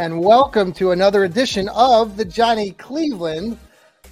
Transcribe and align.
And 0.00 0.18
welcome 0.18 0.72
to 0.72 0.92
another 0.92 1.24
edition 1.24 1.68
of 1.74 2.16
the 2.16 2.24
Johnny 2.24 2.70
Cleveland 2.70 3.58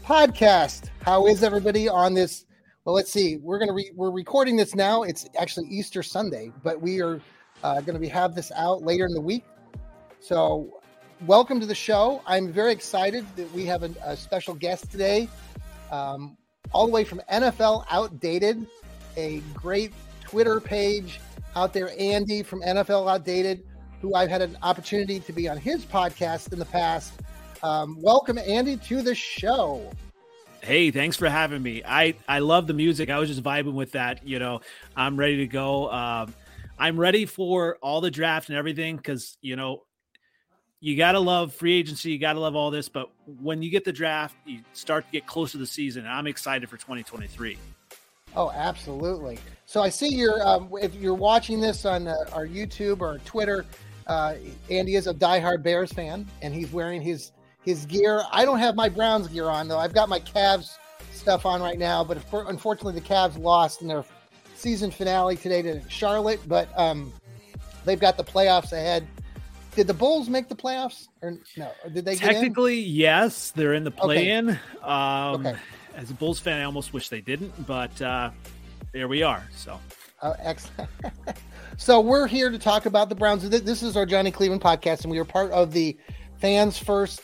podcast. 0.04 0.90
How 1.00 1.26
is 1.26 1.42
everybody 1.42 1.88
on 1.88 2.12
this? 2.12 2.44
Well, 2.84 2.94
let's 2.94 3.10
see. 3.10 3.38
We're 3.38 3.58
gonna 3.58 3.72
re- 3.72 3.90
we're 3.94 4.10
recording 4.10 4.54
this 4.54 4.74
now. 4.74 5.04
It's 5.04 5.26
actually 5.40 5.68
Easter 5.68 6.02
Sunday, 6.02 6.52
but 6.62 6.78
we 6.78 7.00
are 7.00 7.22
uh, 7.64 7.80
going 7.80 7.94
to 7.94 7.98
be 7.98 8.08
have 8.08 8.34
this 8.34 8.52
out 8.54 8.82
later 8.82 9.06
in 9.06 9.14
the 9.14 9.20
week. 9.22 9.46
So, 10.20 10.78
welcome 11.26 11.58
to 11.58 11.64
the 11.64 11.74
show. 11.74 12.20
I'm 12.26 12.52
very 12.52 12.72
excited 12.72 13.24
that 13.36 13.50
we 13.54 13.64
have 13.64 13.82
a, 13.82 13.90
a 14.04 14.14
special 14.14 14.52
guest 14.52 14.90
today, 14.90 15.26
um, 15.90 16.36
all 16.70 16.84
the 16.84 16.92
way 16.92 17.02
from 17.02 17.22
NFL 17.32 17.86
Outdated, 17.88 18.66
a 19.16 19.38
great 19.54 19.94
Twitter 20.20 20.60
page 20.60 21.18
out 21.56 21.72
there. 21.72 21.98
Andy 21.98 22.42
from 22.42 22.60
NFL 22.60 23.10
Outdated 23.10 23.64
who 24.00 24.14
I've 24.14 24.30
had 24.30 24.42
an 24.42 24.56
opportunity 24.62 25.20
to 25.20 25.32
be 25.32 25.48
on 25.48 25.56
his 25.56 25.84
podcast 25.84 26.52
in 26.52 26.58
the 26.58 26.64
past. 26.64 27.12
Um, 27.62 28.00
welcome, 28.00 28.38
Andy, 28.38 28.76
to 28.76 29.02
the 29.02 29.14
show. 29.14 29.90
Hey, 30.62 30.90
thanks 30.90 31.16
for 31.16 31.28
having 31.28 31.62
me. 31.62 31.82
I 31.86 32.14
I 32.28 32.40
love 32.40 32.66
the 32.66 32.74
music. 32.74 33.10
I 33.10 33.18
was 33.18 33.28
just 33.28 33.42
vibing 33.42 33.74
with 33.74 33.92
that. 33.92 34.26
You 34.26 34.38
know, 34.38 34.60
I'm 34.96 35.16
ready 35.16 35.38
to 35.38 35.46
go. 35.46 35.90
Um, 35.90 36.34
I'm 36.78 36.98
ready 36.98 37.26
for 37.26 37.78
all 37.80 38.00
the 38.00 38.10
draft 38.10 38.48
and 38.48 38.58
everything 38.58 38.96
because 38.96 39.36
you 39.40 39.56
know 39.56 39.84
you 40.80 40.96
gotta 40.96 41.20
love 41.20 41.54
free 41.54 41.78
agency. 41.78 42.12
You 42.12 42.18
gotta 42.18 42.40
love 42.40 42.54
all 42.54 42.70
this. 42.70 42.88
But 42.88 43.10
when 43.40 43.62
you 43.62 43.70
get 43.70 43.84
the 43.84 43.92
draft, 43.92 44.36
you 44.44 44.60
start 44.72 45.06
to 45.06 45.12
get 45.12 45.26
close 45.26 45.52
to 45.52 45.58
the 45.58 45.66
season. 45.66 46.06
I'm 46.06 46.26
excited 46.26 46.68
for 46.68 46.76
2023. 46.76 47.58
Oh, 48.36 48.50
absolutely. 48.50 49.38
So 49.66 49.82
I 49.82 49.88
see 49.88 50.08
you're 50.08 50.46
um, 50.46 50.70
if 50.80 50.94
you're 50.94 51.14
watching 51.14 51.60
this 51.60 51.84
on 51.84 52.08
uh, 52.08 52.16
our 52.32 52.46
YouTube 52.46 53.00
or 53.00 53.18
Twitter, 53.24 53.64
uh, 54.08 54.34
Andy 54.70 54.94
is 54.96 55.06
a 55.06 55.14
diehard 55.14 55.62
Bears 55.62 55.92
fan, 55.92 56.26
and 56.42 56.54
he's 56.54 56.72
wearing 56.72 57.02
his 57.02 57.32
his 57.64 57.84
gear. 57.86 58.22
I 58.32 58.44
don't 58.44 58.58
have 58.58 58.74
my 58.74 58.88
Browns 58.88 59.28
gear 59.28 59.46
on 59.46 59.68
though. 59.68 59.78
I've 59.78 59.92
got 59.92 60.08
my 60.08 60.20
Cavs 60.20 60.76
stuff 61.12 61.44
on 61.44 61.60
right 61.60 61.78
now, 61.78 62.02
but 62.02 62.18
unfortunately, 62.32 62.94
the 62.94 63.06
Cavs 63.06 63.38
lost 63.38 63.82
in 63.82 63.88
their 63.88 64.04
season 64.54 64.90
finale 64.90 65.36
today 65.36 65.62
to 65.62 65.82
Charlotte. 65.88 66.40
But 66.46 66.68
um, 66.78 67.12
they've 67.84 68.00
got 68.00 68.16
the 68.16 68.24
playoffs 68.24 68.72
ahead. 68.72 69.06
Did 69.74 69.86
the 69.86 69.94
Bulls 69.94 70.28
make 70.28 70.48
the 70.48 70.56
playoffs 70.56 71.08
or 71.22 71.38
no? 71.56 71.70
Or 71.84 71.90
did 71.90 72.04
they 72.04 72.16
technically? 72.16 72.80
yes, 72.80 73.50
they're 73.52 73.74
in 73.74 73.84
the 73.84 73.90
play-in. 73.90 74.50
Okay. 74.50 74.58
Um, 74.82 75.46
okay. 75.46 75.58
As 75.94 76.10
a 76.10 76.14
Bulls 76.14 76.40
fan, 76.40 76.60
I 76.60 76.64
almost 76.64 76.92
wish 76.92 77.08
they 77.08 77.20
didn't, 77.20 77.66
but 77.66 78.00
uh, 78.00 78.30
there 78.92 79.08
we 79.08 79.22
are. 79.22 79.46
So, 79.54 79.78
oh, 80.22 80.34
excellent. 80.40 80.90
So 81.76 82.00
we're 82.00 82.26
here 82.26 82.50
to 82.50 82.58
talk 82.58 82.86
about 82.86 83.08
the 83.08 83.14
Browns. 83.14 83.48
This 83.48 83.82
is 83.82 83.96
our 83.96 84.06
Johnny 84.06 84.30
Cleveland 84.30 84.62
podcast, 84.62 85.02
and 85.02 85.10
we 85.10 85.18
are 85.18 85.24
part 85.24 85.50
of 85.52 85.72
the 85.72 85.96
Fans 86.38 86.78
First 86.78 87.22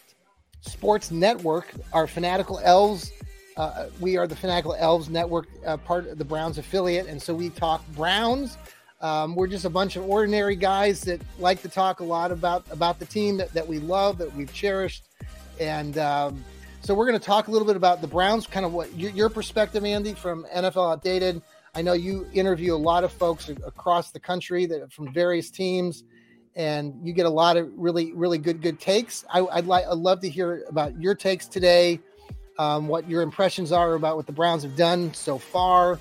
Sports 0.60 1.10
Network, 1.10 1.72
our 1.92 2.06
Fanatical 2.06 2.60
Elves. 2.62 3.10
Uh, 3.56 3.86
we 4.00 4.16
are 4.16 4.26
the 4.26 4.36
Fanatical 4.36 4.74
Elves 4.74 5.08
Network, 5.08 5.48
uh, 5.66 5.76
part 5.76 6.06
of 6.06 6.18
the 6.18 6.24
Browns 6.24 6.58
affiliate, 6.58 7.06
and 7.06 7.20
so 7.20 7.34
we 7.34 7.50
talk 7.50 7.86
Browns. 7.88 8.56
Um, 9.00 9.34
we're 9.34 9.48
just 9.48 9.64
a 9.64 9.70
bunch 9.70 9.96
of 9.96 10.08
ordinary 10.08 10.56
guys 10.56 11.02
that 11.02 11.20
like 11.38 11.60
to 11.62 11.68
talk 11.68 12.00
a 12.00 12.04
lot 12.04 12.30
about 12.32 12.64
about 12.70 12.98
the 12.98 13.06
team 13.06 13.36
that, 13.38 13.52
that 13.52 13.66
we 13.66 13.78
love, 13.78 14.18
that 14.18 14.34
we've 14.34 14.52
cherished, 14.52 15.04
and 15.60 15.98
um, 15.98 16.44
so 16.80 16.94
we're 16.94 17.06
going 17.06 17.18
to 17.18 17.24
talk 17.24 17.48
a 17.48 17.50
little 17.50 17.66
bit 17.66 17.76
about 17.76 18.00
the 18.00 18.06
Browns, 18.06 18.46
kind 18.46 18.66
of 18.66 18.72
what 18.72 18.94
your, 18.98 19.10
your 19.12 19.30
perspective, 19.30 19.84
Andy, 19.84 20.14
from 20.14 20.46
NFL 20.54 20.92
Outdated 20.92 21.42
I 21.74 21.82
know 21.82 21.92
you 21.92 22.26
interview 22.32 22.74
a 22.74 22.76
lot 22.76 23.02
of 23.02 23.12
folks 23.12 23.48
across 23.48 24.12
the 24.12 24.20
country 24.20 24.64
that 24.66 24.92
from 24.92 25.12
various 25.12 25.50
teams, 25.50 26.04
and 26.54 26.94
you 27.02 27.12
get 27.12 27.26
a 27.26 27.30
lot 27.30 27.56
of 27.56 27.68
really, 27.76 28.12
really 28.12 28.38
good, 28.38 28.62
good 28.62 28.78
takes. 28.78 29.24
I, 29.28 29.40
would 29.40 29.66
like, 29.66 29.84
I'd 29.86 29.98
love 29.98 30.20
to 30.20 30.28
hear 30.28 30.64
about 30.68 31.00
your 31.00 31.16
takes 31.16 31.46
today, 31.46 31.98
um, 32.58 32.86
what 32.86 33.10
your 33.10 33.22
impressions 33.22 33.72
are 33.72 33.94
about 33.94 34.16
what 34.16 34.26
the 34.26 34.32
Browns 34.32 34.62
have 34.62 34.76
done 34.76 35.12
so 35.14 35.36
far 35.36 35.98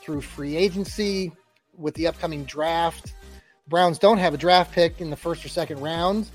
through 0.00 0.22
free 0.22 0.56
agency 0.56 1.30
with 1.76 1.94
the 1.94 2.08
upcoming 2.08 2.42
draft. 2.44 3.14
Browns 3.68 3.98
don't 3.98 4.18
have 4.18 4.34
a 4.34 4.36
draft 4.36 4.72
pick 4.72 5.00
in 5.00 5.08
the 5.08 5.16
first 5.16 5.44
or 5.44 5.48
second 5.48 5.80
round. 5.80 6.28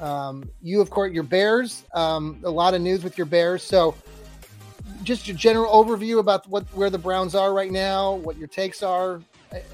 Um, 0.00 0.48
you, 0.62 0.80
of 0.80 0.88
course, 0.88 1.12
your 1.12 1.22
Bears. 1.24 1.84
Um, 1.92 2.40
a 2.44 2.50
lot 2.50 2.72
of 2.72 2.80
news 2.80 3.04
with 3.04 3.18
your 3.18 3.26
Bears. 3.26 3.62
So 3.62 3.94
just 5.04 5.28
a 5.28 5.34
general 5.34 5.72
overview 5.72 6.18
about 6.18 6.48
what 6.48 6.64
where 6.74 6.90
the 6.90 6.98
Browns 6.98 7.34
are 7.34 7.52
right 7.52 7.70
now, 7.70 8.14
what 8.14 8.36
your 8.36 8.48
takes 8.48 8.82
are, 8.82 9.20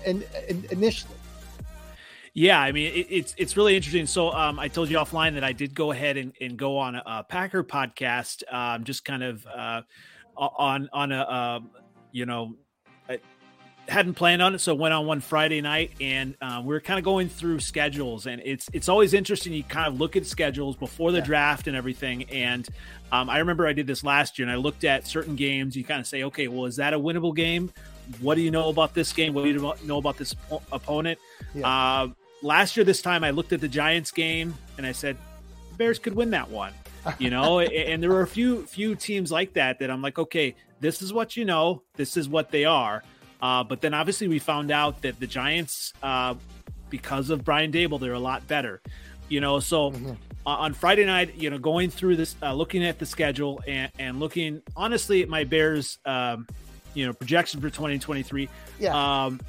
and, 0.06 0.24
and 0.48 0.64
initially. 0.66 1.14
Yeah, 2.34 2.60
I 2.60 2.72
mean 2.72 2.92
it, 2.92 3.06
it's 3.10 3.34
it's 3.38 3.56
really 3.56 3.76
interesting. 3.76 4.06
So 4.06 4.32
um, 4.32 4.58
I 4.58 4.68
told 4.68 4.88
you 4.90 4.96
offline 4.98 5.34
that 5.34 5.44
I 5.44 5.52
did 5.52 5.74
go 5.74 5.90
ahead 5.92 6.16
and, 6.16 6.32
and 6.40 6.56
go 6.56 6.78
on 6.78 6.94
a, 6.94 7.02
a 7.04 7.24
Packer 7.24 7.64
podcast, 7.64 8.42
um, 8.52 8.84
just 8.84 9.04
kind 9.04 9.22
of 9.22 9.46
uh, 9.46 9.82
on 10.36 10.88
on 10.92 11.12
a 11.12 11.20
uh, 11.20 11.60
you 12.12 12.26
know 12.26 12.54
hadn't 13.88 14.14
planned 14.14 14.40
on 14.40 14.54
it, 14.54 14.60
so 14.60 14.74
went 14.74 14.94
on 14.94 15.06
one 15.06 15.20
Friday 15.20 15.60
night, 15.60 15.92
and 16.00 16.36
um, 16.40 16.64
we 16.64 16.74
are 16.74 16.80
kind 16.80 16.98
of 16.98 17.04
going 17.04 17.28
through 17.28 17.60
schedules, 17.60 18.26
and 18.26 18.40
it's 18.44 18.68
it's 18.72 18.88
always 18.88 19.14
interesting. 19.14 19.52
You 19.52 19.64
kind 19.64 19.88
of 19.88 19.98
look 19.98 20.16
at 20.16 20.26
schedules 20.26 20.76
before 20.76 21.12
the 21.12 21.18
yeah. 21.18 21.24
draft 21.24 21.66
and 21.66 21.76
everything, 21.76 22.24
and 22.24 22.68
um, 23.12 23.28
I 23.28 23.38
remember 23.38 23.66
I 23.66 23.72
did 23.72 23.86
this 23.86 24.04
last 24.04 24.38
year, 24.38 24.48
and 24.48 24.52
I 24.52 24.60
looked 24.60 24.84
at 24.84 25.06
certain 25.06 25.36
games. 25.36 25.76
You 25.76 25.84
kind 25.84 26.00
of 26.00 26.06
say, 26.06 26.22
okay, 26.24 26.48
well, 26.48 26.66
is 26.66 26.76
that 26.76 26.94
a 26.94 26.98
winnable 26.98 27.34
game? 27.34 27.72
What 28.20 28.36
do 28.36 28.40
you 28.40 28.50
know 28.50 28.68
about 28.68 28.94
this 28.94 29.12
game? 29.12 29.34
What 29.34 29.44
do 29.44 29.50
you 29.50 29.74
know 29.84 29.98
about 29.98 30.16
this 30.16 30.34
opponent? 30.72 31.18
Yeah. 31.54 31.66
Uh, 31.66 32.08
last 32.42 32.76
year, 32.76 32.84
this 32.84 33.02
time, 33.02 33.24
I 33.24 33.30
looked 33.30 33.52
at 33.52 33.60
the 33.60 33.68
Giants 33.68 34.10
game, 34.10 34.54
and 34.78 34.86
I 34.86 34.92
said, 34.92 35.16
Bears 35.76 35.98
could 35.98 36.14
win 36.14 36.30
that 36.30 36.50
one. 36.50 36.72
You 37.18 37.30
know, 37.30 37.60
and 37.60 38.02
there 38.02 38.10
were 38.10 38.22
a 38.22 38.26
few 38.26 38.66
few 38.66 38.94
teams 38.94 39.32
like 39.32 39.54
that 39.54 39.78
that 39.80 39.90
I'm 39.90 40.02
like, 40.02 40.18
okay, 40.18 40.54
this 40.80 41.02
is 41.02 41.12
what 41.12 41.36
you 41.36 41.44
know, 41.44 41.82
this 41.96 42.16
is 42.16 42.28
what 42.28 42.50
they 42.50 42.64
are. 42.64 43.02
Uh, 43.42 43.64
but 43.64 43.80
then 43.80 43.94
obviously 43.94 44.28
we 44.28 44.38
found 44.38 44.70
out 44.70 45.02
that 45.02 45.18
the 45.20 45.26
Giants, 45.26 45.92
uh, 46.02 46.34
because 46.90 47.30
of 47.30 47.44
Brian 47.44 47.72
Daboll, 47.72 48.00
they're 48.00 48.12
a 48.12 48.18
lot 48.18 48.46
better. 48.46 48.80
You 49.28 49.40
know, 49.40 49.60
so 49.60 49.92
mm-hmm. 49.92 50.12
on 50.44 50.74
Friday 50.74 51.04
night, 51.04 51.36
you 51.36 51.50
know, 51.50 51.58
going 51.58 51.90
through 51.90 52.16
this, 52.16 52.34
uh, 52.42 52.52
looking 52.52 52.84
at 52.84 52.98
the 52.98 53.06
schedule 53.06 53.60
and, 53.66 53.90
and 53.98 54.20
looking 54.20 54.62
honestly 54.76 55.22
at 55.22 55.28
my 55.28 55.44
Bears, 55.44 55.98
um, 56.04 56.46
you 56.94 57.06
know, 57.06 57.12
projection 57.12 57.60
for 57.60 57.70
2023. 57.70 58.48
Yeah. 58.78 59.24
Um, 59.24 59.40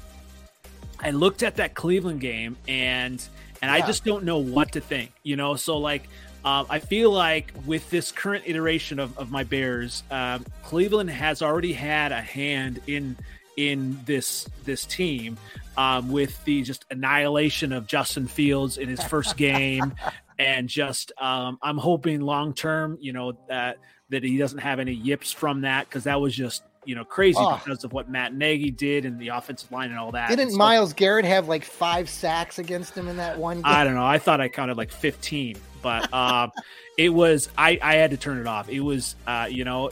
I 1.00 1.10
looked 1.10 1.42
at 1.42 1.56
that 1.56 1.74
Cleveland 1.74 2.20
game 2.20 2.56
and 2.68 3.22
and 3.60 3.68
yeah. 3.70 3.84
I 3.84 3.86
just 3.86 4.04
don't 4.04 4.24
know 4.24 4.38
what 4.38 4.72
to 4.72 4.80
think. 4.80 5.12
You 5.24 5.36
know, 5.36 5.56
so 5.56 5.78
like 5.78 6.08
um, 6.44 6.66
I 6.68 6.78
feel 6.78 7.10
like 7.10 7.52
with 7.66 7.88
this 7.90 8.10
current 8.10 8.44
iteration 8.46 8.98
of, 8.98 9.16
of 9.18 9.30
my 9.30 9.44
Bears, 9.44 10.02
um, 10.10 10.44
Cleveland 10.62 11.10
has 11.10 11.42
already 11.42 11.72
had 11.72 12.12
a 12.12 12.20
hand 12.20 12.80
in 12.86 13.16
in 13.56 13.98
this 14.04 14.48
this 14.64 14.84
team 14.84 15.36
um, 15.76 16.10
with 16.10 16.42
the 16.44 16.62
just 16.62 16.84
annihilation 16.90 17.72
of 17.72 17.86
Justin 17.86 18.26
Fields 18.26 18.78
in 18.78 18.88
his 18.88 19.02
first 19.02 19.36
game, 19.36 19.94
and 20.38 20.68
just 20.68 21.12
um, 21.18 21.58
I'm 21.62 21.78
hoping 21.78 22.20
long 22.20 22.54
term, 22.54 22.98
you 23.00 23.12
know 23.12 23.32
that 23.48 23.78
that 24.10 24.22
he 24.22 24.36
doesn't 24.36 24.58
have 24.58 24.78
any 24.78 24.92
yips 24.92 25.32
from 25.32 25.62
that 25.62 25.88
because 25.88 26.04
that 26.04 26.20
was 26.20 26.34
just 26.34 26.62
you 26.84 26.94
know 26.94 27.04
crazy 27.04 27.38
oh. 27.40 27.60
because 27.62 27.84
of 27.84 27.92
what 27.92 28.10
Matt 28.10 28.34
Nagy 28.34 28.70
did 28.70 29.04
and 29.04 29.18
the 29.18 29.28
offensive 29.28 29.70
line 29.72 29.90
and 29.90 29.98
all 29.98 30.12
that. 30.12 30.28
Didn't 30.28 30.52
so, 30.52 30.56
Myles 30.56 30.92
Garrett 30.92 31.24
have 31.24 31.48
like 31.48 31.64
five 31.64 32.08
sacks 32.08 32.58
against 32.58 32.96
him 32.96 33.08
in 33.08 33.16
that 33.16 33.38
one? 33.38 33.56
Game? 33.58 33.64
I 33.66 33.84
don't 33.84 33.94
know. 33.94 34.04
I 34.04 34.18
thought 34.18 34.40
I 34.40 34.48
counted 34.48 34.76
like 34.76 34.90
15, 34.90 35.56
but 35.80 36.12
uh, 36.12 36.48
it 36.98 37.10
was 37.10 37.48
I 37.56 37.78
I 37.82 37.94
had 37.96 38.10
to 38.10 38.16
turn 38.16 38.38
it 38.38 38.46
off. 38.46 38.68
It 38.68 38.80
was 38.80 39.16
uh, 39.26 39.48
you 39.50 39.64
know 39.64 39.90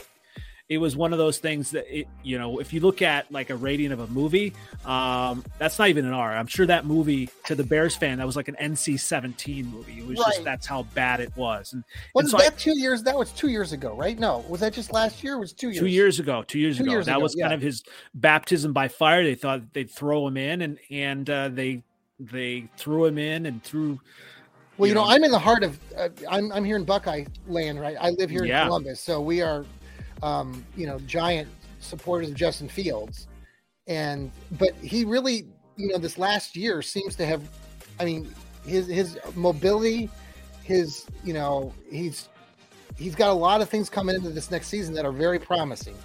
it 0.71 0.77
was 0.77 0.95
one 0.95 1.11
of 1.11 1.19
those 1.19 1.37
things 1.37 1.71
that 1.71 1.85
it, 1.93 2.07
you 2.23 2.39
know 2.39 2.59
if 2.59 2.71
you 2.71 2.79
look 2.79 3.01
at 3.01 3.29
like 3.29 3.49
a 3.49 3.55
rating 3.55 3.91
of 3.91 3.99
a 3.99 4.07
movie 4.07 4.53
um 4.85 5.43
that's 5.57 5.77
not 5.77 5.89
even 5.89 6.05
an 6.05 6.13
r 6.13 6.33
i'm 6.33 6.47
sure 6.47 6.65
that 6.65 6.85
movie 6.85 7.29
to 7.45 7.55
the 7.55 7.63
bears 7.63 7.93
fan 7.93 8.17
that 8.17 8.25
was 8.25 8.37
like 8.37 8.47
an 8.47 8.55
nc-17 8.55 9.69
movie 9.69 9.99
it 9.99 10.07
was 10.07 10.17
right. 10.17 10.27
just 10.27 10.43
that's 10.45 10.65
how 10.65 10.83
bad 10.95 11.19
it 11.19 11.29
was 11.35 11.73
and 11.73 11.83
was 12.15 12.31
so 12.31 12.37
that 12.37 12.53
I, 12.53 12.55
two 12.55 12.79
years 12.79 13.03
that 13.03 13.17
was 13.17 13.33
two 13.33 13.49
years 13.49 13.73
ago 13.73 13.93
right 13.95 14.17
no 14.17 14.45
was 14.47 14.61
that 14.61 14.71
just 14.71 14.93
last 14.93 15.21
year 15.21 15.37
was 15.37 15.51
two 15.51 15.71
years 15.71 15.79
two 15.79 15.87
years 15.87 16.19
ago 16.21 16.41
two 16.41 16.59
years 16.59 16.77
two 16.77 16.83
ago 16.83 16.93
years 16.93 17.05
that 17.07 17.17
ago, 17.17 17.23
was 17.23 17.35
yeah. 17.37 17.43
kind 17.43 17.53
of 17.53 17.61
his 17.61 17.83
baptism 18.13 18.71
by 18.71 18.87
fire 18.87 19.25
they 19.25 19.35
thought 19.35 19.73
they'd 19.73 19.91
throw 19.91 20.25
him 20.25 20.37
in 20.37 20.61
and 20.61 20.79
and 20.89 21.29
uh, 21.29 21.49
they 21.49 21.83
they 22.17 22.69
threw 22.77 23.03
him 23.03 23.17
in 23.17 23.45
and 23.45 23.61
threw 23.61 23.99
well, 24.77 24.87
you 24.87 24.95
know, 24.95 25.03
know, 25.03 25.11
I'm 25.11 25.23
in 25.23 25.31
the 25.31 25.37
heart 25.37 25.63
of. 25.63 25.77
Uh, 25.95 26.09
I'm 26.27 26.51
I'm 26.51 26.63
here 26.63 26.75
in 26.75 26.85
Buckeye 26.85 27.25
land, 27.45 27.79
right? 27.79 27.95
I 27.99 28.11
live 28.11 28.31
here 28.31 28.45
yeah. 28.45 28.61
in 28.61 28.67
Columbus, 28.67 28.99
so 28.99 29.21
we 29.21 29.41
are 29.41 29.63
um, 30.23 30.65
you 30.75 30.87
know, 30.87 30.99
giant 30.99 31.49
supporters 31.79 32.29
of 32.29 32.35
Justin 32.35 32.69
Fields. 32.69 33.27
And 33.87 34.31
but 34.59 34.73
he 34.75 35.05
really, 35.05 35.47
you 35.75 35.87
know, 35.89 35.97
this 35.97 36.17
last 36.17 36.55
year 36.55 36.81
seems 36.81 37.15
to 37.15 37.25
have 37.25 37.41
I 38.01 38.05
mean, 38.05 38.33
his 38.65 38.87
his 38.87 39.19
mobility, 39.35 40.09
his, 40.63 41.05
you 41.23 41.33
know, 41.33 41.73
he's 41.89 42.29
he's 42.97 43.13
got 43.13 43.29
a 43.29 43.33
lot 43.33 43.61
of 43.61 43.69
things 43.69 43.89
coming 43.89 44.15
into 44.15 44.29
this 44.29 44.49
next 44.49 44.67
season 44.67 44.95
that 44.95 45.05
are 45.05 45.11
very 45.11 45.37
promising. 45.39 45.95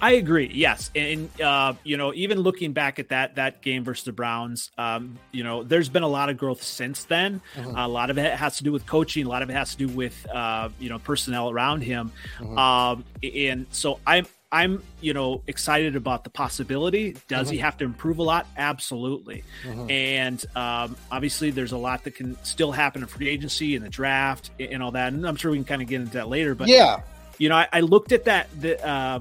I 0.00 0.12
agree. 0.12 0.50
Yes, 0.52 0.90
and 0.94 1.28
uh, 1.40 1.74
you 1.84 1.96
know, 1.96 2.12
even 2.14 2.40
looking 2.40 2.72
back 2.72 2.98
at 2.98 3.08
that 3.08 3.36
that 3.36 3.62
game 3.62 3.84
versus 3.84 4.04
the 4.04 4.12
Browns, 4.12 4.70
um, 4.78 5.18
you 5.32 5.44
know, 5.44 5.62
there's 5.62 5.88
been 5.88 6.02
a 6.02 6.08
lot 6.08 6.28
of 6.28 6.36
growth 6.36 6.62
since 6.62 7.04
then. 7.04 7.40
Mm-hmm. 7.54 7.76
a 7.76 7.88
lot 7.88 8.10
of 8.10 8.18
it 8.18 8.34
has 8.34 8.58
to 8.58 8.64
do 8.64 8.72
with 8.72 8.86
coaching. 8.86 9.26
A 9.26 9.28
lot 9.28 9.42
of 9.42 9.50
it 9.50 9.54
has 9.54 9.72
to 9.72 9.86
do 9.86 9.88
with 9.88 10.26
uh, 10.32 10.68
you 10.78 10.88
know 10.88 10.98
personnel 10.98 11.50
around 11.50 11.82
him. 11.82 12.12
Mm-hmm. 12.38 12.58
Um, 12.58 13.04
and 13.22 13.66
so 13.70 14.00
I'm 14.06 14.26
I'm 14.50 14.82
you 15.00 15.12
know 15.12 15.42
excited 15.46 15.94
about 15.94 16.24
the 16.24 16.30
possibility. 16.30 17.16
Does 17.28 17.46
mm-hmm. 17.46 17.54
he 17.54 17.58
have 17.58 17.76
to 17.78 17.84
improve 17.84 18.18
a 18.18 18.22
lot? 18.22 18.46
Absolutely. 18.56 19.44
Mm-hmm. 19.64 19.90
And 19.90 20.44
um, 20.56 20.96
obviously, 21.10 21.50
there's 21.50 21.72
a 21.72 21.78
lot 21.78 22.04
that 22.04 22.14
can 22.14 22.42
still 22.44 22.72
happen 22.72 23.02
in 23.02 23.08
free 23.08 23.28
agency 23.28 23.76
and 23.76 23.84
the 23.84 23.90
draft 23.90 24.50
and 24.58 24.82
all 24.82 24.92
that. 24.92 25.12
And 25.12 25.26
I'm 25.26 25.36
sure 25.36 25.50
we 25.50 25.58
can 25.58 25.64
kind 25.64 25.82
of 25.82 25.88
get 25.88 26.00
into 26.00 26.14
that 26.14 26.28
later. 26.28 26.54
But 26.54 26.68
yeah, 26.68 27.02
you 27.36 27.50
know, 27.50 27.56
I, 27.56 27.68
I 27.72 27.80
looked 27.80 28.12
at 28.12 28.24
that 28.24 28.48
the. 28.58 28.84
Uh, 28.86 29.20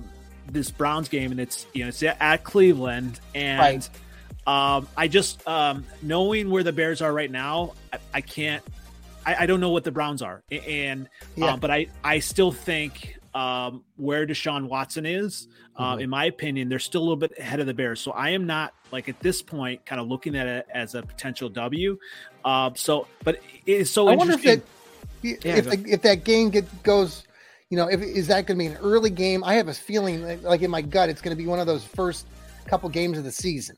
this 0.52 0.72
Browns 0.72 1.10
game, 1.10 1.32
and 1.32 1.40
it's 1.40 1.66
you 1.74 1.84
know 1.84 1.90
it's 1.90 2.04
at 2.04 2.44
Cleveland, 2.44 3.20
and 3.36 3.90
right. 4.48 4.76
um, 4.76 4.88
I 4.96 5.08
just 5.08 5.46
um, 5.48 5.86
knowing 6.02 6.50
where 6.50 6.64
the 6.64 6.74
Bears 6.74 7.02
are 7.02 7.14
right 7.14 7.32
now, 7.32 7.74
I, 7.92 7.98
I 8.16 8.22
can't. 8.22 8.64
I, 9.26 9.44
I, 9.44 9.46
don't 9.46 9.60
know 9.60 9.72
what 9.72 9.84
the 9.84 9.92
Browns 9.92 10.22
are, 10.22 10.42
and 10.50 11.10
yeah. 11.36 11.54
um, 11.54 11.60
but 11.60 11.70
I 11.70 11.88
I 12.04 12.20
still 12.20 12.52
think 12.52 13.18
um, 13.34 13.84
where 13.98 14.26
Deshaun 14.26 14.68
Watson 14.68 15.06
is, 15.06 15.48
uh, 15.76 15.92
mm-hmm. 15.92 16.02
in 16.02 16.10
my 16.10 16.26
opinion, 16.26 16.70
they're 16.70 16.80
still 16.80 17.02
a 17.02 17.04
little 17.04 17.18
bit 17.18 17.34
ahead 17.38 17.60
of 17.60 17.68
the 17.68 17.74
Bears. 17.74 18.00
So 18.00 18.12
I 18.12 18.30
am 18.30 18.48
not 18.48 18.74
like 18.92 19.10
at 19.10 19.20
this 19.20 19.42
point 19.42 19.86
kind 19.86 20.02
of 20.02 20.08
looking 20.08 20.36
at 20.36 20.48
it 20.48 20.68
as 20.74 20.96
a 20.96 21.04
potential 21.04 21.50
W. 21.50 22.00
Uh, 22.44 22.72
so, 22.76 23.08
but 23.24 23.42
it's 23.66 23.92
so 23.92 24.08
I 24.08 24.14
interesting. 24.14 24.50
Wonder 24.50 24.64
if, 25.24 25.42
that, 25.42 25.48
if, 25.48 25.68
if, 25.68 25.86
if 25.86 26.02
that 26.02 26.24
game 26.24 26.50
get, 26.50 26.84
goes 26.84 27.27
you 27.70 27.78
know, 27.78 27.88
if, 27.88 28.02
is 28.02 28.28
that 28.28 28.46
going 28.46 28.58
to 28.58 28.66
be 28.66 28.68
an 28.68 28.78
early 28.78 29.10
game? 29.10 29.44
I 29.44 29.56
have 29.56 29.68
a 29.68 29.74
feeling, 29.74 30.42
like 30.44 30.62
in 30.62 30.72
my 30.72 30.82
gut, 30.82 31.10
it's 31.10 31.22
going 31.22 31.36
to 31.36 31.42
be 31.42 31.48
one 31.48 31.60
of 31.60 31.68
those 31.68 31.84
first 31.84 32.26
couple 32.66 32.90
games 32.90 33.18
of 33.18 33.24
the 33.24 33.32
season. 33.32 33.76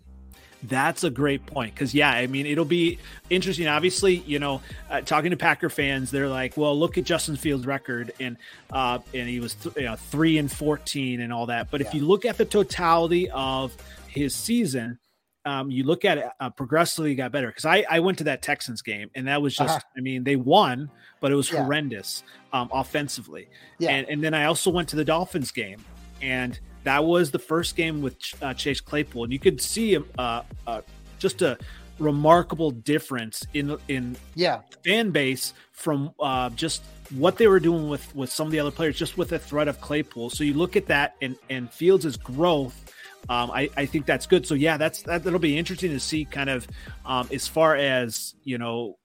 That's 0.61 1.05
a 1.05 1.09
great 1.09 1.45
point 1.45 1.73
because 1.73 1.93
yeah, 1.93 2.11
I 2.11 2.27
mean 2.27 2.45
it'll 2.45 2.65
be 2.65 2.99
interesting. 3.29 3.67
Obviously, 3.67 4.17
you 4.17 4.39
know, 4.39 4.61
uh, 4.89 4.99
talking 4.99 5.31
to 5.31 5.37
Packer 5.37 5.69
fans, 5.69 6.11
they're 6.11 6.27
like, 6.27 6.57
"Well, 6.57 6.77
look 6.77 6.97
at 6.97 7.05
Justin 7.05 7.37
Fields' 7.37 7.65
record, 7.65 8.11
and 8.19 8.35
uh, 8.69 8.99
and 9.13 9.29
he 9.29 9.39
was 9.39 9.53
th- 9.53 9.77
you 9.77 9.83
know 9.83 9.95
three 9.95 10.37
and 10.37 10.51
fourteen 10.51 11.21
and 11.21 11.31
all 11.31 11.45
that." 11.45 11.71
But 11.71 11.79
yeah. 11.79 11.87
if 11.87 11.93
you 11.93 12.05
look 12.05 12.25
at 12.25 12.37
the 12.37 12.43
totality 12.43 13.29
of 13.29 13.73
his 14.09 14.35
season, 14.35 14.99
um, 15.49 15.71
you 15.71 15.83
look 15.83 16.05
at 16.05 16.19
it 16.19 16.25
uh, 16.39 16.49
progressively 16.51 17.15
got 17.15 17.31
better 17.31 17.47
because 17.47 17.65
I, 17.65 17.83
I 17.89 17.99
went 17.99 18.19
to 18.19 18.23
that 18.25 18.43
Texans 18.43 18.83
game 18.83 19.09
and 19.15 19.27
that 19.27 19.41
was 19.41 19.55
just 19.55 19.77
uh-huh. 19.77 19.87
I 19.97 20.01
mean 20.01 20.23
they 20.23 20.35
won 20.35 20.91
but 21.19 21.31
it 21.31 21.35
was 21.35 21.51
yeah. 21.51 21.63
horrendous 21.63 22.23
um, 22.53 22.69
offensively 22.71 23.49
yeah. 23.79 23.89
and 23.89 24.07
and 24.07 24.23
then 24.23 24.35
I 24.35 24.45
also 24.45 24.69
went 24.69 24.87
to 24.89 24.95
the 24.95 25.03
Dolphins 25.03 25.49
game 25.51 25.83
and 26.21 26.59
that 26.83 27.03
was 27.03 27.31
the 27.31 27.39
first 27.39 27.75
game 27.75 28.01
with 28.01 28.15
uh, 28.43 28.53
Chase 28.53 28.79
Claypool 28.79 29.23
and 29.23 29.33
you 29.33 29.39
could 29.39 29.59
see 29.59 29.97
uh, 30.19 30.43
uh, 30.67 30.81
just 31.17 31.41
a 31.41 31.57
remarkable 31.97 32.69
difference 32.69 33.45
in 33.55 33.75
in 33.87 34.15
yeah 34.35 34.61
fan 34.85 35.09
base 35.09 35.53
from 35.71 36.13
uh, 36.19 36.51
just 36.51 36.83
what 37.09 37.37
they 37.37 37.47
were 37.47 37.59
doing 37.59 37.89
with 37.89 38.15
with 38.15 38.31
some 38.31 38.45
of 38.45 38.51
the 38.51 38.59
other 38.59 38.71
players 38.71 38.95
just 38.95 39.17
with 39.17 39.29
the 39.29 39.39
threat 39.39 39.67
of 39.67 39.81
Claypool 39.81 40.29
so 40.29 40.43
you 40.43 40.53
look 40.53 40.75
at 40.75 40.85
that 40.85 41.15
and 41.23 41.35
and 41.49 41.71
Fields' 41.71 42.17
growth 42.17 42.93
um, 43.27 43.51
I, 43.51 43.69
I 43.75 43.85
think 43.85 44.05
that's 44.05 44.25
good. 44.25 44.45
So 44.45 44.53
yeah, 44.53 44.77
that's 44.77 45.03
that, 45.03 45.23
that'll 45.23 45.39
be 45.39 45.57
interesting 45.57 45.91
to 45.91 45.99
see 45.99 46.25
kind 46.25 46.49
of 46.49 46.67
um, 47.05 47.27
as 47.31 47.47
far 47.47 47.75
as 47.75 48.35
you 48.43 48.57
know 48.57 48.97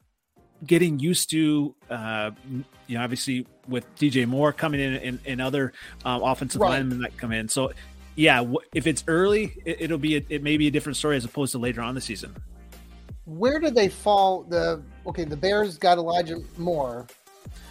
getting 0.64 0.98
used 0.98 1.30
to 1.30 1.74
uh, 1.90 2.30
you 2.86 2.96
know 2.96 3.02
obviously 3.02 3.46
with 3.68 3.84
DJ 3.96 4.26
Moore 4.26 4.52
coming 4.52 4.80
in 4.80 4.94
and, 4.94 5.18
and 5.26 5.40
other 5.40 5.72
um, 6.04 6.22
offensive 6.22 6.60
right. 6.60 6.70
linemen 6.70 7.00
that 7.00 7.16
come 7.16 7.32
in. 7.32 7.48
So 7.48 7.72
yeah, 8.16 8.44
if 8.72 8.86
it's 8.86 9.04
early, 9.08 9.54
it, 9.64 9.90
will 9.90 9.98
be 9.98 10.16
a, 10.16 10.24
it 10.28 10.42
may 10.42 10.56
be 10.56 10.68
a 10.68 10.70
different 10.70 10.96
story 10.96 11.16
as 11.16 11.24
opposed 11.24 11.52
to 11.52 11.58
later 11.58 11.80
on 11.80 11.94
the 11.94 12.00
season. 12.00 12.34
Where 13.24 13.58
do 13.58 13.70
they 13.70 13.88
fall? 13.88 14.42
The 14.44 14.82
okay, 15.06 15.24
the 15.24 15.36
Bears 15.36 15.78
got 15.78 15.98
Elijah 15.98 16.40
Moore. 16.56 17.06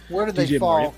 Where 0.08 0.26
did 0.26 0.34
they 0.34 0.46
DJ 0.46 0.58
fall? 0.58 0.80
Moore, 0.82 0.94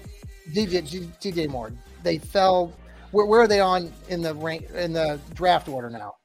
yeah. 0.50 0.66
DJ 0.66 1.06
DJ 1.20 1.48
Moore. 1.48 1.72
They 2.02 2.18
fell 2.18 2.72
where, 3.10 3.26
where 3.26 3.40
are 3.40 3.48
they 3.48 3.60
on 3.60 3.92
in 4.08 4.22
the 4.22 4.34
rank 4.34 4.70
in 4.74 4.92
the 4.92 5.20
draft 5.34 5.68
order 5.68 5.90
now? 5.90 6.16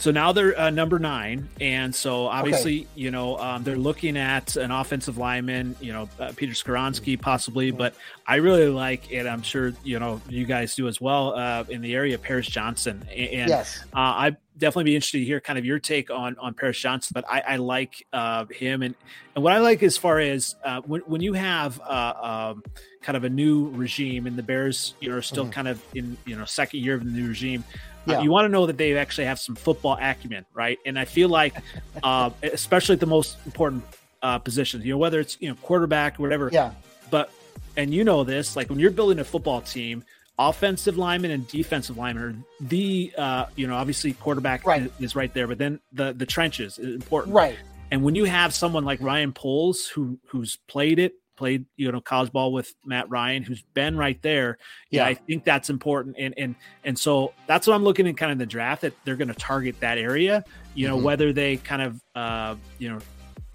So 0.00 0.10
now 0.10 0.32
they're 0.32 0.58
uh, 0.58 0.70
number 0.70 0.98
nine, 0.98 1.46
and 1.60 1.94
so 1.94 2.26
obviously, 2.26 2.80
okay. 2.80 2.88
you 2.94 3.10
know, 3.10 3.36
um, 3.36 3.64
they're 3.64 3.76
looking 3.76 4.16
at 4.16 4.56
an 4.56 4.70
offensive 4.70 5.18
lineman, 5.18 5.76
you 5.78 5.92
know, 5.92 6.08
uh, 6.18 6.32
Peter 6.34 6.54
Skoronski 6.54 7.20
possibly, 7.20 7.70
but 7.70 7.94
I 8.26 8.36
really 8.36 8.68
like 8.68 9.12
it. 9.12 9.26
I'm 9.26 9.42
sure 9.42 9.74
you 9.84 9.98
know 9.98 10.22
you 10.26 10.46
guys 10.46 10.74
do 10.74 10.88
as 10.88 11.02
well 11.02 11.34
uh, 11.34 11.64
in 11.68 11.82
the 11.82 11.94
area. 11.94 12.16
Paris 12.16 12.46
Johnson, 12.46 13.04
and 13.14 13.50
yes. 13.50 13.78
Uh, 13.92 13.98
I 13.98 14.36
definitely 14.60 14.84
be 14.84 14.94
interested 14.94 15.18
to 15.18 15.24
hear 15.24 15.40
kind 15.40 15.58
of 15.58 15.64
your 15.64 15.78
take 15.78 16.10
on 16.10 16.36
on 16.38 16.54
Paris 16.54 16.78
Johnson. 16.78 17.12
But 17.14 17.24
I, 17.28 17.40
I 17.40 17.56
like 17.56 18.06
uh, 18.12 18.44
him, 18.46 18.82
and 18.82 18.94
and 19.34 19.42
what 19.42 19.52
I 19.52 19.58
like 19.58 19.82
as 19.82 19.96
far 19.96 20.20
as 20.20 20.54
uh, 20.64 20.82
when 20.82 21.00
when 21.02 21.20
you 21.20 21.32
have 21.32 21.80
um, 21.80 22.62
kind 23.02 23.16
of 23.16 23.24
a 23.24 23.30
new 23.30 23.70
regime, 23.70 24.26
and 24.26 24.36
the 24.36 24.42
Bears, 24.42 24.94
you 25.00 25.08
know, 25.08 25.16
are 25.16 25.22
still 25.22 25.44
mm-hmm. 25.44 25.52
kind 25.52 25.68
of 25.68 25.82
in 25.94 26.16
you 26.24 26.36
know 26.36 26.44
second 26.44 26.80
year 26.80 26.94
of 26.94 27.04
the 27.04 27.10
new 27.10 27.28
regime. 27.28 27.64
Uh, 28.06 28.12
yeah. 28.12 28.18
Uh, 28.18 28.22
you 28.22 28.30
want 28.30 28.44
to 28.44 28.48
know 28.48 28.66
that 28.66 28.78
they 28.78 28.96
actually 28.96 29.26
have 29.26 29.38
some 29.38 29.54
football 29.54 29.98
acumen, 30.00 30.46
right? 30.54 30.78
And 30.86 30.98
I 30.98 31.04
feel 31.04 31.28
like, 31.28 31.54
uh, 32.02 32.30
especially 32.42 32.94
at 32.94 33.00
the 33.00 33.06
most 33.06 33.36
important 33.44 33.84
uh, 34.22 34.38
positions, 34.38 34.84
you 34.84 34.92
know, 34.92 34.98
whether 34.98 35.20
it's 35.20 35.36
you 35.40 35.48
know 35.48 35.54
quarterback 35.56 36.18
or 36.18 36.22
whatever. 36.22 36.50
Yeah. 36.52 36.72
But 37.10 37.30
and 37.76 37.92
you 37.92 38.04
know 38.04 38.24
this, 38.24 38.56
like 38.56 38.68
when 38.70 38.78
you're 38.78 38.90
building 38.90 39.18
a 39.18 39.24
football 39.24 39.60
team, 39.60 40.04
offensive 40.40 40.96
linemen 40.96 41.30
and 41.30 41.46
defensive 41.46 41.98
linemen 41.98 42.22
are 42.24 42.66
the 42.66 43.12
uh, 43.16 43.44
you 43.56 43.66
know 43.66 43.74
obviously 43.74 44.14
quarterback 44.14 44.66
right. 44.66 44.90
Is, 44.98 45.14
right 45.14 45.32
there, 45.34 45.46
but 45.46 45.58
then 45.58 45.80
the 45.92 46.12
the 46.12 46.26
trenches 46.26 46.78
is 46.78 46.94
important, 46.94 47.34
right? 47.34 47.56
And 47.90 48.02
when 48.02 48.14
you 48.14 48.24
have 48.24 48.54
someone 48.54 48.84
like 48.84 49.00
Ryan 49.00 49.32
Poles 49.32 49.86
who 49.86 50.18
who's 50.26 50.58
played 50.66 50.98
it 50.98 51.14
played 51.36 51.64
you 51.76 51.90
know 51.90 52.00
college 52.00 52.32
ball 52.32 52.52
with 52.52 52.74
Matt 52.84 53.08
Ryan, 53.10 53.42
who's 53.42 53.62
been 53.74 53.96
right 53.96 54.20
there. 54.22 54.58
Yeah, 54.90 55.06
I 55.06 55.14
think 55.14 55.44
that's 55.44 55.70
important, 55.70 56.16
and 56.18 56.34
and 56.36 56.54
and 56.84 56.98
so 56.98 57.32
that's 57.46 57.66
what 57.66 57.74
I'm 57.74 57.84
looking 57.84 58.08
at 58.08 58.16
kind 58.16 58.32
of 58.32 58.38
the 58.38 58.46
draft 58.46 58.82
that 58.82 58.94
they're 59.04 59.16
going 59.16 59.28
to 59.28 59.34
target 59.34 59.80
that 59.80 59.98
area. 59.98 60.44
You 60.74 60.88
know, 60.88 60.96
mm-hmm. 60.96 61.04
whether 61.04 61.32
they 61.32 61.56
kind 61.56 61.82
of 61.82 62.00
uh, 62.14 62.56
you 62.78 62.90
know 62.90 62.98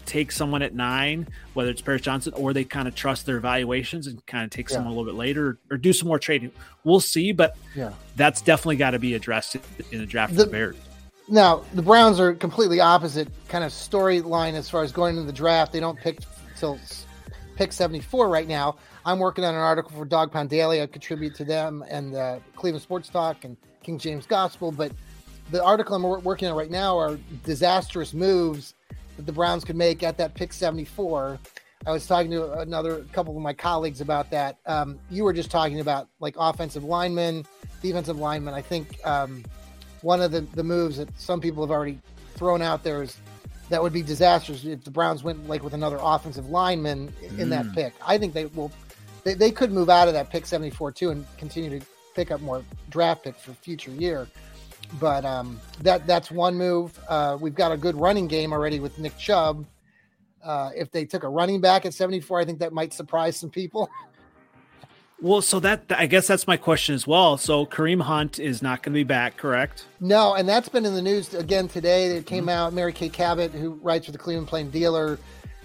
take 0.06 0.32
someone 0.32 0.62
at 0.62 0.74
nine, 0.74 1.28
whether 1.54 1.70
it's 1.70 1.82
Paris 1.82 2.02
Johnson, 2.02 2.34
or 2.36 2.54
they 2.54 2.64
kind 2.64 2.88
of 2.88 2.96
trust 2.96 3.26
their 3.26 3.38
evaluations 3.38 4.08
and 4.08 4.26
kind 4.26 4.44
of 4.44 4.52
take 4.52 4.70
yeah. 4.70 4.76
someone 4.76 4.94
a 4.94 4.96
little 4.96 5.12
bit 5.12 5.18
later 5.18 5.58
or 5.70 5.78
do 5.78 5.94
some 5.94 6.08
more 6.08 6.20
trading. 6.20 6.52
We'll 6.84 7.00
see, 7.00 7.32
but 7.32 7.58
yeah, 7.76 7.94
that's 8.16 8.42
definitely 8.42 8.78
got 8.78 8.92
to 8.92 9.00
be 9.00 9.14
addressed 9.14 9.58
in 9.92 10.00
the 10.00 10.06
draft 10.06 10.36
the, 10.36 10.46
the 10.46 10.52
Bears. 10.52 10.78
Now 11.28 11.64
the 11.74 11.82
Browns 11.82 12.20
are 12.20 12.34
completely 12.34 12.80
opposite 12.80 13.28
kind 13.48 13.64
of 13.64 13.72
storyline 13.72 14.54
as 14.54 14.70
far 14.70 14.84
as 14.84 14.92
going 14.92 15.18
into 15.18 15.26
the 15.28 15.34
draft. 15.34 15.74
They 15.74 15.80
don't 15.80 16.00
pick 16.00 16.20
till 16.56 16.80
pick 17.56 17.74
74 17.74 18.30
right 18.30 18.48
now. 18.48 18.78
I'm 19.06 19.20
working 19.20 19.44
on 19.44 19.54
an 19.54 19.62
article 19.62 19.92
for 19.92 20.06
Dog 20.06 20.32
Pound 20.32 20.50
Daily. 20.50 20.82
I 20.82 20.88
contribute 20.88 21.36
to 21.36 21.46
them 21.46 21.84
and 21.90 22.16
uh, 22.16 22.40
Cleveland 22.56 22.82
Sports 22.82 23.10
Talk 23.10 23.44
and 23.44 23.56
King 23.84 24.00
James 24.00 24.26
Gospel. 24.26 24.72
But 24.72 24.92
the 25.52 25.64
article 25.64 25.96
I'm 25.96 26.24
working 26.24 26.48
on 26.48 26.56
right 26.56 26.72
now 26.72 26.98
are 26.98 27.20
disastrous 27.44 28.14
moves 28.14 28.74
that 29.18 29.26
the 29.26 29.32
Browns 29.32 29.64
could 29.64 29.76
make 29.76 30.04
at 30.04 30.18
that 30.18 30.34
pick 30.34 30.54
74. 30.54 31.40
I 31.86 31.92
was 31.92 32.08
talking 32.08 32.32
to 32.32 32.52
another 32.60 33.06
couple 33.14 33.36
of 33.36 33.44
my 33.44 33.54
colleagues 33.54 34.02
about 34.02 34.32
that. 34.32 34.58
Um, 34.66 35.00
you 35.12 35.24
were 35.24 35.34
just 35.34 35.52
talking 35.52 35.80
about 35.80 36.08
like 36.20 36.36
offensive 36.38 36.84
linemen, 36.84 37.46
defensive 37.82 38.18
linemen. 38.18 38.54
I 38.54 38.62
think 38.62 39.00
um, 39.06 39.44
one 40.02 40.22
of 40.22 40.32
the, 40.32 40.42
the 40.42 40.64
moves 40.64 40.98
that 40.98 41.10
some 41.20 41.40
people 41.40 41.64
have 41.64 41.72
already 41.72 42.00
thrown 42.36 42.62
out 42.62 42.84
there 42.84 43.04
is 43.04 43.18
that 43.70 43.82
would 43.82 43.94
be 43.94 44.02
disastrous 44.02 44.64
if 44.66 44.84
the 44.84 44.92
Browns 44.92 45.24
went 45.24 45.48
like 45.48 45.64
with 45.64 45.74
another 45.74 45.98
offensive 46.02 46.50
lineman 46.50 47.14
in 47.22 47.48
mm. 47.48 47.50
that 47.50 47.74
pick. 47.74 47.94
I 48.06 48.18
think 48.18 48.34
they 48.34 48.46
will. 48.48 48.72
They, 49.24 49.34
they 49.34 49.50
could 49.50 49.72
move 49.72 49.90
out 49.90 50.08
of 50.08 50.14
that 50.14 50.30
pick 50.30 50.46
74 50.46 50.92
too 50.92 51.10
and 51.10 51.26
continue 51.38 51.80
to 51.80 51.86
pick 52.16 52.32
up 52.32 52.42
more 52.42 52.64
draft 52.90 53.24
picks 53.24 53.42
for 53.42 53.54
future 53.54 53.92
year. 53.92 54.28
But 55.00 55.26
um, 55.26 55.60
that 55.82 56.08
that's 56.08 56.32
one 56.32 56.56
move. 56.56 57.00
Uh, 57.08 57.38
we've 57.40 57.56
got 57.56 57.72
a 57.72 57.78
good 57.78 57.96
running 57.96 58.28
game 58.28 58.54
already 58.54 58.80
with 58.80 58.98
Nick 59.00 59.18
Chubb. 59.18 59.66
Uh, 60.44 60.70
if 60.76 60.92
they 60.92 61.06
took 61.06 61.24
a 61.24 61.30
running 61.30 61.60
back 61.60 61.86
at 61.86 61.94
74, 61.94 62.42
I 62.42 62.46
think 62.46 62.60
that 62.60 62.72
might 62.72 62.94
surprise 62.94 63.36
some 63.36 63.50
people. 63.50 63.90
Well, 65.22 65.42
so 65.42 65.60
that 65.62 65.86
I 65.90 66.08
guess 66.08 66.28
that's 66.28 66.46
my 66.46 66.58
question 66.58 66.94
as 66.94 67.08
well. 67.08 67.38
So 67.38 67.66
Kareem 67.66 68.02
Hunt 68.02 68.38
is 68.38 68.62
not 68.62 68.84
going 68.84 68.94
to 68.94 68.98
be 68.98 69.04
back, 69.04 69.38
correct? 69.38 69.86
No, 70.00 70.36
and 70.36 70.48
that's 70.48 70.70
been 70.70 70.86
in 70.86 70.94
the 70.94 71.02
news 71.02 71.34
again 71.34 71.68
today. 71.68 72.08
It 72.08 72.26
came 72.26 72.44
mm-hmm. 72.44 72.50
out. 72.50 72.74
Mary 72.74 72.94
Kay 72.94 73.10
Cabot, 73.10 73.52
who 73.52 73.72
writes 73.82 74.06
for 74.06 74.12
the 74.12 74.18
Cleveland 74.18 74.50
Plain 74.50 74.70
Dealer, 74.70 75.18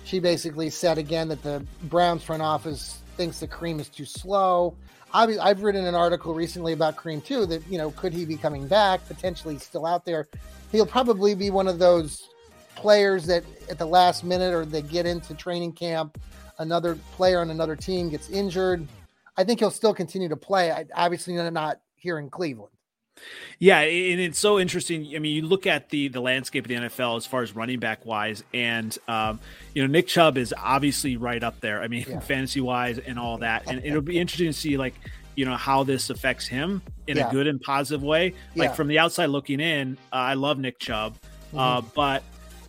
she 0.05 0.21
basically 0.21 0.71
said 0.71 0.99
again 0.99 1.29
that 1.29 1.43
the 1.43 1.65
Browns 1.85 2.23
front 2.23 2.43
office 2.43 3.01
thinks 3.17 3.41
that 3.41 3.51
Kareem 3.51 3.81
is 3.81 3.89
too 3.89 4.05
slow. 4.05 4.77
I've, 5.13 5.63
written 5.63 5.87
an 5.87 5.95
article 5.95 6.35
recently 6.35 6.73
about 6.73 6.97
Kareem 6.97 7.25
too. 7.25 7.47
That 7.47 7.63
you 7.69 7.79
know, 7.79 7.91
could 7.93 8.13
he 8.13 8.25
be 8.25 8.37
coming 8.37 8.69
back? 8.69 9.07
Potentially 9.09 9.59
still 9.59 9.87
out 9.87 10.05
there. 10.05 10.29
He'll 10.73 10.87
probably 10.87 11.35
be 11.35 11.51
one 11.51 11.67
of 11.67 11.79
those 11.79 12.29
players 12.77 13.27
that 13.27 13.45
at 13.69 13.79
the 13.79 13.87
last 13.87 14.25
minute 14.25 14.55
or 14.55 14.65
they 14.65 14.83
get 14.83 15.07
into 15.07 15.35
training 15.35 15.73
camp, 15.73 16.19
another 16.59 16.97
player 17.13 17.41
on 17.41 17.51
another 17.51 17.77
team 17.77 18.09
gets 18.09 18.31
injured 18.31 18.87
I 19.41 19.45
think 19.45 19.61
he'll 19.61 19.71
still 19.71 19.95
continue 19.95 20.29
to 20.29 20.37
play. 20.37 20.71
I, 20.71 20.85
obviously, 20.95 21.33
not 21.35 21.81
here 21.97 22.19
in 22.19 22.29
Cleveland. 22.29 22.75
Yeah, 23.59 23.81
and 23.81 24.21
it's 24.21 24.39
so 24.39 24.59
interesting. 24.59 25.13
I 25.15 25.19
mean, 25.19 25.35
you 25.37 25.43
look 25.43 25.67
at 25.67 25.91
the 25.91 26.09
the 26.09 26.21
landscape 26.21 26.65
of 26.65 26.69
the 26.69 26.77
NFL 26.77 27.19
as 27.19 27.27
far 27.27 27.43
as 27.43 27.55
running 27.55 27.79
back 27.79 28.07
wise, 28.07 28.43
and 28.55 28.97
um, 29.07 29.39
you 29.75 29.83
know 29.83 29.89
Nick 29.89 30.07
Chubb 30.07 30.39
is 30.39 30.55
obviously 30.57 31.17
right 31.17 31.43
up 31.43 31.61
there. 31.61 31.83
I 31.83 31.89
mean, 31.89 32.07
yeah. 32.09 32.21
fantasy 32.21 32.61
wise 32.61 32.99
and 32.99 33.19
all 33.19 33.39
that, 33.39 33.71
and 33.71 33.85
it'll 33.85 34.01
be 34.01 34.19
interesting 34.19 34.49
to 34.49 34.53
see 34.53 34.79
like 34.79 34.95
you 35.37 35.45
know 35.45 35.57
how 35.57 35.85
this 35.85 36.11
affects 36.11 36.47
him 36.47 36.83
in 37.07 37.17
yeah. 37.17 37.29
a 37.29 37.31
good 37.31 37.47
and 37.47 37.61
positive 37.61 38.03
way. 38.03 38.35
Like 38.57 38.71
yeah. 38.71 38.75
from 38.75 38.89
the 38.89 38.99
outside 38.99 39.27
looking 39.27 39.61
in, 39.61 39.99
uh, 40.13 40.17
I 40.17 40.35
love 40.35 40.59
Nick 40.59 40.79
Chubb, 40.79 41.17
mm-hmm. 41.49 41.59
uh, 41.59 41.83
but 41.95 42.23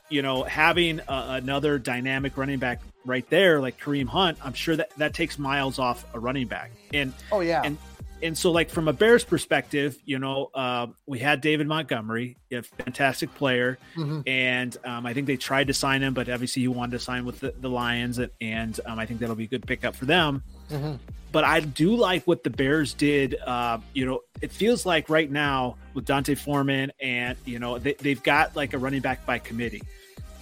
you 0.10 0.22
know 0.22 0.44
having 0.44 1.00
another 1.08 1.80
dynamic 1.80 2.38
running 2.38 2.60
back 2.60 2.82
right 3.06 3.28
there, 3.30 3.60
like 3.60 3.80
Kareem 3.80 4.08
Hunt, 4.08 4.38
I'm 4.44 4.54
sure 4.54 4.76
that 4.76 4.92
that 4.98 5.14
takes 5.14 5.40
miles 5.40 5.80
off 5.80 6.06
a 6.14 6.20
running 6.20 6.48
back. 6.48 6.72
And 6.94 7.14
oh 7.32 7.40
yeah, 7.40 7.62
and 7.64 7.78
and 8.24 8.38
so 8.38 8.52
like 8.52 8.70
from 8.70 8.88
a 8.88 8.94
Bears 8.94 9.24
perspective, 9.24 9.98
you 10.06 10.20
know, 10.20 10.50
uh, 10.54 10.88
we 11.06 11.20
had 11.20 11.42
David 11.42 11.68
Montgomery, 11.68 12.38
a 12.52 12.62
fantastic 12.62 13.34
player, 13.36 13.78
mm-hmm. 13.96 14.22
and 14.28 14.76
um, 14.86 15.06
I 15.06 15.14
think 15.14 15.28
they 15.28 15.38
tried 15.38 15.68
to 15.68 15.74
sign 15.74 16.02
him, 16.02 16.14
but 16.14 16.30
obviously 16.30 16.62
he 16.62 16.68
wanted 16.68 16.94
to 16.94 17.00
sign 17.00 17.26
with 17.26 17.40
the, 17.40 17.54
the 17.60 17.70
Lions, 17.70 18.18
and, 18.18 18.32
and 18.40 18.80
um, 18.86 19.00
I 19.00 19.06
think 19.06 19.20
that'll 19.20 19.36
be 19.36 19.46
a 19.46 19.48
good 19.48 19.66
pickup 19.66 19.96
for 19.96 20.06
them. 20.06 20.44
Mm-hmm. 20.70 20.96
But 21.32 21.46
I 21.46 21.62
do 21.62 21.96
like 21.96 22.26
what 22.26 22.44
the 22.44 22.50
Bears 22.50 22.94
did. 22.94 23.36
Uh, 23.40 23.80
you 23.94 24.06
know, 24.06 24.22
it 24.42 24.52
feels 24.52 24.86
like 24.86 25.10
right 25.10 25.32
now 25.32 25.78
with 25.94 26.06
D'Onta 26.06 26.38
Foreman, 26.38 26.92
and 27.00 27.38
you 27.46 27.60
know 27.60 27.80
they, 27.80 27.94
they've 27.94 28.22
got 28.22 28.56
like 28.56 28.74
a 28.74 28.78
running 28.78 29.02
back 29.02 29.26
by 29.26 29.40
committee. 29.40 29.82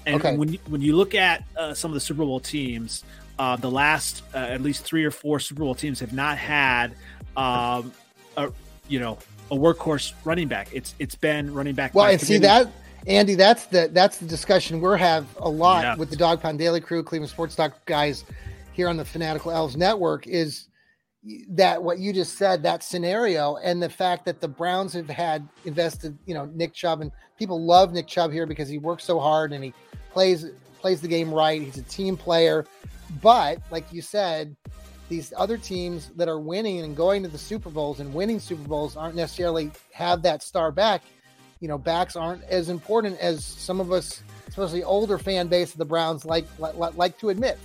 And 0.05 0.15
okay. 0.15 0.35
when 0.35 0.53
you, 0.53 0.59
when 0.67 0.81
you 0.81 0.95
look 0.95 1.13
at 1.13 1.43
uh, 1.55 1.73
some 1.73 1.91
of 1.91 1.93
the 1.93 1.99
Super 1.99 2.23
Bowl 2.23 2.39
teams, 2.39 3.03
uh, 3.37 3.55
the 3.55 3.71
last 3.71 4.23
uh, 4.33 4.37
at 4.37 4.61
least 4.61 4.83
three 4.83 5.05
or 5.05 5.11
four 5.11 5.39
Super 5.39 5.61
Bowl 5.61 5.75
teams 5.75 5.99
have 6.01 6.13
not 6.13 6.37
had, 6.37 6.93
um, 7.37 7.91
a 8.37 8.51
you 8.87 8.99
know, 8.99 9.17
a 9.51 9.55
workhorse 9.55 10.13
running 10.25 10.47
back. 10.47 10.69
It's 10.73 10.95
it's 10.99 11.15
been 11.15 11.53
running 11.53 11.75
back. 11.75 11.93
Well, 11.93 12.09
and 12.09 12.19
see 12.19 12.37
that, 12.39 12.69
Andy, 13.07 13.35
that's 13.35 13.65
the 13.65 13.89
that's 13.91 14.17
the 14.17 14.25
discussion 14.25 14.81
we're 14.81 14.97
have 14.97 15.25
a 15.37 15.49
lot 15.49 15.83
yeah. 15.83 15.95
with 15.95 16.09
the 16.09 16.17
Dog 16.17 16.41
Pound 16.41 16.59
Daily 16.59 16.81
crew, 16.81 17.03
Cleveland 17.03 17.31
Sports 17.31 17.55
Talk 17.55 17.85
guys 17.85 18.25
here 18.73 18.87
on 18.87 18.97
the 18.97 19.05
Fanatical 19.05 19.51
Elves 19.51 19.75
Network 19.75 20.27
is 20.27 20.67
that 21.49 21.83
what 21.83 21.99
you 21.99 22.13
just 22.13 22.37
said 22.37 22.63
that 22.63 22.81
scenario 22.81 23.57
and 23.57 23.83
the 23.83 23.89
fact 23.89 24.25
that 24.25 24.39
the 24.39 24.47
Browns 24.47 24.93
have 24.93 25.09
had 25.09 25.47
invested, 25.65 26.17
you 26.25 26.33
know, 26.33 26.45
Nick 26.45 26.73
Chubb 26.73 27.01
and 27.01 27.11
people 27.37 27.61
love 27.61 27.91
Nick 27.91 28.07
Chubb 28.07 28.31
here 28.31 28.45
because 28.45 28.69
he 28.69 28.77
works 28.77 29.03
so 29.03 29.19
hard 29.19 29.51
and 29.51 29.63
he 29.63 29.73
plays 30.11 30.45
plays 30.79 31.01
the 31.01 31.07
game 31.07 31.33
right. 31.33 31.61
He's 31.61 31.77
a 31.77 31.83
team 31.83 32.15
player. 32.15 32.65
But 33.21 33.61
like 33.69 33.91
you 33.91 34.01
said, 34.01 34.55
these 35.09 35.33
other 35.35 35.57
teams 35.57 36.11
that 36.15 36.29
are 36.29 36.39
winning 36.39 36.81
and 36.81 36.95
going 36.95 37.23
to 37.23 37.29
the 37.29 37.37
Super 37.37 37.69
Bowls 37.69 37.99
and 37.99 38.13
winning 38.13 38.39
Super 38.39 38.67
Bowls 38.67 38.95
aren't 38.95 39.15
necessarily 39.15 39.71
have 39.91 40.21
that 40.21 40.41
star 40.41 40.71
back. 40.71 41.01
You 41.59 41.67
know, 41.67 41.77
backs 41.77 42.15
aren't 42.15 42.43
as 42.43 42.69
important 42.69 43.19
as 43.19 43.43
some 43.43 43.81
of 43.81 43.91
us, 43.91 44.21
especially 44.47 44.83
older 44.83 45.17
fan 45.17 45.47
base 45.47 45.73
of 45.73 45.77
the 45.77 45.85
Browns, 45.85 46.23
like 46.23 46.45
like, 46.57 46.75
like 46.95 47.17
to 47.19 47.29
admit. 47.29 47.59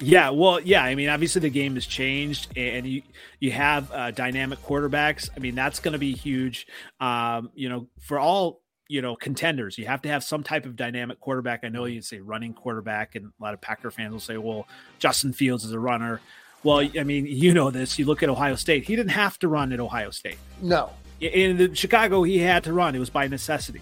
Yeah, 0.00 0.30
well, 0.30 0.60
yeah. 0.60 0.84
I 0.84 0.94
mean, 0.94 1.08
obviously 1.08 1.40
the 1.40 1.50
game 1.50 1.74
has 1.74 1.86
changed, 1.86 2.56
and 2.56 2.86
you 2.86 3.02
you 3.40 3.50
have 3.52 3.90
uh, 3.90 4.10
dynamic 4.10 4.62
quarterbacks. 4.62 5.30
I 5.34 5.40
mean, 5.40 5.54
that's 5.54 5.80
going 5.80 5.92
to 5.92 5.98
be 5.98 6.12
huge. 6.12 6.66
Um, 7.00 7.50
you 7.54 7.68
know, 7.68 7.88
for 8.00 8.18
all 8.18 8.60
you 8.88 9.02
know 9.02 9.14
contenders 9.14 9.76
you 9.76 9.86
have 9.86 10.02
to 10.02 10.08
have 10.08 10.24
some 10.24 10.42
type 10.42 10.64
of 10.64 10.74
dynamic 10.74 11.20
quarterback 11.20 11.60
i 11.62 11.68
know 11.68 11.84
you 11.84 12.00
say 12.00 12.20
running 12.20 12.54
quarterback 12.54 13.14
and 13.14 13.26
a 13.26 13.42
lot 13.42 13.54
of 13.54 13.60
packer 13.60 13.90
fans 13.90 14.12
will 14.12 14.18
say 14.18 14.38
well 14.38 14.66
justin 14.98 15.32
fields 15.32 15.64
is 15.64 15.72
a 15.72 15.78
runner 15.78 16.20
well 16.64 16.78
i 16.98 17.04
mean 17.04 17.26
you 17.26 17.52
know 17.52 17.70
this 17.70 17.98
you 17.98 18.04
look 18.04 18.22
at 18.22 18.28
ohio 18.28 18.54
state 18.54 18.84
he 18.84 18.96
didn't 18.96 19.10
have 19.10 19.38
to 19.38 19.48
run 19.48 19.72
at 19.72 19.80
ohio 19.80 20.10
state 20.10 20.38
no 20.60 20.90
in 21.20 21.56
the 21.56 21.74
chicago 21.74 22.22
he 22.22 22.38
had 22.38 22.64
to 22.64 22.72
run 22.72 22.94
it 22.94 22.98
was 22.98 23.10
by 23.10 23.26
necessity 23.26 23.80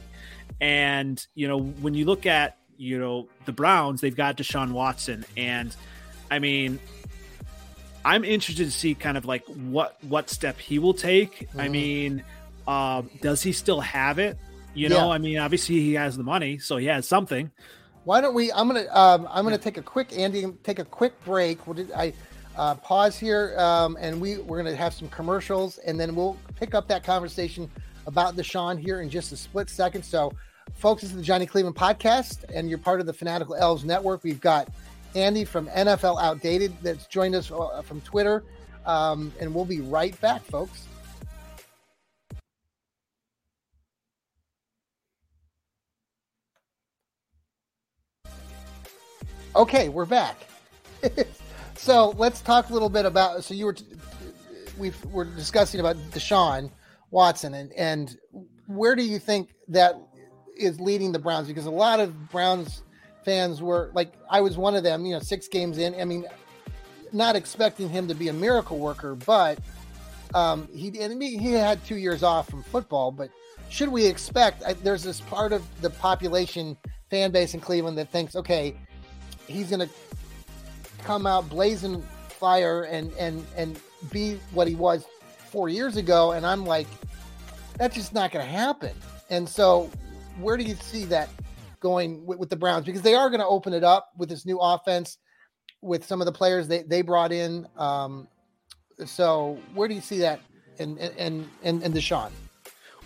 and 0.61 1.27
you 1.35 1.47
know 1.47 1.59
when 1.59 1.95
you 1.95 2.05
look 2.05 2.27
at 2.27 2.57
you 2.77 2.99
know 2.99 3.29
the 3.45 3.53
browns 3.53 4.01
they've 4.01 4.17
got 4.17 4.37
deshaun 4.37 4.73
watson 4.73 5.25
and 5.37 5.75
i 6.31 6.39
mean 6.39 6.79
i'm 8.05 8.25
interested 8.25 8.65
to 8.65 8.71
see 8.71 8.95
kind 8.95 9.17
of 9.17 9.25
like 9.25 9.45
what 9.47 9.97
what 10.05 10.31
step 10.31 10.59
he 10.59 10.79
will 10.79 10.95
take 10.95 11.49
mm-hmm. 11.49 11.61
i 11.61 11.69
mean 11.69 12.23
um, 12.67 13.09
does 13.21 13.43
he 13.43 13.53
still 13.53 13.81
have 13.81 14.19
it 14.19 14.37
you 14.77 14.91
know, 14.91 15.09
yeah. 15.09 15.15
I 15.15 15.19
mean, 15.19 15.39
obviously 15.39 15.77
he 15.77 15.95
has 15.95 16.19
the 16.19 16.23
money, 16.23 16.59
so 16.59 16.77
he 16.77 16.87
has 16.87 17.09
something. 17.09 17.51
Why 18.05 18.21
don't 18.21 18.35
we? 18.35 18.53
I'm 18.53 18.69
gonna 18.69 18.87
um, 18.93 19.27
I'm 19.31 19.43
gonna 19.43 19.57
take 19.57 19.79
a 19.79 19.83
quick 19.83 20.17
Andy 20.17 20.45
take 20.63 20.79
a 20.79 20.85
quick 20.85 21.13
break. 21.25 21.67
What 21.67 21.79
did 21.79 21.91
I 21.93 22.13
uh, 22.57 22.75
pause 22.77 23.19
here, 23.19 23.55
um, 23.59 23.97
and 24.01 24.21
we 24.21 24.39
we're 24.39 24.57
gonna 24.57 24.75
have 24.75 24.95
some 24.95 25.09
commercials, 25.09 25.79
and 25.79 25.99
then 26.01 26.15
we'll 26.15 26.37
pick 26.59 26.75
up 26.75 26.89
that 26.89 27.05
conversation 27.05 27.71
about 28.07 28.37
Deshaun 28.37 28.79
here 28.79 29.03
in 29.03 29.11
just 29.11 29.33
a 29.33 29.37
split 29.37 29.69
second. 29.69 30.05
So, 30.05 30.33
folks, 30.75 31.03
this 31.03 31.11
is 31.11 31.17
the 31.17 31.23
Johnny 31.23 31.47
Cleveland 31.47 31.77
podcast, 31.77 32.45
and 32.55 32.69
you're 32.69 32.79
part 32.79 33.01
of 33.01 33.07
the 33.07 33.13
Fanatical 33.13 33.55
Elves 33.55 33.85
Network. 33.85 34.25
We've 34.25 34.41
got 34.41 34.69
Andy 35.15 35.45
from 35.45 35.67
NFL 35.69 36.21
Outdated 36.21 36.73
that's 36.83 37.07
joined 37.07 37.35
us 37.35 37.51
uh, 37.51 37.83
from 37.83 38.01
Twitter, 38.01 38.43
um, 38.87 39.33
and 39.39 39.55
we'll 39.55 39.65
be 39.65 39.81
right 39.81 40.19
back, 40.21 40.43
folks. 40.43 40.87
Okay, 49.55 49.89
we're 49.89 50.05
back. 50.05 50.37
so 51.77 52.15
let's 52.17 52.41
talk 52.41 52.71
a 52.71 52.73
little 52.73 52.89
bit 52.89 53.07
about. 53.07 53.45
So 53.45 53.55
you 53.55 53.67
were, 53.67 53.77
we 54.79 54.93
were 55.11 55.25
discussing 55.25 55.81
about 55.81 55.97
Deshaun 56.11 56.71
Watson, 57.11 57.55
and 57.55 57.73
and 57.73 58.17
where 58.67 58.95
do 58.95 59.03
you 59.03 59.19
think 59.19 59.55
that 59.69 59.95
is 60.57 60.81
leading 60.81 61.13
the 61.13 61.19
Browns? 61.19 61.49
Because 61.49 61.67
a 61.67 61.71
lot 61.71 62.01
of 62.01 62.31
Browns 62.31 62.83
fans 63.25 63.61
were 63.61 63.91
like, 63.95 64.13
I 64.31 64.41
was 64.41 64.57
one 64.57 64.75
of 64.75 64.83
them. 64.83 65.05
You 65.05 65.15
know, 65.15 65.21
six 65.21 65.49
games 65.49 65.79
in. 65.79 66.01
I 66.01 66.05
mean, 66.05 66.25
not 67.13 67.37
expecting 67.37 67.89
him 67.89 68.09
to 68.09 68.15
be 68.15 68.29
a 68.29 68.33
miracle 68.33 68.79
worker, 68.79 69.15
but 69.15 69.59
um, 70.35 70.69
he 70.75 70.89
and 71.01 71.23
he 71.23 71.53
had 71.53 71.85
two 71.85 71.97
years 71.97 72.23
off 72.23 72.49
from 72.49 72.63
football. 72.63 73.11
But 73.13 73.31
should 73.69 73.89
we 73.89 74.07
expect? 74.07 74.63
There's 74.83 75.03
this 75.03 75.21
part 75.21 75.53
of 75.53 75.63
the 75.83 75.91
population 75.91 76.77
fan 77.11 77.31
base 77.31 77.55
in 77.55 77.61
Cleveland 77.61 77.99
that 77.99 78.11
thinks, 78.11 78.35
okay, 78.37 78.77
he's 79.47 79.71
going 79.71 79.81
to 79.81 79.89
come 81.07 81.27
out 81.27 81.49
blazing 81.49 82.03
fire 82.29 82.83
and 82.83 83.13
and 83.19 83.47
and 83.57 83.81
be 84.11 84.41
what 84.53 84.69
he 84.69 84.75
was 84.75 85.07
four 85.51 85.69
years 85.69 85.97
ago. 85.97 86.33
And 86.33 86.45
I'm 86.45 86.67
like, 86.67 86.87
that's 87.79 87.95
just 87.95 88.13
not 88.13 88.33
going 88.33 88.45
to 88.45 88.51
happen. 88.51 88.95
And 89.31 89.49
so, 89.49 89.91
where 90.41 90.57
do 90.57 90.65
you 90.65 90.75
see 90.75 91.05
that 91.07 91.29
going 91.81 92.27
with, 92.27 92.39
with 92.39 92.51
the 92.51 92.57
Browns? 92.57 92.85
Because 92.85 93.03
they 93.03 93.15
are 93.15 93.31
going 93.31 93.41
to 93.41 93.47
open 93.47 93.73
it 93.73 93.85
up 93.85 94.11
with 94.19 94.29
this 94.29 94.45
new 94.45 94.59
offense. 94.59 95.19
with 95.83 96.05
some 96.05 96.21
of 96.21 96.27
the 96.27 96.33
players 96.33 96.69
they, 96.69 96.83
they 96.83 97.03
brought 97.03 97.33
in. 97.33 97.67
Um, 97.77 98.29
so 99.05 99.59
where 99.75 99.89
do 99.89 99.95
you 99.95 100.01
see 100.01 100.19
that 100.21 100.41
in 100.79 100.99
in 100.99 101.49
in, 101.63 101.83
in 101.83 101.93
Deshaun? 101.93 102.31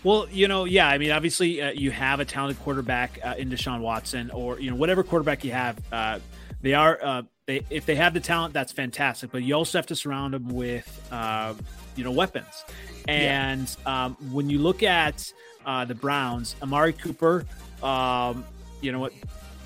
Well, 0.03 0.27
you 0.31 0.49
know, 0.49 0.65
yeah, 0.65 0.89
I 0.89 0.97
mean, 0.97 1.11
obviously, 1.11 1.61
uh, 1.61 1.73
you 1.73 1.91
have 1.91 2.21
a 2.21 2.25
talented 2.25 2.63
quarterback 2.63 3.19
uh, 3.23 3.35
in 3.37 3.51
Deshaun 3.51 3.81
Watson, 3.81 4.31
or 4.31 4.59
you 4.59 4.71
know, 4.71 4.77
whatever 4.77 5.03
quarterback 5.03 5.45
you 5.45 5.53
have. 5.53 5.79
Uh, 5.93 6.21
they 6.63 6.73
are, 6.75 6.99
uh, 7.03 7.23
they 7.51 7.67
if 7.71 7.85
they 7.87 7.97
have 7.97 8.15
the 8.15 8.21
talent, 8.21 8.55
that's 8.55 8.73
fantastic. 8.73 9.33
But 9.33 9.43
you 9.43 9.55
also 9.55 9.79
have 9.79 9.87
to 9.87 9.97
surround 9.97 10.35
them 10.35 10.49
with, 10.49 10.89
uh, 11.11 11.55
you 11.97 12.05
know, 12.05 12.13
weapons. 12.13 12.65
And 13.09 13.77
yeah. 13.85 14.05
um, 14.05 14.17
when 14.31 14.49
you 14.49 14.59
look 14.59 14.83
at 14.83 15.33
uh, 15.67 15.85
the 15.85 15.95
Browns, 15.95 16.55
Amari 16.63 16.93
Cooper, 16.93 17.45
um, 17.83 18.45
you 18.81 18.93
know 18.93 19.01
what, 19.01 19.13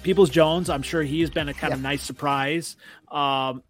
Peoples 0.02 0.30
Jones, 0.30 0.70
I'm 0.70 0.82
sure 0.82 1.02
he 1.02 1.20
has 1.20 1.30
been 1.30 1.48
a 1.48 1.54
kind 1.54 1.70
yeah. 1.72 1.76
of 1.76 1.82
nice 1.82 2.02
surprise. 2.02 2.76
Um, 3.10 3.62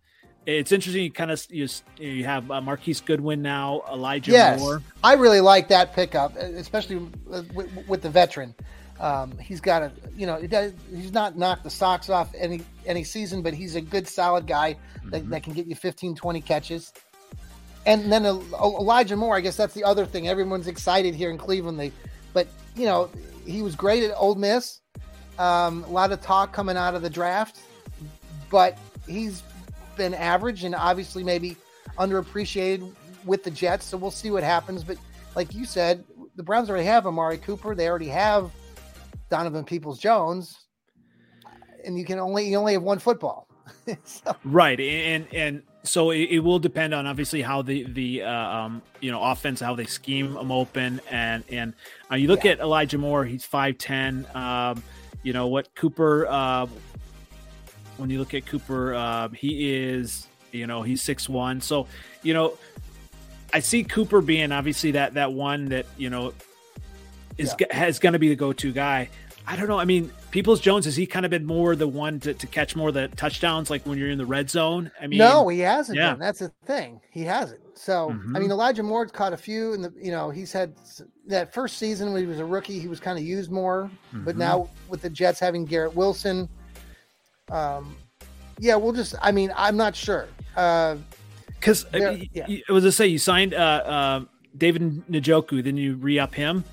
it's 0.46 0.72
interesting. 0.72 1.04
You 1.04 1.10
kind 1.10 1.30
of 1.30 1.44
you, 1.50 1.66
you 1.98 2.24
have 2.24 2.50
uh, 2.50 2.60
Marquise 2.60 3.00
Goodwin 3.00 3.42
now, 3.42 3.82
Elijah 3.90 4.30
yes, 4.30 4.60
Moore. 4.60 4.82
I 5.02 5.14
really 5.14 5.40
like 5.40 5.68
that 5.68 5.94
pickup, 5.94 6.36
especially 6.36 6.96
with, 7.26 7.88
with 7.88 8.02
the 8.02 8.10
veteran. 8.10 8.54
Um, 9.00 9.36
he's 9.38 9.60
got 9.60 9.82
a 9.82 9.92
you 10.16 10.26
know 10.26 10.36
he's 10.90 11.12
not 11.12 11.36
knocked 11.36 11.64
the 11.64 11.70
socks 11.70 12.08
off 12.08 12.32
any 12.36 12.60
any 12.86 13.04
season, 13.04 13.42
but 13.42 13.54
he's 13.54 13.74
a 13.74 13.80
good 13.80 14.06
solid 14.06 14.46
guy 14.46 14.76
that, 15.06 15.22
mm-hmm. 15.22 15.30
that 15.30 15.42
can 15.42 15.52
get 15.52 15.66
you 15.66 15.74
15, 15.74 16.14
20 16.14 16.40
catches. 16.40 16.92
And 17.86 18.10
then 18.10 18.24
Elijah 18.24 19.16
Moore, 19.16 19.36
I 19.36 19.40
guess 19.40 19.56
that's 19.56 19.74
the 19.74 19.84
other 19.84 20.06
thing. 20.06 20.26
Everyone's 20.28 20.68
excited 20.68 21.14
here 21.14 21.30
in 21.30 21.36
Cleveland. 21.36 21.78
They, 21.78 21.92
but 22.32 22.48
you 22.76 22.86
know, 22.86 23.10
he 23.46 23.62
was 23.62 23.74
great 23.74 24.02
at 24.02 24.14
Ole 24.16 24.36
Miss. 24.36 24.80
Um, 25.38 25.84
a 25.84 25.90
lot 25.90 26.12
of 26.12 26.20
talk 26.20 26.52
coming 26.52 26.76
out 26.76 26.94
of 26.94 27.02
the 27.02 27.10
draft, 27.10 27.60
but 28.50 28.78
he's 29.06 29.42
been 29.96 30.14
average 30.14 30.64
and 30.64 30.74
obviously 30.74 31.24
maybe 31.24 31.56
underappreciated 31.98 32.94
with 33.24 33.42
the 33.42 33.50
Jets. 33.50 33.86
So 33.86 33.96
we'll 33.96 34.10
see 34.10 34.30
what 34.30 34.42
happens. 34.42 34.84
But 34.84 34.96
like 35.34 35.54
you 35.54 35.64
said, 35.64 36.04
the 36.36 36.42
Browns 36.42 36.70
already 36.70 36.86
have 36.86 37.06
Amari 37.06 37.38
Cooper. 37.38 37.74
They 37.74 37.88
already 37.88 38.08
have 38.08 38.50
Donovan 39.30 39.64
Peoples 39.64 39.98
Jones, 39.98 40.66
and 41.84 41.98
you 41.98 42.04
can 42.04 42.18
only 42.18 42.48
you 42.48 42.56
only 42.56 42.74
have 42.74 42.82
one 42.82 42.98
football. 42.98 43.48
so. 44.04 44.36
Right, 44.44 44.78
and 44.78 45.26
and 45.32 45.62
so 45.82 46.10
it, 46.10 46.28
it, 46.30 46.38
will 46.40 46.58
depend 46.58 46.94
on 46.94 47.06
obviously 47.06 47.42
how 47.42 47.62
the 47.62 47.84
the 47.84 48.22
uh, 48.22 48.30
um, 48.30 48.82
you 49.00 49.10
know 49.10 49.22
offense 49.22 49.60
how 49.60 49.74
they 49.74 49.86
scheme 49.86 50.34
them 50.34 50.52
open 50.52 51.00
and 51.10 51.44
and 51.50 51.74
uh, 52.10 52.16
you 52.16 52.28
look 52.28 52.44
yeah. 52.44 52.52
at 52.52 52.60
Elijah 52.60 52.98
Moore. 52.98 53.24
He's 53.24 53.44
five 53.44 53.78
ten. 53.78 54.26
Um, 54.34 54.82
you 55.22 55.32
know 55.32 55.46
what 55.46 55.74
Cooper 55.74 56.26
uh, 56.26 56.66
when 57.96 58.10
you 58.10 58.18
look 58.18 58.34
at 58.34 58.46
Cooper, 58.46 58.94
um, 58.94 59.32
he 59.32 59.72
is, 59.72 60.26
you 60.52 60.66
know, 60.66 60.82
he's 60.82 61.02
six 61.02 61.28
one. 61.28 61.60
So, 61.60 61.86
you 62.22 62.34
know, 62.34 62.58
I 63.52 63.60
see 63.60 63.84
Cooper 63.84 64.20
being 64.20 64.52
obviously 64.52 64.92
that 64.92 65.14
that 65.14 65.32
one 65.32 65.66
that 65.66 65.86
you 65.96 66.10
know 66.10 66.32
is 67.38 67.54
yeah. 67.58 67.66
has 67.70 67.98
going 67.98 68.12
to 68.12 68.18
be 68.18 68.28
the 68.28 68.36
go 68.36 68.52
to 68.52 68.72
guy. 68.72 69.08
I 69.46 69.56
don't 69.56 69.68
know. 69.68 69.78
I 69.78 69.84
mean, 69.84 70.10
Peoples 70.30 70.60
Jones 70.60 70.86
has 70.86 70.96
he 70.96 71.06
kind 71.06 71.26
of 71.26 71.30
been 71.30 71.44
more 71.44 71.76
the 71.76 71.86
one 71.86 72.18
to, 72.20 72.32
to 72.32 72.46
catch 72.46 72.74
more 72.74 72.88
of 72.88 72.94
the 72.94 73.08
touchdowns, 73.08 73.68
like 73.68 73.84
when 73.86 73.98
you're 73.98 74.08
in 74.08 74.16
the 74.16 74.24
red 74.24 74.48
zone? 74.48 74.90
I 75.00 75.06
mean, 75.06 75.18
no, 75.18 75.48
he 75.48 75.60
hasn't. 75.60 75.98
Yeah. 75.98 76.12
Been. 76.12 76.20
That's 76.20 76.38
the 76.38 76.50
thing. 76.64 77.00
He 77.10 77.22
hasn't. 77.22 77.60
So, 77.76 78.10
mm-hmm. 78.10 78.36
I 78.36 78.38
mean, 78.38 78.50
Elijah 78.50 78.82
Moore's 78.82 79.10
caught 79.10 79.32
a 79.32 79.36
few, 79.36 79.74
and 79.74 79.84
the 79.84 79.92
you 80.00 80.10
know 80.10 80.30
he's 80.30 80.50
had 80.50 80.74
that 81.26 81.52
first 81.52 81.76
season 81.76 82.12
when 82.12 82.22
he 82.22 82.26
was 82.26 82.38
a 82.38 82.44
rookie, 82.44 82.78
he 82.78 82.88
was 82.88 83.00
kind 83.00 83.18
of 83.18 83.24
used 83.24 83.50
more. 83.50 83.90
Mm-hmm. 84.08 84.24
But 84.24 84.36
now 84.36 84.70
with 84.88 85.02
the 85.02 85.10
Jets 85.10 85.40
having 85.40 85.66
Garrett 85.66 85.94
Wilson, 85.94 86.48
um, 87.50 87.96
yeah, 88.58 88.76
we'll 88.76 88.92
just. 88.92 89.14
I 89.20 89.30
mean, 89.30 89.52
I'm 89.56 89.76
not 89.76 89.94
sure. 89.94 90.26
Because 90.54 91.84
uh, 91.92 92.16
yeah. 92.32 92.46
I 92.68 92.72
was 92.72 92.84
to 92.84 92.92
say 92.92 93.06
you 93.08 93.18
signed 93.18 93.52
uh, 93.52 93.56
uh, 93.56 94.24
David 94.56 95.04
Njoku, 95.08 95.62
then 95.62 95.76
you 95.76 95.96
re 95.96 96.18
up 96.18 96.34
him. 96.34 96.64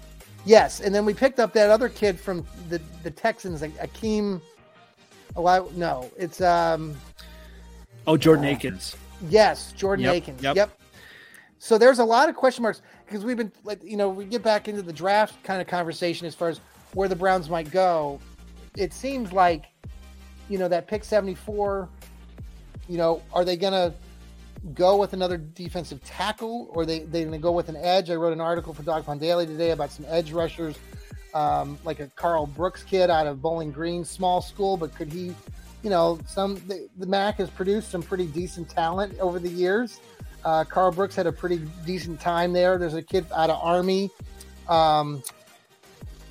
Yes, 0.46 0.80
and 0.80 0.94
then 0.94 1.06
we 1.06 1.14
picked 1.14 1.40
up 1.40 1.54
that 1.54 1.70
other 1.70 1.90
kid 1.90 2.20
from 2.20 2.46
the 2.70 2.82
the 3.04 3.12
Texans, 3.12 3.62
like 3.62 3.76
Akeem. 3.78 4.42
Oh, 5.36 5.72
no, 5.76 6.12
it's 6.18 6.42
um. 6.42 6.96
Oh, 8.08 8.18
Jordan 8.18 8.46
uh, 8.46 8.50
Akins. 8.50 8.96
Yes, 9.30 9.72
Jordan 9.74 10.06
yep, 10.06 10.16
Akins. 10.16 10.42
Yep. 10.42 10.56
yep. 10.56 10.80
So 11.60 11.78
there's 11.78 12.00
a 12.00 12.06
lot 12.06 12.28
of 12.28 12.36
question 12.36 12.64
marks 12.64 12.82
because 13.06 13.24
we've 13.24 13.38
been 13.38 13.52
like 13.64 13.84
you 13.84 13.98
know 13.98 14.10
we 14.10 14.26
get 14.26 14.42
back 14.42 14.68
into 14.68 14.82
the 14.82 14.94
draft 14.94 15.42
kind 15.44 15.62
of 15.62 15.68
conversation 15.68 16.26
as 16.26 16.34
far 16.34 16.50
as 16.50 16.60
where 16.94 17.08
the 17.08 17.16
Browns 17.16 17.50
might 17.50 17.70
go. 17.70 18.20
It 18.76 18.94
seems 18.94 19.32
like 19.32 19.72
you 20.52 20.58
know, 20.58 20.68
that 20.68 20.86
pick 20.86 21.04
74, 21.04 21.88
you 22.90 22.98
know, 22.98 23.24
are 23.32 23.46
they 23.46 23.56
going 23.56 23.72
to 23.74 23.94
go 24.74 24.98
with 24.98 25.14
another 25.14 25.38
defensive 25.38 26.04
tackle 26.04 26.70
or 26.74 26.86
they, 26.86 27.00
they 27.00 27.22
going 27.22 27.32
to 27.32 27.38
go 27.38 27.52
with 27.52 27.70
an 27.70 27.76
edge? 27.78 28.10
I 28.10 28.16
wrote 28.16 28.34
an 28.34 28.42
article 28.42 28.74
for 28.74 28.84
Dog 28.84 29.06
Pound 29.06 29.20
Daily 29.20 29.46
today 29.46 29.72
about 29.72 29.92
some 29.92 30.06
edge 30.08 30.32
rushers, 30.32 30.78
um, 31.34 31.78
like 31.84 32.00
a 32.00 32.08
Karl 32.16 32.46
Brooks 32.46 32.84
kid 32.84 33.10
out 33.10 33.28
of 33.28 33.42
Bowling 33.42 33.72
Green, 33.72 34.06
small 34.06 34.42
school, 34.42 34.78
but 34.78 34.94
could 34.96 35.12
he, 35.12 35.34
you 35.84 35.90
know, 35.90 36.20
some, 36.28 36.56
the, 36.68 36.88
the 36.98 37.06
MAC 37.06 37.38
has 37.38 37.50
produced 37.50 37.90
some 37.90 38.04
pretty 38.04 38.28
decent 38.28 38.70
talent 38.70 39.18
over 39.20 39.40
the 39.40 39.50
years. 39.50 40.00
Uh, 40.44 40.64
Karl 40.64 40.92
Brooks 40.92 41.16
had 41.16 41.28
a 41.28 41.32
pretty 41.32 41.62
decent 41.86 42.20
time 42.20 42.54
there. 42.54 42.78
There's 42.78 42.96
a 42.96 43.02
kid 43.02 43.26
out 43.36 43.50
of 43.50 43.60
Army. 43.62 44.10
Um, 44.68 45.24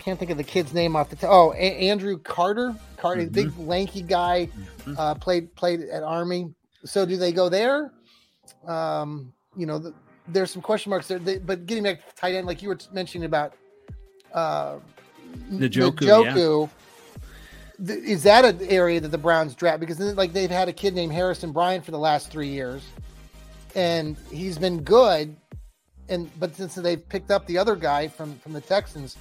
can't 0.01 0.19
think 0.19 0.31
of 0.31 0.39
the 0.39 0.45
kid's 0.45 0.73
name 0.73 0.97
off 0.97 1.11
the 1.11 1.17
top. 1.17 1.31
Oh, 1.31 1.53
a- 1.53 1.57
Andrew 1.57 2.19
Carter, 2.19 2.75
Carter, 2.97 3.23
mm-hmm. 3.23 3.33
big 3.33 3.59
lanky 3.59 4.03
guy, 4.03 4.47
mm-hmm. 4.47 4.95
uh, 4.99 5.15
played 5.15 5.55
played 5.55 5.83
at 5.83 6.03
Army. 6.03 6.53
So 6.85 7.05
do 7.05 7.17
they 7.17 7.33
go 7.33 7.49
there? 7.49 7.93
Um, 8.67 9.33
you 9.57 9.67
know, 9.67 9.79
the, 9.79 9.95
there's 10.29 10.51
some 10.51 10.63
question 10.63 10.91
marks 10.91 11.09
there. 11.09 11.19
They, 11.19 11.39
but 11.39 11.67
getting 11.67 11.85
back 11.85 12.07
to 12.09 12.15
tight 12.15 12.35
end, 12.35 12.47
like 12.47 12.63
you 12.63 12.69
were 12.69 12.79
mentioning 12.93 13.27
about 13.27 13.55
uh, 14.33 14.77
Njoku, 15.51 15.93
Njoku 15.93 16.71
yeah. 17.79 17.95
is 17.95 18.23
that 18.23 18.45
an 18.45 18.61
area 18.69 19.01
that 19.01 19.09
the 19.09 19.19
Browns 19.19 19.55
draft? 19.55 19.81
Because 19.81 19.99
like 20.01 20.33
they've 20.33 20.51
had 20.51 20.69
a 20.69 20.73
kid 20.73 20.95
named 20.95 21.13
Harrison 21.13 21.53
Bryant 21.53 21.85
for 21.85 21.91
the 21.91 21.99
last 21.99 22.31
three 22.31 22.49
years, 22.49 22.83
and 23.75 24.17
he's 24.31 24.59
been 24.59 24.83
good. 24.83 25.37
And 26.09 26.31
but 26.41 26.55
since 26.57 26.75
they've 26.75 27.09
picked 27.09 27.31
up 27.31 27.47
the 27.47 27.59
other 27.59 27.77
guy 27.77 28.09
from 28.09 28.37
from 28.39 28.53
the 28.53 28.61
Texans, 28.61 29.17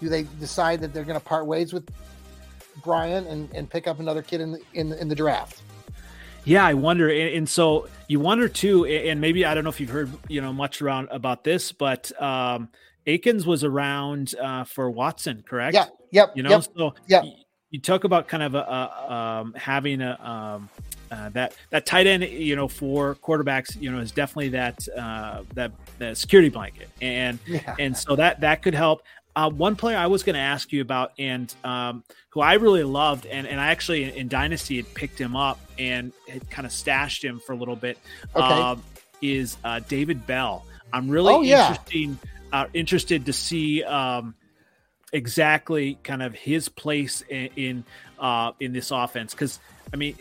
do 0.00 0.08
they 0.08 0.24
decide 0.38 0.80
that 0.80 0.92
they're 0.92 1.04
going 1.04 1.18
to 1.18 1.24
part 1.24 1.46
ways 1.46 1.72
with 1.72 1.88
Bryant 2.84 3.26
and, 3.26 3.48
and 3.54 3.68
pick 3.68 3.86
up 3.86 4.00
another 4.00 4.22
kid 4.22 4.40
in 4.40 4.52
the, 4.52 4.60
in, 4.74 4.92
in 4.92 5.08
the 5.08 5.14
draft? 5.14 5.62
Yeah, 6.48 6.64
I 6.64 6.72
wonder, 6.72 7.10
and, 7.10 7.34
and, 7.34 7.48
so 7.48 7.88
you 8.08 8.20
wonder 8.20 8.48
too, 8.48 8.86
and 8.86 9.20
maybe 9.20 9.44
I 9.44 9.52
don't 9.52 9.64
know 9.64 9.70
if 9.70 9.80
you've 9.80 9.90
heard 9.90 10.10
you 10.28 10.40
know 10.40 10.52
much 10.52 10.80
around 10.80 11.08
about 11.10 11.44
this, 11.44 11.72
but 11.72 12.10
um, 12.20 12.70
Akins 13.06 13.46
was 13.46 13.64
around 13.64 14.34
uh, 14.40 14.64
for 14.64 14.90
Watson, 14.90 15.44
correct? 15.46 15.74
Yeah. 15.74 15.86
Yep. 16.10 16.36
You 16.36 16.42
know, 16.42 16.50
yep, 16.50 16.64
so 16.74 16.94
yeah. 17.06 17.22
You, 17.22 17.32
you, 17.70 17.80
talk 17.80 18.04
about 18.04 18.28
kind 18.28 18.42
of 18.42 18.54
a, 18.54 18.58
a 18.60 19.12
um, 19.12 19.52
having 19.54 20.00
a 20.00 20.18
um, 20.26 20.70
uh, 21.10 21.28
that 21.30 21.54
that 21.68 21.84
tight 21.84 22.06
end, 22.06 22.24
you 22.24 22.56
know, 22.56 22.66
for 22.66 23.16
quarterbacks, 23.16 23.78
you 23.80 23.90
know, 23.92 23.98
is 23.98 24.10
definitely 24.10 24.48
that 24.50 24.88
uh, 24.96 25.42
that 25.54 25.72
that 25.98 26.16
security 26.16 26.48
blanket, 26.48 26.88
and 27.02 27.38
yeah. 27.46 27.76
and 27.78 27.96
so 27.96 28.16
that 28.16 28.40
that 28.40 28.62
could 28.62 28.74
help. 28.74 29.02
Uh, 29.36 29.50
one 29.50 29.76
player 29.76 29.96
I 29.96 30.08
was 30.08 30.22
going 30.22 30.34
to 30.34 30.40
ask 30.40 30.72
you 30.72 30.80
about, 30.80 31.12
and 31.18 31.52
um, 31.62 32.02
who 32.30 32.40
I 32.40 32.54
really 32.54 32.82
loved, 32.82 33.26
and, 33.26 33.46
and 33.46 33.60
I 33.60 33.68
actually 33.68 34.04
in, 34.04 34.10
in, 34.10 34.28
Dynasty 34.28 34.76
had 34.76 34.92
picked 34.94 35.18
him 35.18 35.36
up 35.36 35.60
and 35.78 36.12
had 36.28 36.50
kind 36.50 36.66
of 36.66 36.72
stashed 36.72 37.22
him 37.22 37.38
for 37.38 37.52
a 37.52 37.56
little 37.56 37.76
bit, 37.76 37.98
okay. 38.34 38.44
uh, 38.44 38.76
is 39.22 39.56
uh, 39.64 39.80
David 39.88 40.26
Bell. 40.26 40.64
I'm 40.92 41.08
really 41.08 41.34
oh, 41.34 41.42
yeah. 41.42 41.76
uh, 42.52 42.66
interested 42.72 43.26
to 43.26 43.32
see 43.32 43.84
um, 43.84 44.34
exactly 45.12 45.98
kind 46.02 46.22
of 46.22 46.34
his 46.34 46.68
place 46.68 47.22
in 47.28 47.50
in, 47.56 47.84
uh, 48.18 48.52
in 48.58 48.72
this 48.72 48.90
offense 48.90 49.34
because 49.34 49.60
I 49.92 49.96
mean. 49.96 50.16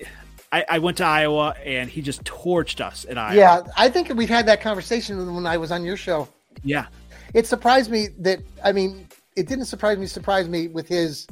I, 0.50 0.64
I, 0.70 0.80
went 0.80 0.96
to 1.00 1.04
Iowa 1.04 1.56
and 1.66 1.90
he 1.90 2.02
just 2.02 2.24
torched 2.24 2.80
us 2.80 3.06
at 3.10 3.18
Iowa. 3.18 3.36
Yeah, 3.36 3.62
I 3.76 3.90
think 3.90 4.08
we've 4.16 4.30
had 4.30 4.46
that 4.46 4.62
conversation 4.62 5.36
when 5.36 5.46
I 5.46 5.58
was 5.58 5.74
on 5.74 5.84
your 5.84 5.98
show. 5.98 6.30
Yeah, 6.64 6.86
it 7.34 7.46
surprised 7.46 7.92
me 7.92 8.08
that 8.20 8.40
I 8.64 8.72
mean, 8.72 9.08
it 9.36 9.48
didn't 9.48 9.66
surprise 9.66 9.98
me. 9.98 10.06
Surprise 10.06 10.48
me 10.48 10.68
with 10.68 10.88
his 10.88 11.28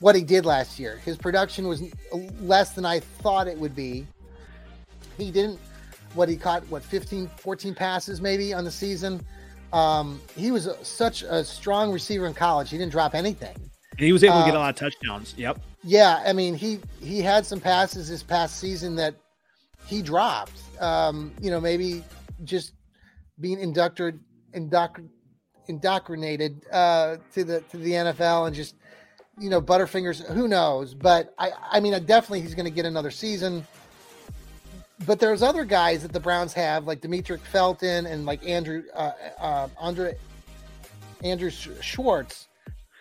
what 0.00 0.14
he 0.14 0.22
did 0.22 0.44
last 0.44 0.78
year. 0.78 0.98
His 0.98 1.16
production 1.16 1.68
was 1.68 1.82
less 2.40 2.74
than 2.74 2.84
I 2.84 3.00
thought 3.00 3.48
it 3.48 3.58
would 3.58 3.74
be. 3.74 4.06
He 5.16 5.30
didn't 5.30 5.58
what 6.14 6.28
he 6.28 6.36
caught 6.36 6.66
what 6.68 6.82
15 6.82 7.30
14 7.36 7.74
passes 7.74 8.20
maybe 8.20 8.52
on 8.52 8.64
the 8.64 8.70
season. 8.70 9.24
Um, 9.72 10.20
he 10.36 10.50
was 10.50 10.66
a, 10.66 10.82
such 10.84 11.22
a 11.22 11.44
strong 11.44 11.92
receiver 11.92 12.26
in 12.26 12.34
college. 12.34 12.70
He 12.70 12.78
didn't 12.78 12.92
drop 12.92 13.14
anything. 13.14 13.56
he 13.98 14.12
was 14.12 14.22
able 14.24 14.36
uh, 14.36 14.40
to 14.40 14.46
get 14.46 14.54
a 14.54 14.58
uh, 14.58 14.62
lot 14.62 14.70
of 14.70 14.76
touchdowns. 14.76 15.34
Yep. 15.36 15.60
Yeah, 15.82 16.22
I 16.26 16.32
mean 16.32 16.54
he 16.54 16.80
he 17.00 17.20
had 17.20 17.46
some 17.46 17.60
passes 17.60 18.08
this 18.08 18.22
past 18.22 18.58
season 18.58 18.96
that 18.96 19.14
he 19.86 20.02
dropped. 20.02 20.58
Um, 20.80 21.32
you 21.40 21.50
know, 21.50 21.60
maybe 21.60 22.04
just 22.44 22.72
being 23.40 23.60
inducted 23.60 24.20
inducted 24.52 25.08
indoctrinated 25.68 26.66
uh, 26.70 27.16
to 27.34 27.44
the 27.44 27.60
to 27.62 27.76
the 27.76 27.92
NFL 27.92 28.46
and 28.46 28.56
just 28.56 28.74
you 29.38 29.50
know 29.50 29.60
Butterfingers. 29.60 30.24
Who 30.32 30.48
knows? 30.48 30.94
But 30.94 31.34
I 31.38 31.52
I 31.70 31.80
mean 31.80 31.92
definitely 32.04 32.40
he's 32.42 32.54
going 32.54 32.66
to 32.66 32.70
get 32.70 32.84
another 32.84 33.10
season. 33.10 33.66
but 35.06 35.20
there's 35.20 35.42
other 35.42 35.64
guys 35.64 36.02
that 36.02 36.12
the 36.12 36.20
Browns 36.20 36.52
have, 36.54 36.86
like 36.86 37.00
Demetric 37.00 37.40
Felton 37.40 38.06
and 38.06 38.24
like 38.26 38.46
Andrew 38.46 38.84
uh, 38.94 39.12
uh, 39.38 39.68
Andre 39.78 40.16
Andrew 41.22 41.50
Schwartz, 41.50 42.48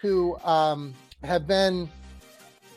who 0.01 0.37
um, 0.43 0.93
have 1.23 1.47
been. 1.47 1.89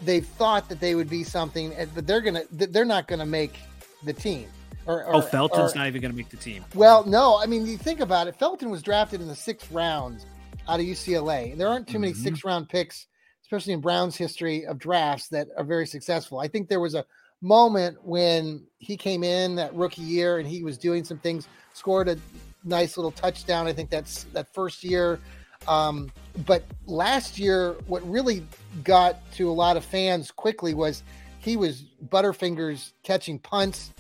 They've 0.01 0.25
thought 0.25 0.69
that 0.69 0.79
they 0.79 0.95
would 0.95 1.11
be 1.11 1.25
something, 1.25 1.75
but 1.95 2.07
they're 2.07 2.21
gonna. 2.21 2.45
They're 2.53 2.85
not 2.85 3.09
gonna 3.09 3.27
make 3.27 3.59
the 4.05 4.13
team. 4.13 4.49
Or, 4.89 5.05
or, 5.05 5.17
oh, 5.17 5.21
Felton's 5.21 5.75
or, 5.75 5.79
not 5.79 5.87
even 5.87 6.01
going 6.01 6.13
to 6.13 6.17
make 6.17 6.31
the 6.31 6.39
team. 6.39 6.65
Well, 6.75 7.05
no. 7.05 7.39
I 7.39 7.45
mean, 7.45 7.67
you 7.67 7.77
think 7.77 8.01
about 8.01 8.27
it. 8.27 8.37
Felton 8.37 8.71
was 8.71 8.83
drafted 8.83 9.21
in 9.21 9.29
the 9.29 9.37
sixth 9.37 9.71
round 9.71 10.25
out 10.67 10.81
of 10.81 10.87
UCLA. 10.87 11.53
and 11.53 11.61
There 11.61 11.69
aren't 11.69 11.87
too 11.87 11.95
mm-hmm. 11.95 12.03
many 12.03 12.15
six 12.15 12.43
round 12.43 12.71
picks, 12.71 13.07
especially 13.43 13.75
in 13.75 13.83
Brown's 13.83 14.17
history 14.17 14.65
of 14.65 14.79
drafts, 14.79 15.29
that 15.29 15.49
are 15.59 15.65
very 15.65 15.87
successful. 15.87 16.41
I 16.41 16.49
think 16.49 16.69
there 16.69 16.81
was 16.81 16.95
a 16.95 17.05
moment 17.43 18.03
when 18.03 18.67
he 18.79 18.97
came 18.97 19.23
in 19.23 19.57
that 19.57 19.75
rookie 19.75 20.01
year 20.01 20.39
and 20.39 20.49
he 20.49 20.63
was 20.63 20.79
doing 20.79 21.05
some 21.05 21.19
things, 21.19 21.49
scored 21.75 22.09
a 22.09 22.17
nice 22.65 22.97
little 22.97 23.13
touchdown. 23.13 23.67
I 23.67 23.75
think 23.75 23.91
that's 23.91 24.25
that 24.33 24.55
first 24.55 24.83
year. 24.83 25.21
Um, 25.67 26.11
but 26.47 26.65
last 26.87 27.39
year, 27.39 27.77
what 27.89 28.09
really 28.09 28.47
got 28.85 29.31
to 29.33 29.51
a 29.51 29.53
lot 29.53 29.77
of 29.77 29.85
fans 29.85 30.31
quickly 30.31 30.73
was 30.73 31.03
he 31.41 31.59
was 31.59 31.85
Butterfingers 32.09 32.93
catching 33.03 33.39
punts 33.39 33.93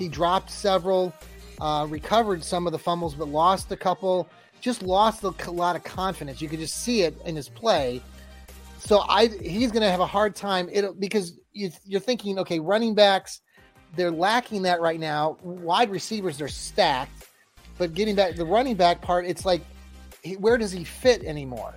he 0.00 0.08
dropped 0.08 0.50
several, 0.50 1.12
uh, 1.60 1.86
recovered 1.88 2.42
some 2.42 2.66
of 2.66 2.72
the 2.72 2.78
fumbles, 2.78 3.14
but 3.14 3.28
lost 3.28 3.70
a 3.70 3.76
couple. 3.76 4.26
Just 4.62 4.82
lost 4.82 5.22
a 5.22 5.50
lot 5.50 5.76
of 5.76 5.84
confidence. 5.84 6.40
You 6.40 6.48
could 6.48 6.58
just 6.58 6.82
see 6.82 7.02
it 7.02 7.14
in 7.26 7.36
his 7.36 7.50
play. 7.50 8.02
So 8.78 9.00
I 9.00 9.26
he's 9.26 9.70
going 9.70 9.82
to 9.82 9.90
have 9.90 10.00
a 10.00 10.06
hard 10.06 10.34
time 10.34 10.70
it 10.72 10.98
because 10.98 11.38
you, 11.52 11.70
you're 11.84 12.00
thinking, 12.00 12.38
okay, 12.38 12.58
running 12.58 12.94
backs, 12.94 13.42
they're 13.94 14.10
lacking 14.10 14.62
that 14.62 14.80
right 14.80 14.98
now. 14.98 15.36
Wide 15.42 15.90
receivers, 15.90 16.38
they're 16.38 16.48
stacked. 16.48 17.28
But 17.76 17.92
getting 17.92 18.14
back 18.14 18.36
the 18.36 18.46
running 18.46 18.76
back 18.76 19.02
part, 19.02 19.26
it's 19.26 19.44
like, 19.44 19.60
where 20.38 20.56
does 20.56 20.72
he 20.72 20.82
fit 20.82 21.22
anymore? 21.24 21.74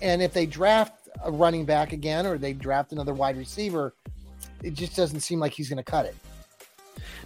And 0.00 0.22
if 0.22 0.32
they 0.32 0.46
draft 0.46 1.08
a 1.22 1.30
running 1.30 1.66
back 1.66 1.92
again 1.92 2.26
or 2.26 2.38
they 2.38 2.54
draft 2.54 2.92
another 2.92 3.12
wide 3.12 3.36
receiver, 3.36 3.94
it 4.62 4.72
just 4.72 4.96
doesn't 4.96 5.20
seem 5.20 5.40
like 5.40 5.52
he's 5.52 5.68
going 5.68 5.76
to 5.76 5.90
cut 5.90 6.06
it. 6.06 6.16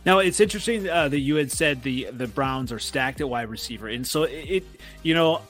Now 0.05 0.19
it's 0.19 0.41
interesting 0.41 0.89
uh, 0.89 1.09
that 1.09 1.21
you 1.21 1.37
had 1.37 1.51
said 1.51 1.83
the 1.83 2.09
the 2.13 2.27
Browns 2.27 2.73
are 2.73 2.79
stacked 2.79 3.21
at 3.21 3.29
wide 3.29 3.49
receiver, 3.49 3.89
and 3.89 4.07
so 4.07 4.25
it, 4.25 4.33
it 4.33 4.65
you 5.03 5.15
know 5.15 5.43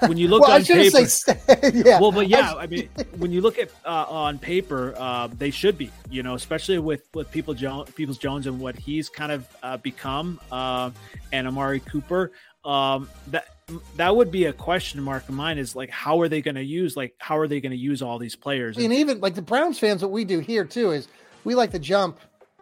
when 0.00 0.16
you 0.16 0.28
look 0.28 0.42
well, 0.46 0.52
on 0.52 0.64
paper, 0.64 1.06
say, 1.06 1.38
yeah. 1.74 2.00
well, 2.00 2.12
but 2.12 2.28
yeah, 2.28 2.54
I 2.58 2.66
mean, 2.66 2.88
when 3.16 3.32
you 3.32 3.40
look 3.40 3.58
at 3.58 3.70
uh, 3.84 4.06
on 4.08 4.38
paper, 4.38 4.94
uh, 4.96 5.28
they 5.28 5.50
should 5.50 5.78
be, 5.78 5.90
you 6.10 6.22
know, 6.22 6.34
especially 6.34 6.78
with 6.78 7.08
with 7.14 7.30
people 7.30 7.54
Jones, 7.54 7.90
Peoples 7.90 8.18
Jones, 8.18 8.46
and 8.46 8.60
what 8.60 8.76
he's 8.76 9.08
kind 9.08 9.32
of 9.32 9.48
uh, 9.62 9.76
become, 9.78 10.40
uh, 10.52 10.90
and 11.32 11.46
Amari 11.46 11.80
Cooper. 11.80 12.32
Um, 12.64 13.08
that 13.28 13.48
that 13.96 14.14
would 14.14 14.30
be 14.30 14.46
a 14.46 14.52
question 14.52 15.02
mark 15.02 15.28
of 15.28 15.34
mine. 15.34 15.58
Is 15.58 15.74
like, 15.74 15.90
how 15.90 16.20
are 16.20 16.28
they 16.28 16.42
going 16.42 16.56
to 16.56 16.64
use 16.64 16.96
like 16.96 17.14
how 17.18 17.38
are 17.38 17.48
they 17.48 17.60
going 17.60 17.72
to 17.72 17.78
use 17.78 18.02
all 18.02 18.18
these 18.18 18.36
players? 18.36 18.76
And, 18.76 18.86
and 18.86 18.94
even 18.94 19.20
like 19.20 19.34
the 19.34 19.42
Browns 19.42 19.78
fans, 19.78 20.02
what 20.02 20.10
we 20.10 20.24
do 20.24 20.40
here 20.40 20.64
too 20.64 20.92
is 20.92 21.08
we 21.44 21.54
like 21.54 21.70
to 21.72 21.78
jump 21.78 22.20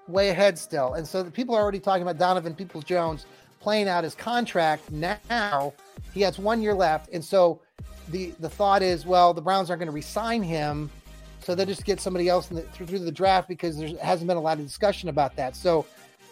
way 0.08 0.30
ahead 0.30 0.58
still. 0.58 0.94
And 0.94 1.06
so 1.06 1.22
the 1.22 1.30
people 1.30 1.54
are 1.54 1.62
already 1.62 1.80
talking 1.80 2.02
about 2.02 2.18
Donovan 2.18 2.54
Peoples 2.54 2.84
Jones 2.84 3.26
playing 3.60 3.88
out 3.88 4.04
his 4.04 4.14
contract 4.14 4.90
now. 4.90 5.72
He 6.12 6.20
has 6.20 6.38
one 6.38 6.62
year 6.62 6.74
left. 6.74 7.10
And 7.12 7.24
so 7.24 7.60
the 8.08 8.32
the 8.40 8.48
thought 8.48 8.82
is, 8.82 9.04
well, 9.06 9.34
the 9.34 9.42
Browns 9.42 9.70
aren't 9.70 9.80
going 9.80 9.88
to 9.88 9.92
resign 9.92 10.42
him. 10.42 10.90
So 11.40 11.54
they'll 11.54 11.66
just 11.66 11.84
get 11.84 12.00
somebody 12.00 12.28
else 12.28 12.48
the, 12.48 12.62
through, 12.62 12.86
through 12.86 12.98
the 13.00 13.12
draft 13.12 13.48
because 13.48 13.78
there 13.78 13.88
hasn't 14.02 14.26
been 14.26 14.36
a 14.36 14.40
lot 14.40 14.58
of 14.58 14.64
discussion 14.64 15.08
about 15.08 15.36
that. 15.36 15.54
So 15.54 15.86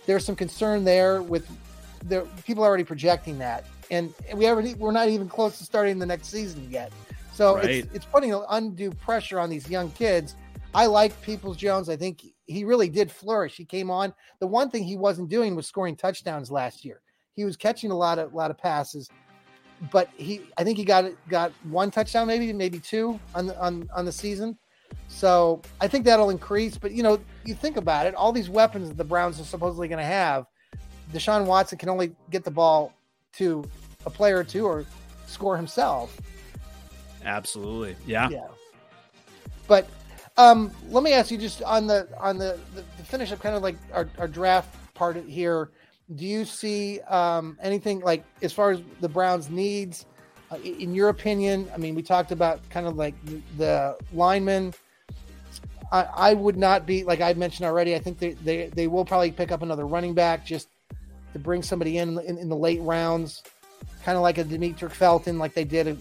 there's 0.06 0.24
some 0.24 0.36
concern 0.36 0.84
there 0.84 1.22
with 1.22 1.48
there 2.04 2.22
people 2.44 2.64
are 2.64 2.68
already 2.68 2.84
projecting 2.84 3.38
that. 3.38 3.64
And 3.90 4.12
we 4.34 4.46
already 4.46 4.74
we're 4.74 4.92
not 4.92 5.08
even 5.08 5.28
close 5.28 5.58
to 5.58 5.64
starting 5.64 5.98
the 5.98 6.06
next 6.06 6.28
season 6.28 6.68
yet. 6.70 6.92
So 7.32 7.56
right. 7.56 7.64
it's, 7.64 7.94
it's 7.94 8.04
putting 8.06 8.32
undue 8.50 8.92
pressure 8.92 9.40
on 9.40 9.50
these 9.50 9.68
young 9.68 9.90
kids. 9.92 10.36
I 10.72 10.86
like 10.86 11.20
Peoples 11.22 11.56
Jones. 11.56 11.88
I 11.88 11.96
think 11.96 12.24
he 12.46 12.64
really 12.64 12.88
did 12.88 13.10
flourish. 13.10 13.56
He 13.56 13.64
came 13.64 13.90
on. 13.90 14.12
The 14.40 14.46
one 14.46 14.70
thing 14.70 14.84
he 14.84 14.96
wasn't 14.96 15.28
doing 15.28 15.54
was 15.54 15.66
scoring 15.66 15.96
touchdowns 15.96 16.50
last 16.50 16.84
year. 16.84 17.00
He 17.34 17.44
was 17.44 17.56
catching 17.56 17.90
a 17.90 17.96
lot 17.96 18.18
of 18.18 18.32
a 18.32 18.36
lot 18.36 18.50
of 18.50 18.58
passes, 18.58 19.08
but 19.90 20.08
he 20.16 20.42
I 20.56 20.64
think 20.64 20.78
he 20.78 20.84
got 20.84 21.10
got 21.28 21.52
one 21.64 21.90
touchdown, 21.90 22.26
maybe 22.26 22.52
maybe 22.52 22.78
two 22.78 23.18
on 23.34 23.46
the, 23.46 23.60
on 23.60 23.88
on 23.94 24.04
the 24.04 24.12
season. 24.12 24.58
So 25.08 25.62
I 25.80 25.88
think 25.88 26.04
that'll 26.04 26.30
increase. 26.30 26.78
But 26.78 26.92
you 26.92 27.02
know, 27.02 27.18
you 27.44 27.54
think 27.54 27.76
about 27.76 28.06
it, 28.06 28.14
all 28.14 28.32
these 28.32 28.48
weapons 28.48 28.88
that 28.88 28.96
the 28.96 29.04
Browns 29.04 29.40
are 29.40 29.44
supposedly 29.44 29.88
going 29.88 29.98
to 29.98 30.04
have, 30.04 30.46
Deshaun 31.12 31.46
Watson 31.46 31.78
can 31.78 31.88
only 31.88 32.14
get 32.30 32.44
the 32.44 32.50
ball 32.50 32.92
to 33.34 33.64
a 34.06 34.10
player 34.10 34.38
or 34.38 34.44
two 34.44 34.66
or 34.66 34.84
score 35.26 35.56
himself. 35.56 36.20
Absolutely, 37.24 37.96
yeah, 38.06 38.28
yeah. 38.28 38.46
But 39.66 39.88
um, 40.36 40.70
let 40.90 41.04
me 41.04 41.12
ask 41.12 41.30
you 41.30 41.38
just 41.38 41.62
on 41.62 41.86
the 41.86 42.08
on 42.18 42.38
the, 42.38 42.58
the, 42.74 42.82
the 42.96 43.04
finish 43.04 43.30
up 43.30 43.40
kind 43.40 43.54
of 43.54 43.62
like 43.62 43.76
our, 43.92 44.08
our 44.18 44.28
draft 44.28 44.74
part 44.94 45.16
here. 45.24 45.70
Do 46.14 46.26
you 46.26 46.44
see 46.44 47.00
um, 47.02 47.56
anything 47.62 48.00
like 48.00 48.24
as 48.42 48.52
far 48.52 48.72
as 48.72 48.80
the 49.00 49.08
Browns' 49.08 49.48
needs? 49.48 50.06
Uh, 50.50 50.56
in 50.56 50.94
your 50.94 51.08
opinion, 51.08 51.68
I 51.72 51.78
mean, 51.78 51.94
we 51.94 52.02
talked 52.02 52.32
about 52.32 52.68
kind 52.68 52.86
of 52.86 52.96
like 52.96 53.14
the 53.56 53.96
linemen. 54.12 54.74
I, 55.90 56.02
I 56.02 56.34
would 56.34 56.56
not 56.56 56.84
be 56.84 57.04
like 57.04 57.20
I 57.20 57.32
mentioned 57.34 57.66
already. 57.66 57.94
I 57.94 58.00
think 58.00 58.18
they, 58.18 58.32
they 58.32 58.66
they 58.68 58.86
will 58.88 59.04
probably 59.04 59.30
pick 59.30 59.52
up 59.52 59.62
another 59.62 59.86
running 59.86 60.14
back 60.14 60.44
just 60.44 60.68
to 61.32 61.38
bring 61.38 61.62
somebody 61.62 61.98
in 61.98 62.18
in, 62.20 62.38
in 62.38 62.48
the 62.48 62.56
late 62.56 62.82
rounds, 62.82 63.42
kind 64.04 64.16
of 64.16 64.22
like 64.22 64.38
a 64.38 64.44
Demetric 64.44 64.90
Felton, 64.90 65.38
like 65.38 65.54
they 65.54 65.64
did 65.64 65.86
a, 65.86 65.96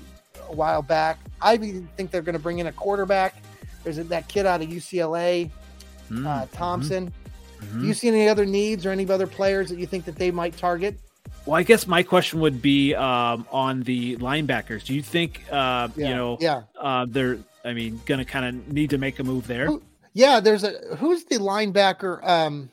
a 0.50 0.56
while 0.56 0.82
back. 0.82 1.19
I 1.39 1.56
think 1.58 2.10
they're 2.10 2.24
going 2.24 2.34
to 2.34 2.41
bring 2.41 2.58
in 2.58 2.67
a 2.67 2.72
quarterback 2.72 3.36
there's 3.84 3.98
that 3.98 4.28
kid 4.28 4.46
out 4.46 4.62
of 4.62 4.69
UCLA, 4.69 5.50
mm, 6.10 6.26
uh, 6.26 6.46
Thompson. 6.52 7.12
Mm-hmm. 7.60 7.82
Do 7.82 7.88
you 7.88 7.93
see 7.93 8.08
any 8.08 8.28
other 8.28 8.46
needs 8.46 8.86
or 8.86 8.91
any 8.91 9.10
other 9.10 9.28
players 9.28 9.69
that 9.69 9.80
you 9.80 9.88
think 9.88 10.06
that 10.06 10.15
they 10.15 10.32
might 10.32 10.58
target? 10.58 11.00
Well, 11.46 11.56
I 11.56 11.63
guess 11.63 11.88
my 11.88 12.04
question 12.04 12.39
would 12.39 12.62
be 12.62 12.96
um, 12.96 13.46
on 13.52 13.84
the 13.84 14.17
linebackers. 14.17 14.86
Do 14.86 14.93
you 14.93 15.02
think, 15.02 15.43
uh, 15.52 15.89
yeah, 15.96 16.10
you 16.10 16.15
know, 16.15 16.38
yeah. 16.39 16.62
Uh, 16.80 17.06
they're, 17.08 17.38
I 17.65 17.74
mean, 17.74 18.02
going 18.06 18.19
to 18.19 18.26
kind 18.26 18.46
of 18.46 18.72
need 18.72 18.91
to 18.91 18.98
make 18.98 19.19
a 19.19 19.24
move 19.24 19.48
there? 19.48 19.65
Who, 19.65 19.82
yeah, 20.13 20.39
there's 20.39 20.63
a 20.63 20.96
who's 20.98 21.26
the 21.26 21.38
linebacker? 21.38 22.26
Um, 22.26 22.69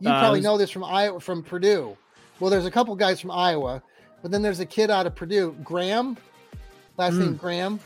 you 0.00 0.08
uh, 0.08 0.18
probably 0.18 0.40
know 0.40 0.56
this 0.56 0.70
from 0.70 0.84
Iowa, 0.84 1.20
from 1.20 1.42
Purdue. 1.42 1.96
Well, 2.40 2.50
there's 2.50 2.66
a 2.66 2.70
couple 2.70 2.94
guys 2.96 3.20
from 3.20 3.30
Iowa, 3.30 3.82
but 4.22 4.30
then 4.30 4.42
there's 4.42 4.60
a 4.60 4.66
kid 4.66 4.90
out 4.90 5.06
of 5.06 5.14
Purdue, 5.14 5.56
Graham, 5.64 6.16
last 6.96 7.14
mm. 7.14 7.20
name 7.20 7.36
Graham. 7.36 7.80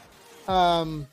Um, 0.49 1.07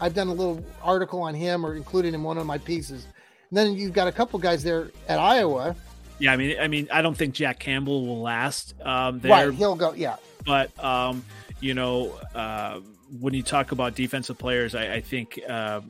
I've 0.00 0.14
done 0.14 0.28
a 0.28 0.32
little 0.32 0.64
article 0.82 1.20
on 1.22 1.34
him 1.34 1.64
or 1.64 1.74
included 1.74 2.14
in 2.14 2.22
one 2.22 2.38
of 2.38 2.46
my 2.46 2.58
pieces. 2.58 3.06
And 3.50 3.56
then 3.56 3.74
you've 3.74 3.92
got 3.92 4.08
a 4.08 4.12
couple 4.12 4.38
guys 4.38 4.62
there 4.62 4.90
at 5.08 5.18
Iowa. 5.18 5.74
Yeah, 6.18 6.32
I 6.32 6.36
mean, 6.36 6.58
I 6.60 6.68
mean, 6.68 6.88
I 6.92 7.02
don't 7.02 7.16
think 7.16 7.34
Jack 7.34 7.58
Campbell 7.58 8.06
will 8.06 8.20
last 8.20 8.74
um, 8.82 9.20
there. 9.20 9.30
Right, 9.30 9.54
he'll 9.54 9.76
go. 9.76 9.92
Yeah, 9.92 10.16
but 10.44 10.72
um, 10.82 11.24
you 11.60 11.74
know, 11.74 12.12
uh, 12.34 12.80
when 13.20 13.34
you 13.34 13.42
talk 13.42 13.72
about 13.72 13.94
defensive 13.94 14.36
players, 14.36 14.74
I, 14.74 14.94
I 14.94 15.00
think. 15.00 15.38
Uh, 15.48 15.80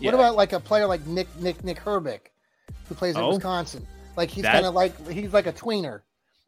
yeah. 0.00 0.10
What 0.10 0.14
about 0.14 0.36
like 0.36 0.52
a 0.52 0.60
player 0.60 0.86
like 0.86 1.04
Nick 1.06 1.28
Nick 1.40 1.64
Nick 1.64 1.78
Herbig, 1.78 2.20
who 2.88 2.94
plays 2.94 3.16
in 3.16 3.22
oh, 3.22 3.30
Wisconsin? 3.30 3.86
Like 4.16 4.30
he's 4.30 4.44
kind 4.44 4.64
of 4.64 4.74
like 4.74 5.08
he's 5.08 5.32
like 5.32 5.46
a 5.46 5.52
tweener. 5.52 6.02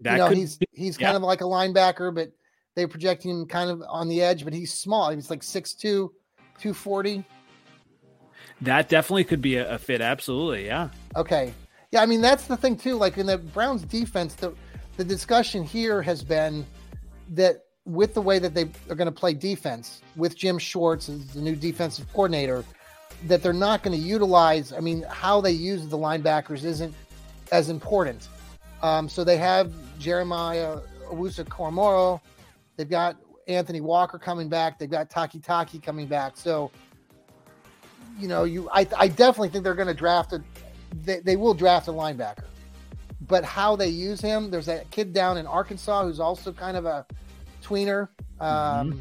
you 0.05 0.13
know, 0.13 0.29
he's 0.29 0.57
be, 0.57 0.67
he's 0.73 0.99
yeah. 0.99 1.09
kind 1.09 1.17
of 1.17 1.23
like 1.23 1.41
a 1.41 1.45
linebacker, 1.45 2.15
but 2.15 2.31
they 2.77 2.87
project 2.87 3.25
him 3.25 3.47
kind 3.47 3.71
of 3.71 3.83
on 3.89 4.09
the 4.09 4.23
edge, 4.23 4.45
but 4.45 4.53
he's 4.53 4.73
small. 4.73 5.11
He's 5.11 5.31
like 5.31 5.41
6'2", 5.41 6.11
240? 6.59 7.25
That 8.62 8.88
definitely 8.88 9.25
could 9.25 9.42
be 9.42 9.57
a, 9.57 9.75
a, 9.75 9.79
fit. 9.79 10.01
Absolutely. 10.01 10.66
Yeah. 10.66 10.88
Okay. 11.14 11.53
Yeah. 11.92 12.03
I 12.03 12.07
mean, 12.07 12.21
that's 12.21 12.47
the 12.47 12.57
thing, 12.57 12.77
too. 12.77 12.97
Like 12.97 13.19
in 13.19 13.27
the 13.27 13.38
Browns 13.38 13.83
defense, 13.83 14.35
the, 14.35 14.55
the 14.97 15.05
discussion 15.05 15.62
here 15.62 16.01
has 16.03 16.23
been 16.23 16.64
that 17.31 17.64
with 17.85 18.14
the 18.14 18.23
way 18.23 18.38
that 18.38 18.55
they 18.55 18.69
are 18.88 18.95
going 18.95 19.07
to 19.07 19.12
play 19.12 19.33
defense 19.33 20.03
with 20.16 20.37
Jim 20.37 20.59
Schwartz 20.59 21.09
as 21.09 21.35
the 21.35 21.40
new 21.40 21.55
defensive 21.55 22.11
coordinator, 22.12 22.64
that 23.27 23.42
they're 23.42 23.53
not 23.53 23.83
going 23.83 23.97
to 23.97 24.03
utilize. 24.03 24.73
I 24.73 24.81
mean, 24.81 25.05
how 25.09 25.40
they 25.40 25.53
use 25.53 25.87
the 25.87 25.99
linebackers 25.99 26.64
isn't 26.64 26.95
as 27.53 27.69
important. 27.69 28.29
Um, 28.83 29.09
so 29.09 29.25
they 29.25 29.37
have 29.37 29.73
Jeremiah 29.99 30.79
Owusu-Koramoah. 31.11 32.21
They've 32.77 32.90
got 32.90 33.16
Anthony 33.47 33.81
Walker 33.81 34.19
coming 34.19 34.49
back. 34.49 34.79
They've 34.79 34.91
got 34.91 35.11
Takitaki 35.11 35.83
coming 35.83 36.07
back. 36.07 36.37
So, 36.37 36.71
you 38.19 38.29
know, 38.29 38.45
you 38.45 38.69
I, 38.73 38.87
I 38.97 39.09
definitely 39.09 39.51
think 39.51 39.65
they're 39.65 39.75
going 39.75 39.89
to 39.89 39.95
draft 39.95 40.33
a 40.33 40.43
they, 41.05 41.21
they 41.21 41.37
will 41.37 41.55
draft 41.55 41.89
a 41.89 41.93
linebacker. 41.93 42.45
But 43.27 43.45
how 43.45 43.77
they 43.77 43.89
use 43.89 44.21
him, 44.21 44.51
there's 44.51 44.67
that 44.67 44.91
kid 44.91 45.13
down 45.13 45.37
in 45.37 45.47
Arkansas 45.47 46.05
who's 46.05 46.21
also 46.21 46.53
kind 46.53 46.77
of 46.77 46.85
a 46.85 47.07
tweener. 47.63 48.09
Um, 48.41 48.93
mm-hmm. 48.93 48.99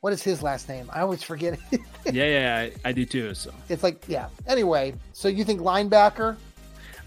what 0.00 0.12
is 0.12 0.22
his 0.22 0.42
last 0.42 0.68
name? 0.68 0.90
I 0.92 1.00
always 1.00 1.22
forget. 1.22 1.58
It. 1.70 1.80
Yeah, 2.12 2.26
yeah, 2.26 2.68
I, 2.84 2.90
I, 2.90 2.92
do 2.92 3.06
too. 3.06 3.32
So 3.32 3.50
it's 3.70 3.82
like, 3.82 4.04
yeah. 4.06 4.28
Anyway, 4.46 4.94
so 5.14 5.26
you 5.26 5.42
think 5.42 5.62
linebacker? 5.62 6.36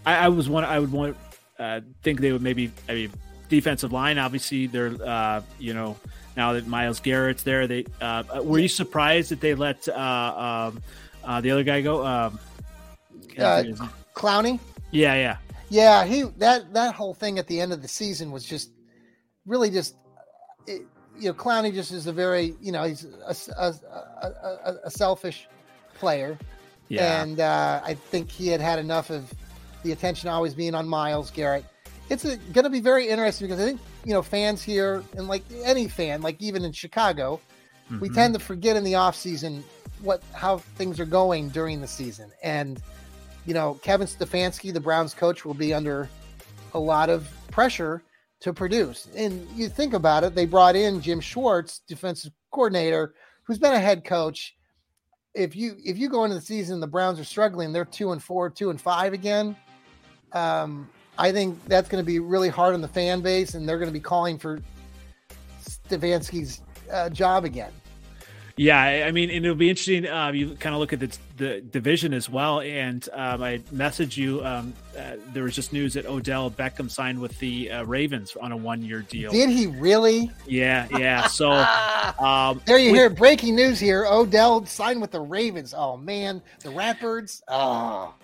I, 0.07 0.15
I 0.15 0.27
was 0.29 0.49
one. 0.49 0.65
I 0.65 0.79
would 0.79 0.91
want 0.91 1.15
uh, 1.59 1.81
think 2.01 2.19
they 2.19 2.31
would 2.31 2.41
maybe. 2.41 2.71
I 2.89 2.93
mean, 2.95 3.11
defensive 3.47 3.93
line. 3.93 4.17
Obviously, 4.17 4.65
they're 4.65 4.95
uh, 5.05 5.43
you 5.59 5.75
know 5.75 5.95
now 6.37 6.53
that 6.53 6.67
Myles 6.67 7.01
Garrett's 7.01 7.43
there. 7.43 7.67
They 7.67 7.85
uh, 7.99 8.23
were 8.43 8.59
you 8.59 8.69
surprised 8.69 9.31
that 9.31 9.41
they 9.41 9.55
let 9.55 9.89
uh, 9.89 10.71
um, 10.71 10.81
uh, 11.23 11.41
the 11.41 11.51
other 11.51 11.63
guy 11.63 11.81
go? 11.81 12.05
Um, 12.05 12.39
uh, 13.37 13.63
Clowney. 14.13 14.59
Yeah, 14.91 15.15
yeah, 15.15 15.37
yeah. 15.69 16.05
He 16.05 16.23
that 16.37 16.73
that 16.73 16.95
whole 16.95 17.13
thing 17.13 17.39
at 17.39 17.47
the 17.47 17.59
end 17.59 17.73
of 17.73 17.81
the 17.81 17.87
season 17.89 18.31
was 18.31 18.45
just 18.45 18.71
really 19.45 19.69
just. 19.69 19.95
It, 20.67 20.83
you 21.19 21.29
know, 21.29 21.33
Clowney 21.33 21.73
just 21.73 21.91
is 21.91 22.05
a 22.05 22.13
very, 22.13 22.53
you 22.61 22.71
know, 22.71 22.83
he's 22.83 23.03
a, 23.03 23.35
a, 23.57 23.73
a, 24.21 24.75
a 24.83 24.91
selfish 24.91 25.47
player. 25.95 26.37
Yeah. 26.89 27.23
And 27.23 27.39
uh, 27.39 27.81
I 27.83 27.95
think 27.95 28.29
he 28.29 28.49
had 28.49 28.61
had 28.61 28.77
enough 28.77 29.09
of 29.09 29.33
the 29.81 29.93
attention 29.93 30.29
always 30.29 30.53
being 30.53 30.75
on 30.75 30.87
Myles 30.87 31.31
Garrett. 31.31 31.65
It's 32.09 32.23
going 32.23 32.63
to 32.63 32.69
be 32.69 32.79
very 32.79 33.09
interesting 33.09 33.47
because 33.47 33.61
I 33.61 33.65
think, 33.65 33.81
you 34.05 34.13
know, 34.13 34.21
fans 34.21 34.63
here 34.63 35.03
and 35.17 35.27
like 35.27 35.43
any 35.63 35.87
fan, 35.87 36.21
like 36.21 36.41
even 36.41 36.63
in 36.63 36.71
Chicago, 36.71 37.41
mm-hmm. 37.85 37.99
we 37.99 38.09
tend 38.09 38.33
to 38.33 38.39
forget 38.39 38.77
in 38.77 38.83
the 38.83 38.93
offseason 38.93 39.61
what 40.01 40.23
how 40.33 40.59
things 40.59 40.99
are 40.99 41.05
going 41.05 41.49
during 41.49 41.81
the 41.81 41.87
season. 41.87 42.31
And, 42.41 42.81
you 43.45 43.53
know, 43.53 43.73
Kevin 43.81 44.07
Stefanski, 44.07 44.73
the 44.73 44.79
Browns 44.79 45.13
coach, 45.13 45.43
will 45.43 45.53
be 45.53 45.73
under 45.73 46.09
a 46.73 46.79
lot 46.79 47.09
of 47.09 47.29
pressure 47.51 48.03
to 48.39 48.53
produce. 48.53 49.07
And 49.15 49.47
you 49.55 49.67
think 49.67 49.93
about 49.93 50.23
it, 50.23 50.35
they 50.35 50.45
brought 50.45 50.75
in 50.75 51.01
Jim 51.01 51.19
Schwartz, 51.19 51.81
defensive 51.87 52.31
coordinator, 52.51 53.15
who's 53.43 53.57
been 53.57 53.73
a 53.73 53.79
head 53.79 54.03
coach. 54.03 54.55
If 55.33 55.55
you 55.55 55.75
if 55.83 55.97
you 55.97 56.09
go 56.09 56.23
into 56.23 56.35
the 56.35 56.41
season, 56.41 56.79
the 56.79 56.87
Browns 56.87 57.19
are 57.19 57.23
struggling. 57.23 57.73
They're 57.73 57.85
two 57.85 58.11
and 58.11 58.23
four, 58.23 58.49
two 58.49 58.69
and 58.69 58.79
five 58.79 59.13
again. 59.13 59.55
Um, 60.33 60.89
I 61.17 61.31
think 61.31 61.63
that's 61.65 61.89
going 61.89 62.03
to 62.03 62.05
be 62.05 62.19
really 62.19 62.49
hard 62.49 62.73
on 62.73 62.81
the 62.81 62.87
fan 62.87 63.21
base, 63.21 63.53
and 63.53 63.67
they're 63.67 63.79
going 63.79 63.89
to 63.89 63.93
be 63.93 63.99
calling 63.99 64.37
for 64.37 64.59
Stefanski's 65.89 66.61
uh, 66.91 67.09
job 67.09 67.45
again. 67.45 67.71
Yeah, 68.57 69.05
I 69.05 69.11
mean, 69.11 69.29
and 69.29 69.45
it'll 69.45 69.55
be 69.55 69.69
interesting. 69.69 70.07
Uh, 70.07 70.31
you 70.31 70.55
kind 70.55 70.73
of 70.73 70.79
look 70.79 70.91
at 70.91 70.99
the, 70.99 71.15
the 71.37 71.61
division 71.61 72.11
as 72.11 72.27
well. 72.27 72.61
And 72.61 73.07
um, 73.13 73.43
I 73.43 73.59
messaged 73.71 74.17
you. 74.17 74.43
Um, 74.43 74.73
uh, 74.97 75.17
there 75.31 75.43
was 75.43 75.53
just 75.53 75.73
news 75.73 75.93
that 75.93 76.07
Odell 76.07 76.49
Beckham 76.49 76.89
signed 76.89 77.19
with 77.21 77.37
the 77.37 77.69
uh, 77.69 77.83
Ravens 77.83 78.35
on 78.35 78.51
a 78.51 78.57
one-year 78.57 79.03
deal. 79.03 79.31
Did 79.31 79.51
he 79.51 79.67
really? 79.67 80.31
Yeah, 80.47 80.87
yeah. 80.97 81.27
So 81.27 81.51
um, 82.19 82.59
there 82.65 82.79
you 82.79 82.91
with, 82.91 82.99
hear 82.99 83.09
breaking 83.11 83.55
news 83.55 83.79
here. 83.79 84.07
Odell 84.07 84.65
signed 84.65 85.01
with 85.01 85.11
the 85.11 85.21
Ravens. 85.21 85.75
Oh 85.77 85.95
man, 85.95 86.41
the 86.61 86.69
Ratbirds. 86.69 87.43
Oh, 87.47 88.15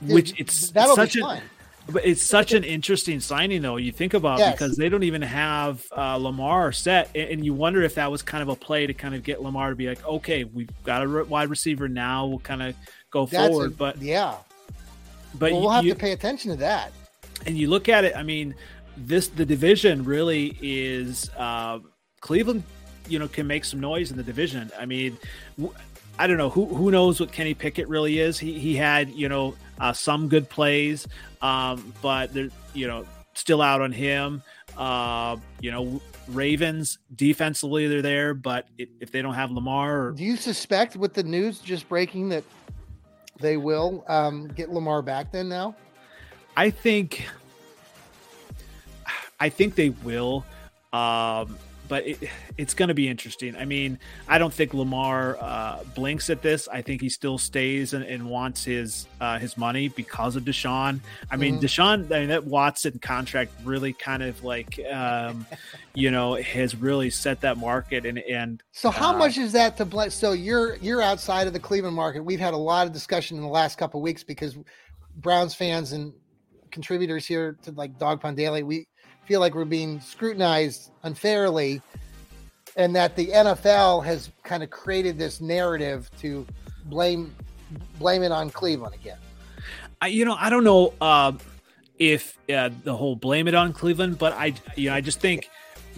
which 0.00 0.38
it's 0.40 0.72
that'll 0.72 0.96
such 0.96 1.14
be 1.14 1.20
fun. 1.20 1.38
A, 1.38 1.57
but 1.90 2.04
it's 2.04 2.22
such 2.22 2.52
an 2.52 2.64
interesting 2.64 3.18
signing, 3.18 3.62
though. 3.62 3.76
You 3.76 3.92
think 3.92 4.12
about 4.12 4.38
yes. 4.38 4.52
because 4.52 4.76
they 4.76 4.88
don't 4.88 5.04
even 5.04 5.22
have 5.22 5.86
uh, 5.96 6.16
Lamar 6.16 6.70
set, 6.70 7.14
and 7.16 7.44
you 7.44 7.54
wonder 7.54 7.82
if 7.82 7.94
that 7.94 8.10
was 8.10 8.20
kind 8.20 8.42
of 8.42 8.48
a 8.48 8.56
play 8.56 8.86
to 8.86 8.92
kind 8.92 9.14
of 9.14 9.22
get 9.22 9.40
Lamar 9.40 9.70
to 9.70 9.76
be 9.76 9.88
like, 9.88 10.06
okay, 10.06 10.44
we've 10.44 10.70
got 10.84 11.02
a 11.02 11.24
wide 11.24 11.48
receiver 11.48 11.88
now. 11.88 12.26
We'll 12.26 12.40
kind 12.40 12.62
of 12.62 12.74
go 13.10 13.24
That's 13.24 13.48
forward. 13.48 13.72
A, 13.72 13.74
but 13.74 14.02
yeah, 14.02 14.36
but 15.38 15.52
well, 15.52 15.60
we'll 15.62 15.70
have 15.70 15.84
you, 15.84 15.94
to 15.94 15.98
pay 15.98 16.12
attention 16.12 16.50
to 16.50 16.56
that. 16.58 16.92
And 17.46 17.56
you 17.56 17.68
look 17.68 17.88
at 17.88 18.04
it. 18.04 18.14
I 18.14 18.22
mean, 18.22 18.54
this 18.96 19.28
the 19.28 19.46
division 19.46 20.04
really 20.04 20.58
is 20.60 21.30
uh, 21.38 21.78
Cleveland. 22.20 22.64
You 23.08 23.18
know, 23.18 23.28
can 23.28 23.46
make 23.46 23.64
some 23.64 23.80
noise 23.80 24.10
in 24.10 24.18
the 24.18 24.22
division. 24.22 24.70
I 24.78 24.84
mean, 24.84 25.16
I 26.18 26.26
don't 26.26 26.36
know 26.36 26.50
who 26.50 26.66
who 26.66 26.90
knows 26.90 27.20
what 27.20 27.32
Kenny 27.32 27.54
Pickett 27.54 27.88
really 27.88 28.18
is. 28.18 28.38
He 28.38 28.58
he 28.58 28.74
had 28.74 29.10
you 29.10 29.28
know 29.28 29.54
uh, 29.80 29.92
some 29.92 30.28
good 30.28 30.48
plays, 30.48 31.06
um, 31.42 31.92
but 32.02 32.34
they're 32.34 32.50
you 32.74 32.88
know 32.88 33.04
still 33.34 33.62
out 33.62 33.80
on 33.80 33.92
him. 33.92 34.42
Uh, 34.76 35.36
you 35.60 35.70
know, 35.70 36.00
Ravens 36.28 36.98
defensively 37.14 37.86
they're 37.88 38.02
there, 38.02 38.34
but 38.34 38.68
if, 38.78 38.88
if 39.00 39.10
they 39.10 39.22
don't 39.22 39.34
have 39.34 39.50
Lamar, 39.50 40.06
or... 40.06 40.12
do 40.12 40.24
you 40.24 40.36
suspect 40.36 40.96
with 40.96 41.14
the 41.14 41.22
news 41.22 41.58
just 41.58 41.88
breaking 41.88 42.28
that 42.28 42.44
they 43.40 43.56
will 43.56 44.04
um, 44.08 44.48
get 44.48 44.70
Lamar 44.70 45.02
back? 45.02 45.32
Then 45.32 45.48
now, 45.48 45.74
I 46.56 46.70
think, 46.70 47.26
I 49.40 49.48
think 49.48 49.74
they 49.74 49.90
will. 49.90 50.44
Um, 50.92 51.56
but 51.88 52.06
it, 52.06 52.18
it's 52.56 52.74
going 52.74 52.88
to 52.88 52.94
be 52.94 53.08
interesting. 53.08 53.56
I 53.56 53.64
mean, 53.64 53.98
I 54.28 54.38
don't 54.38 54.52
think 54.52 54.74
Lamar 54.74 55.36
uh, 55.40 55.82
blinks 55.94 56.30
at 56.30 56.42
this. 56.42 56.68
I 56.68 56.82
think 56.82 57.00
he 57.00 57.08
still 57.08 57.38
stays 57.38 57.94
and, 57.94 58.04
and 58.04 58.28
wants 58.28 58.64
his 58.64 59.06
uh, 59.20 59.38
his 59.38 59.56
money 59.56 59.88
because 59.88 60.36
of 60.36 60.44
Deshaun. 60.44 61.00
I 61.30 61.36
mean, 61.36 61.56
mm-hmm. 61.56 61.64
Deshaun, 61.64 62.12
I 62.12 62.20
mean, 62.20 62.28
that 62.28 62.44
Watson 62.44 62.98
contract 63.00 63.52
really 63.64 63.92
kind 63.92 64.22
of 64.22 64.44
like, 64.44 64.78
um, 64.90 65.46
you 65.94 66.10
know, 66.10 66.34
has 66.34 66.76
really 66.76 67.10
set 67.10 67.40
that 67.40 67.56
market. 67.56 68.06
And 68.06 68.18
and 68.18 68.62
so, 68.72 68.90
how 68.90 69.14
uh, 69.14 69.18
much 69.18 69.38
is 69.38 69.52
that 69.52 69.76
to 69.78 69.84
blame? 69.84 70.10
So 70.10 70.32
you're 70.32 70.76
you're 70.76 71.02
outside 71.02 71.46
of 71.46 71.52
the 71.52 71.60
Cleveland 71.60 71.96
market. 71.96 72.24
We've 72.24 72.40
had 72.40 72.54
a 72.54 72.58
lot 72.58 72.86
of 72.86 72.92
discussion 72.92 73.36
in 73.36 73.42
the 73.42 73.48
last 73.48 73.78
couple 73.78 74.00
weeks 74.00 74.22
because 74.22 74.56
Browns 75.16 75.54
fans 75.54 75.92
and 75.92 76.12
contributors 76.70 77.26
here 77.26 77.56
to 77.62 77.72
like 77.72 77.98
Dog 77.98 78.20
Pound 78.20 78.36
Daily, 78.36 78.62
we 78.62 78.86
feel 79.28 79.40
like 79.40 79.54
we're 79.54 79.66
being 79.66 80.00
scrutinized 80.00 80.90
unfairly 81.02 81.82
and 82.76 82.96
that 82.96 83.14
the 83.14 83.26
NFL 83.26 84.02
has 84.02 84.30
kind 84.42 84.62
of 84.62 84.70
created 84.70 85.18
this 85.18 85.42
narrative 85.42 86.10
to 86.20 86.46
blame 86.86 87.36
blame 87.98 88.22
it 88.22 88.32
on 88.32 88.48
Cleveland 88.48 88.94
again. 88.94 89.18
I, 90.00 90.06
you 90.06 90.24
know, 90.24 90.34
I 90.38 90.48
don't 90.48 90.64
know 90.64 90.94
uh, 91.02 91.32
if 91.98 92.38
uh, 92.48 92.70
the 92.84 92.96
whole 92.96 93.16
blame 93.16 93.48
it 93.48 93.54
on 93.54 93.74
Cleveland, 93.74 94.18
but 94.18 94.32
I, 94.32 94.54
you 94.76 94.88
know, 94.88 94.94
I 94.94 95.02
just 95.02 95.20
think 95.20 95.50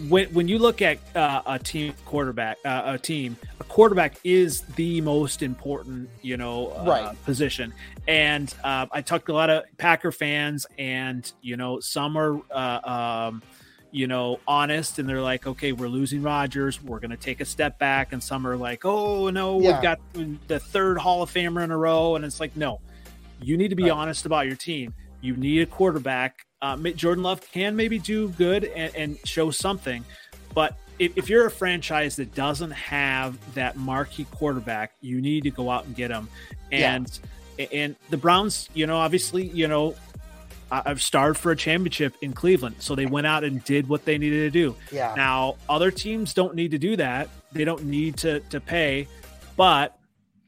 when 0.07 0.27
when 0.33 0.47
you 0.47 0.59
look 0.59 0.81
at 0.81 0.99
uh, 1.15 1.41
a 1.45 1.59
team 1.59 1.93
quarterback, 2.05 2.57
uh, 2.65 2.83
a 2.85 2.97
team, 2.97 3.37
a 3.59 3.63
quarterback 3.63 4.17
is 4.23 4.61
the 4.61 5.01
most 5.01 5.41
important, 5.41 6.09
you 6.21 6.37
know, 6.37 6.69
uh, 6.69 6.85
right. 6.85 7.25
position. 7.25 7.73
And 8.07 8.53
uh, 8.63 8.87
I 8.91 9.01
talked 9.01 9.27
to 9.27 9.33
a 9.33 9.35
lot 9.35 9.49
of 9.49 9.63
Packer 9.77 10.11
fans, 10.11 10.65
and 10.77 11.31
you 11.41 11.57
know, 11.57 11.79
some 11.79 12.17
are, 12.17 12.39
uh, 12.51 13.29
um, 13.29 13.43
you 13.91 14.07
know, 14.07 14.39
honest, 14.47 14.99
and 14.99 15.07
they're 15.07 15.21
like, 15.21 15.45
okay, 15.45 15.71
we're 15.71 15.87
losing 15.87 16.21
Rodgers, 16.21 16.81
we're 16.81 16.99
going 16.99 17.11
to 17.11 17.17
take 17.17 17.41
a 17.41 17.45
step 17.45 17.77
back, 17.77 18.13
and 18.13 18.23
some 18.23 18.47
are 18.47 18.57
like, 18.57 18.85
oh 18.85 19.29
no, 19.29 19.59
yeah. 19.59 19.73
we've 19.73 19.81
got 19.81 19.99
the 20.47 20.59
third 20.59 20.97
Hall 20.97 21.21
of 21.21 21.31
Famer 21.31 21.63
in 21.63 21.71
a 21.71 21.77
row, 21.77 22.15
and 22.15 22.25
it's 22.25 22.39
like, 22.39 22.55
no, 22.55 22.79
you 23.41 23.57
need 23.57 23.69
to 23.69 23.75
be 23.75 23.83
right. 23.83 23.91
honest 23.91 24.25
about 24.25 24.47
your 24.47 24.55
team. 24.55 24.93
You 25.21 25.35
need 25.35 25.61
a 25.61 25.65
quarterback 25.67 26.45
uh, 26.61 26.77
Jordan 26.77 27.23
Love 27.23 27.41
can 27.51 27.75
maybe 27.75 27.99
do 27.99 28.29
good 28.29 28.65
and, 28.65 28.95
and 28.95 29.17
show 29.25 29.51
something, 29.51 30.05
but 30.53 30.77
if, 30.99 31.17
if, 31.17 31.29
you're 31.29 31.47
a 31.47 31.51
franchise 31.51 32.15
that 32.17 32.35
doesn't 32.35 32.71
have 32.71 33.53
that 33.55 33.75
marquee 33.75 34.25
quarterback, 34.25 34.93
you 35.01 35.19
need 35.19 35.43
to 35.43 35.49
go 35.49 35.71
out 35.71 35.85
and 35.85 35.95
get 35.95 36.11
him. 36.11 36.29
And 36.71 37.19
yeah. 37.57 37.65
and 37.71 37.95
the 38.09 38.17
Browns, 38.17 38.69
you 38.75 38.85
know, 38.85 38.97
obviously, 38.97 39.47
you 39.47 39.67
know, 39.67 39.95
I've 40.71 41.01
starved 41.01 41.39
for 41.39 41.51
a 41.51 41.55
championship 41.55 42.15
in 42.21 42.31
Cleveland, 42.33 42.75
so 42.79 42.95
they 42.95 43.05
went 43.05 43.27
out 43.27 43.43
and 43.43 43.63
did 43.65 43.89
what 43.89 44.05
they 44.05 44.17
needed 44.17 44.53
to 44.53 44.59
do. 44.59 44.75
Yeah. 44.91 45.13
Now 45.17 45.57
other 45.67 45.91
teams 45.91 46.33
don't 46.33 46.55
need 46.55 46.71
to 46.71 46.77
do 46.77 46.95
that; 46.95 47.29
they 47.51 47.65
don't 47.65 47.85
need 47.85 48.17
to 48.17 48.39
to 48.39 48.61
pay, 48.61 49.07
but 49.57 49.97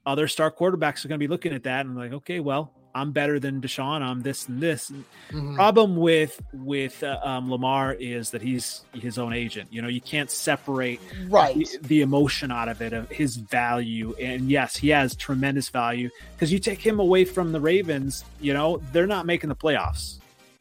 other 0.05 0.27
star 0.27 0.51
quarterbacks 0.51 1.03
are 1.03 1.07
going 1.07 1.19
to 1.19 1.23
be 1.23 1.27
looking 1.27 1.53
at 1.53 1.63
that 1.63 1.85
and 1.85 1.95
like, 1.95 2.13
okay, 2.13 2.39
well, 2.39 2.71
I'm 2.95 3.11
better 3.11 3.39
than 3.39 3.59
Deshaun. 3.59 4.01
I'm 4.01 4.21
this 4.21 4.47
and 4.47 4.61
this. 4.61 4.91
Mm-hmm. 5.31 5.55
Problem 5.55 5.95
with 5.95 6.39
with 6.53 7.01
uh, 7.03 7.19
um, 7.23 7.49
Lamar 7.49 7.93
is 7.93 8.29
that 8.31 8.41
he's 8.41 8.81
his 8.93 9.17
own 9.17 9.33
agent. 9.33 9.71
You 9.71 9.81
know, 9.81 9.87
you 9.87 10.01
can't 10.01 10.29
separate 10.29 10.99
right 11.27 11.55
the, 11.55 11.87
the 11.87 12.01
emotion 12.01 12.51
out 12.51 12.69
of 12.69 12.81
it 12.81 12.93
of 12.93 13.09
his 13.09 13.37
value. 13.37 14.13
And 14.21 14.49
yes, 14.49 14.75
he 14.75 14.89
has 14.89 15.15
tremendous 15.15 15.69
value 15.69 16.09
because 16.35 16.51
you 16.51 16.59
take 16.59 16.79
him 16.79 16.99
away 16.99 17.25
from 17.25 17.51
the 17.51 17.59
Ravens. 17.59 18.23
You 18.39 18.53
know, 18.53 18.81
they're 18.91 19.07
not 19.07 19.25
making 19.25 19.49
the 19.49 19.55
playoffs. 19.55 20.19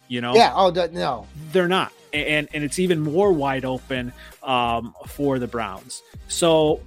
You 0.09 0.21
know, 0.21 0.35
yeah. 0.35 0.53
Oh 0.55 0.71
no, 0.93 1.27
they're 1.53 1.69
not. 1.69 1.93
And 2.15 2.49
and 2.55 2.65
it's 2.65 2.79
even 2.79 3.01
more 3.01 3.33
wide 3.33 3.65
open 3.65 4.13
um, 4.43 4.95
for 5.07 5.39
the 5.39 5.47
Browns. 5.47 6.03
So, 6.29 6.81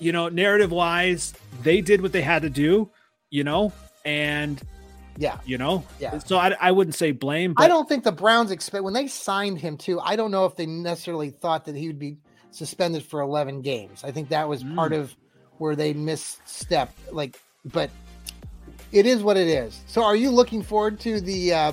you 0.00 0.10
know, 0.10 0.28
narrative 0.28 0.72
wise, 0.72 1.34
they 1.62 1.80
did 1.80 2.02
what 2.02 2.12
they 2.12 2.22
had 2.22 2.42
to 2.42 2.50
do. 2.50 2.90
You 3.30 3.44
know, 3.44 3.72
and 4.04 4.62
yeah. 5.18 5.38
You 5.44 5.58
know? 5.58 5.84
Yeah. 5.98 6.18
So 6.18 6.38
I, 6.38 6.56
I 6.60 6.70
wouldn't 6.70 6.94
say 6.94 7.10
blame. 7.10 7.54
But... 7.54 7.64
I 7.64 7.68
don't 7.68 7.88
think 7.88 8.04
the 8.04 8.12
Browns 8.12 8.52
expect 8.52 8.84
when 8.84 8.94
they 8.94 9.08
signed 9.08 9.58
him 9.58 9.76
too. 9.76 9.98
I 10.00 10.14
don't 10.14 10.30
know 10.30 10.44
if 10.44 10.54
they 10.54 10.64
necessarily 10.64 11.30
thought 11.30 11.64
that 11.64 11.74
he 11.74 11.88
would 11.88 11.98
be 11.98 12.18
suspended 12.52 13.02
for 13.02 13.20
11 13.20 13.62
games. 13.62 14.04
I 14.04 14.12
think 14.12 14.28
that 14.28 14.48
was 14.48 14.62
mm. 14.62 14.76
part 14.76 14.92
of 14.92 15.14
where 15.58 15.74
they 15.74 15.92
misstep. 15.92 16.96
Like, 17.10 17.40
but 17.64 17.90
it 18.92 19.06
is 19.06 19.22
what 19.22 19.36
it 19.36 19.48
is. 19.48 19.80
So 19.88 20.04
are 20.04 20.16
you 20.16 20.30
looking 20.30 20.62
forward 20.62 21.00
to 21.00 21.20
the, 21.20 21.52
uh, 21.52 21.72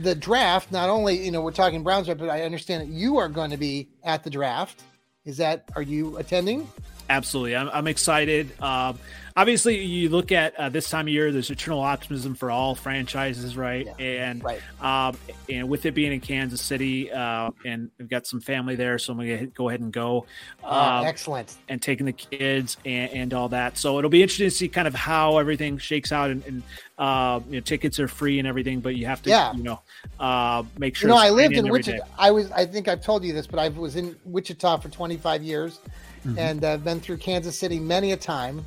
the 0.00 0.14
draft? 0.14 0.70
Not 0.70 0.88
only, 0.88 1.22
you 1.22 1.32
know, 1.32 1.40
we're 1.42 1.50
talking 1.50 1.82
Browns, 1.82 2.06
but 2.06 2.22
I 2.22 2.42
understand 2.42 2.82
that 2.82 2.94
you 2.94 3.18
are 3.18 3.28
going 3.28 3.50
to 3.50 3.56
be 3.56 3.88
at 4.04 4.22
the 4.22 4.30
draft. 4.30 4.84
Is 5.24 5.36
that, 5.38 5.68
are 5.74 5.82
you 5.82 6.16
attending? 6.16 6.68
Absolutely. 7.10 7.56
I'm, 7.56 7.68
I'm 7.70 7.88
excited. 7.88 8.52
Um, 8.62 9.00
obviously 9.36 9.82
you 9.84 10.08
look 10.08 10.32
at 10.32 10.54
uh, 10.58 10.68
this 10.68 10.88
time 10.90 11.06
of 11.06 11.12
year. 11.12 11.32
There's 11.32 11.50
eternal 11.50 11.80
optimism 11.80 12.34
for 12.34 12.50
all 12.50 12.74
franchises, 12.74 13.56
right? 13.56 13.86
Yeah, 13.98 14.28
and 14.28 14.44
right. 14.44 14.60
Um, 14.80 15.16
and 15.48 15.68
with 15.68 15.86
it 15.86 15.92
being 15.94 16.12
in 16.12 16.20
Kansas 16.20 16.60
City, 16.60 17.10
uh, 17.10 17.50
and 17.64 17.90
we've 17.98 18.08
got 18.08 18.26
some 18.26 18.40
family 18.40 18.76
there, 18.76 18.98
so 18.98 19.12
I'm 19.12 19.18
gonna 19.18 19.46
go 19.46 19.68
ahead 19.68 19.80
and 19.80 19.92
go. 19.92 20.26
Uh, 20.62 20.98
Um, 21.02 21.06
excellent. 21.06 21.54
and 21.68 21.80
taking 21.80 22.06
the 22.06 22.12
kids 22.12 22.76
and, 22.84 23.10
and 23.12 23.34
all 23.34 23.48
that. 23.50 23.78
So 23.78 23.98
it'll 23.98 24.10
be 24.10 24.22
interesting 24.22 24.46
to 24.48 24.50
see 24.54 24.68
kind 24.68 24.86
of 24.88 24.94
how 24.94 25.38
everything 25.38 25.78
shakes 25.78 26.12
out. 26.12 26.30
And, 26.30 26.44
and 26.44 26.62
uh, 26.98 27.40
you 27.48 27.54
know, 27.56 27.60
tickets 27.60 27.98
are 27.98 28.08
free 28.08 28.38
and 28.38 28.46
everything, 28.46 28.80
but 28.80 28.94
you 28.96 29.06
have 29.06 29.22
to, 29.22 29.30
Yeah. 29.30 29.52
you 29.54 29.62
know, 29.62 29.80
uh, 30.20 30.62
make 30.78 30.94
sure. 30.96 31.08
You 31.08 31.14
know, 31.14 31.20
I 31.20 31.30
lived 31.30 31.54
in 31.56 31.68
Wichita. 31.68 31.98
day. 31.98 32.02
I 32.18 32.30
was. 32.30 32.50
I 32.52 32.64
think 32.66 32.88
I've 32.88 33.02
told 33.02 33.24
you 33.24 33.32
this, 33.32 33.46
but 33.46 33.58
I 33.58 33.68
was 33.68 33.96
in 33.96 34.14
Wichita 34.24 34.76
for 34.78 34.88
25 34.88 35.42
years, 35.42 35.80
Mhm. 36.26 36.38
and 36.38 36.64
uh, 36.64 36.76
been 36.76 37.00
through 37.00 37.16
Kansas 37.16 37.58
City 37.58 37.80
many 37.80 38.12
a 38.12 38.16
time. 38.16 38.64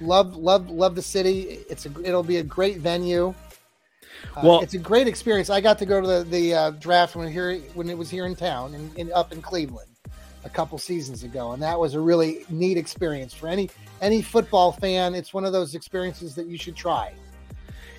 Love, 0.00 0.36
love, 0.36 0.68
love 0.70 0.94
the 0.94 1.02
city. 1.02 1.60
It's 1.70 1.86
a. 1.86 1.90
It'll 2.04 2.22
be 2.22 2.36
a 2.38 2.42
great 2.42 2.78
venue. 2.78 3.34
Uh, 4.36 4.40
Well- 4.42 4.60
it's 4.60 4.74
a 4.74 4.78
great 4.78 5.06
experience. 5.08 5.50
I 5.50 5.60
got 5.60 5.78
to 5.78 5.86
go 5.86 6.00
to 6.00 6.06
the 6.06 6.24
the 6.24 6.54
uh, 6.54 6.70
draft 6.70 7.16
when 7.16 7.30
here 7.30 7.58
when 7.74 7.88
it 7.88 7.96
was 7.96 8.10
here 8.10 8.26
in 8.26 8.36
town 8.36 8.74
and 8.74 8.94
in, 8.98 9.12
up 9.12 9.32
in 9.32 9.40
Cleveland 9.42 9.88
a 10.44 10.48
couple 10.50 10.78
seasons 10.78 11.24
ago, 11.24 11.52
and 11.52 11.62
that 11.62 11.78
was 11.78 11.94
a 11.94 12.00
really 12.00 12.44
neat 12.48 12.76
experience 12.76 13.32
for 13.34 13.48
any 13.48 13.70
any 14.00 14.22
football 14.22 14.72
fan. 14.72 15.14
It's 15.14 15.32
one 15.32 15.44
of 15.44 15.52
those 15.52 15.74
experiences 15.74 16.34
that 16.34 16.46
you 16.46 16.58
should 16.58 16.76
try. 16.76 17.12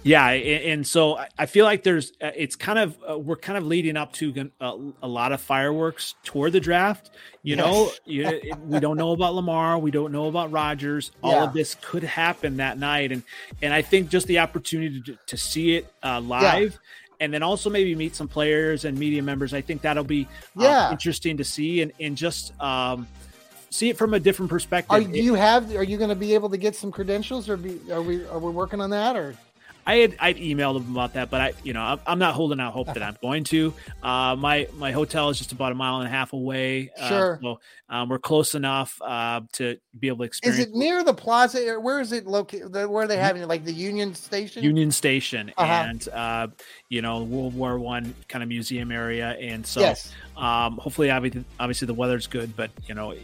Yeah, 0.04 0.28
and, 0.30 0.86
so 0.88 1.18
I- 1.38 1.46
feel 1.48 1.66
like 1.66 1.84
there's 1.84 2.12
uh, 2.22 2.32
it's 2.36 2.56
kind 2.56 2.80
of 2.80 2.98
uh, 3.10 3.18
we're 3.18 3.36
kind 3.36 3.58
of 3.58 3.66
leading 3.66 3.98
up 3.98 4.14
to 4.14 4.52
a, 4.62 4.78
a 5.04 5.08
lot 5.08 5.32
of 5.32 5.42
fireworks 5.42 6.16
toward 6.24 6.54
the 6.54 6.60
draft. 6.60 7.10
You 7.44 7.56
know, 7.56 7.92
you, 8.06 8.42
we 8.66 8.80
don't 8.80 8.98
know 8.98 9.12
about 9.12 9.34
Lamar, 9.36 9.78
we 9.80 9.92
don't 9.92 10.12
know 10.12 10.28
about 10.28 10.52
Rodgers. 10.52 11.12
All 11.24 11.32
Yeah. 11.32 11.44
of 11.46 11.54
this 11.54 11.76
could 11.82 12.04
happen 12.04 12.58
that 12.58 12.78
night, 12.78 13.12
and 13.12 13.24
and 13.62 13.74
I 13.74 13.82
think 13.82 14.10
just 14.10 14.28
the 14.28 14.40
opportunity 14.40 15.02
to, 15.02 15.18
to 15.28 15.38
see 15.38 15.76
it 15.76 15.92
uh, 16.04 16.22
live. 16.22 16.78
And 17.20 17.34
then 17.34 17.42
also 17.42 17.72
maybe 17.72 17.96
meet 17.96 18.16
some 18.16 18.28
players 18.28 18.86
and 18.86 18.96
media 18.96 19.24
members. 19.24 19.52
I 19.52 19.62
think 19.62 19.82
that'll 19.82 20.04
be 20.04 20.28
uh, 20.56 20.62
Yeah. 20.64 20.92
interesting 20.92 21.38
to 21.38 21.44
see 21.44 21.82
and, 21.82 21.92
and 22.00 22.16
just 22.16 22.54
um, 22.62 23.08
see 23.72 23.90
it 23.90 23.98
from 23.98 24.14
a 24.14 24.20
different 24.20 24.52
perspective. 24.52 24.92
Are 24.92 25.02
do 25.02 25.20
you 25.20 25.34
have? 25.34 25.76
Are 25.76 25.82
you 25.84 25.98
going 25.98 26.12
to 26.12 26.16
be 26.16 26.36
able 26.36 26.50
to 26.52 26.58
get 26.58 26.76
some 26.76 26.92
credentials, 26.92 27.50
or 27.50 27.58
be? 27.58 27.80
Are 27.92 28.04
we? 28.04 28.24
Are 28.28 28.38
we 28.38 28.52
working 28.52 28.82
on 28.82 28.92
that? 28.92 29.16
Or 29.16 29.34
I 29.88 29.96
had 29.96 30.18
I'd 30.20 30.36
emailed 30.38 30.74
them 30.84 30.92
about 30.92 31.14
that, 31.14 31.30
but 31.32 31.40
I 31.42 31.54
you 31.64 31.72
know 31.74 31.82
I'm, 31.82 32.00
I'm 32.06 32.20
not 32.20 32.34
holding 32.36 32.60
out 32.60 32.74
hope 32.74 32.88
that 32.88 33.02
I'm 33.02 33.18
going 33.22 33.46
to. 33.46 33.74
Uh, 34.04 34.36
my 34.38 34.68
my 34.76 34.92
hotel 34.92 35.30
is 35.30 35.38
just 35.38 35.54
about 35.54 35.72
a 35.72 35.76
mile 35.76 35.98
and 36.00 36.08
a 36.08 36.12
half 36.12 36.34
away. 36.34 36.92
Uh, 37.00 37.08
Sure. 37.08 37.40
so 37.42 37.60
um, 37.90 38.10
we're 38.10 38.20
close 38.20 38.54
enough 38.54 39.02
uh, 39.02 39.40
to 39.54 39.78
be 39.98 40.10
able 40.10 40.18
to 40.18 40.24
experience. 40.24 40.60
is 40.60 40.66
it 40.68 40.76
near 40.76 41.06
the 41.06 41.14
plaza? 41.14 41.66
Or 41.70 41.80
where 41.80 42.02
is 42.02 42.12
it 42.12 42.28
located? 42.28 42.74
Where 42.74 43.04
are 43.04 43.08
they 43.08 43.16
having 43.18 43.42
it? 43.42 43.48
Like 43.48 43.64
the 43.64 43.72
Union 43.72 44.14
Station? 44.14 44.62
Union 44.62 44.92
Station 44.92 45.54
Uh-huh. 45.58 45.72
and 45.88 46.10
uh, 46.10 46.48
you 46.90 47.02
know 47.02 47.24
World 47.24 47.56
War 47.56 47.80
One 47.80 48.14
kind 48.28 48.44
of 48.44 48.50
museum 48.50 48.92
area, 48.92 49.38
and 49.40 49.66
so 49.66 49.80
yes. 49.80 50.12
um, 50.36 50.78
hopefully 50.80 51.10
obviously, 51.12 51.46
obviously 51.62 51.86
the 51.86 51.94
weather's 51.94 52.28
good, 52.28 52.58
but 52.58 52.72
you 52.88 52.94
know 52.94 53.16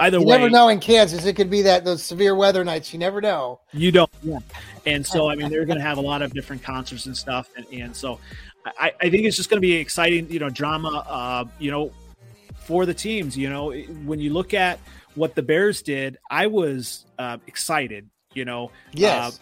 either 0.00 0.18
You 0.18 0.26
way 0.26 0.38
never 0.38 0.50
know 0.50 0.68
in 0.68 0.80
Kansas. 0.80 1.24
It 1.24 1.34
could 1.34 1.50
be 1.50 1.62
that 1.62 1.84
those 1.84 2.02
severe 2.02 2.34
weather 2.34 2.64
nights. 2.64 2.92
You 2.92 2.98
never 2.98 3.20
know. 3.20 3.60
You 3.72 3.92
don't. 3.92 4.10
Yeah. 4.22 4.38
And 4.86 5.06
so, 5.06 5.28
I 5.28 5.36
mean, 5.36 5.48
they're 5.50 5.64
going 5.64 5.78
to 5.78 5.84
have 5.84 5.98
a 5.98 6.02
lot 6.02 6.22
of 6.22 6.32
different 6.32 6.62
concerts 6.62 7.06
and 7.06 7.16
stuff. 7.16 7.48
And, 7.56 7.66
and 7.72 7.96
so 7.96 8.18
I, 8.64 8.92
I 9.00 9.10
think 9.10 9.24
it's 9.24 9.36
just 9.36 9.50
going 9.50 9.58
to 9.58 9.66
be 9.66 9.74
exciting, 9.74 10.30
you 10.30 10.38
know, 10.38 10.50
drama, 10.50 11.04
uh, 11.08 11.44
you 11.58 11.70
know, 11.70 11.92
for 12.56 12.86
the 12.86 12.94
teams. 12.94 13.36
You 13.36 13.50
know, 13.50 13.72
when 14.04 14.20
you 14.20 14.32
look 14.32 14.54
at 14.54 14.78
what 15.14 15.34
the 15.34 15.42
Bears 15.42 15.82
did, 15.82 16.18
I 16.30 16.46
was 16.46 17.06
uh, 17.18 17.38
excited, 17.46 18.08
you 18.34 18.44
know. 18.44 18.70
Yes. 18.92 19.40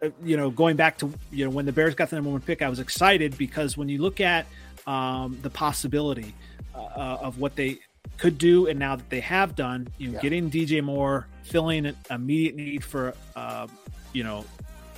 Uh, 0.00 0.10
you 0.22 0.36
know, 0.36 0.48
going 0.48 0.76
back 0.76 0.96
to, 0.98 1.12
you 1.32 1.44
know, 1.44 1.50
when 1.50 1.66
the 1.66 1.72
Bears 1.72 1.94
got 1.94 2.10
the 2.10 2.16
number 2.16 2.30
one 2.30 2.40
pick, 2.40 2.62
I 2.62 2.68
was 2.68 2.78
excited 2.78 3.36
because 3.36 3.76
when 3.76 3.88
you 3.88 4.00
look 4.00 4.20
at 4.20 4.46
um, 4.86 5.38
the 5.42 5.50
possibility 5.50 6.34
uh, 6.74 6.78
uh, 6.78 7.18
of 7.20 7.38
what 7.40 7.56
they 7.56 7.78
could 8.18 8.38
do 8.38 8.66
and 8.66 8.78
now 8.78 8.96
that 8.96 9.08
they 9.10 9.20
have 9.20 9.54
done, 9.54 9.88
you 9.98 10.08
know, 10.08 10.14
Yeah. 10.14 10.20
getting 10.22 10.50
DJ 10.50 10.82
Moore, 10.82 11.26
filling 11.42 11.86
an 11.86 11.96
immediate 12.10 12.54
need 12.56 12.82
for, 12.84 13.14
uh, 13.34 13.66
you 14.12 14.24
know, 14.24 14.44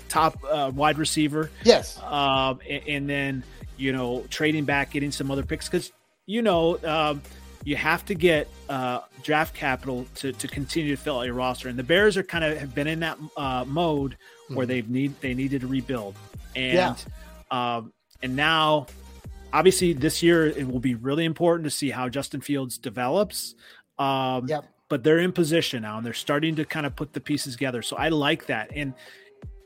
top 0.08 0.38
uh, 0.50 0.70
wide 0.74 0.96
receiver, 0.98 1.50
yes. 1.64 1.98
um, 2.02 2.60
and, 2.68 2.82
and 2.88 3.10
then 3.10 3.44
you 3.76 3.92
know 3.92 4.24
trading 4.30 4.64
back, 4.64 4.90
getting 4.90 5.12
some 5.12 5.30
other 5.30 5.44
picks 5.44 5.68
because 5.68 5.92
you 6.26 6.40
know 6.40 6.78
um, 6.84 7.20
you 7.64 7.76
have 7.76 8.04
to 8.06 8.14
get 8.14 8.48
uh, 8.70 9.00
draft 9.22 9.54
capital 9.54 10.06
to, 10.14 10.32
to 10.32 10.48
continue 10.48 10.96
to 10.96 11.02
fill 11.02 11.18
out 11.18 11.26
your 11.26 11.34
roster, 11.34 11.68
and 11.68 11.78
the 11.78 11.82
Bears 11.82 12.16
are 12.16 12.22
kind 12.22 12.42
of 12.42 12.56
have 12.56 12.74
been 12.74 12.86
in 12.86 13.00
that 13.00 13.18
uh, 13.36 13.64
mode 13.66 14.16
where 14.48 14.64
Mhm. 14.64 14.68
they've 14.68 14.88
need 14.88 15.20
they 15.20 15.34
needed 15.34 15.60
to 15.60 15.66
rebuild, 15.66 16.14
and 16.56 16.96
Yeah. 17.52 17.76
um, 17.76 17.92
and 18.22 18.34
now 18.34 18.86
obviously 19.52 19.92
this 19.92 20.22
year 20.22 20.46
it 20.46 20.66
will 20.70 20.80
be 20.80 20.94
really 20.94 21.24
important 21.24 21.64
to 21.64 21.70
see 21.70 21.90
how 21.90 22.08
Justin 22.08 22.40
Fields 22.40 22.78
develops. 22.78 23.54
Um, 23.98 24.46
Yep. 24.46 24.64
but 24.88 25.02
they're 25.04 25.18
in 25.18 25.32
position 25.32 25.82
now 25.82 25.96
and 25.98 26.06
they're 26.06 26.12
starting 26.14 26.56
to 26.56 26.64
kind 26.64 26.86
of 26.86 26.94
put 26.96 27.12
the 27.12 27.20
pieces 27.20 27.54
together. 27.54 27.82
So 27.82 27.96
I 27.96 28.08
like 28.10 28.46
that. 28.46 28.70
And 28.74 28.94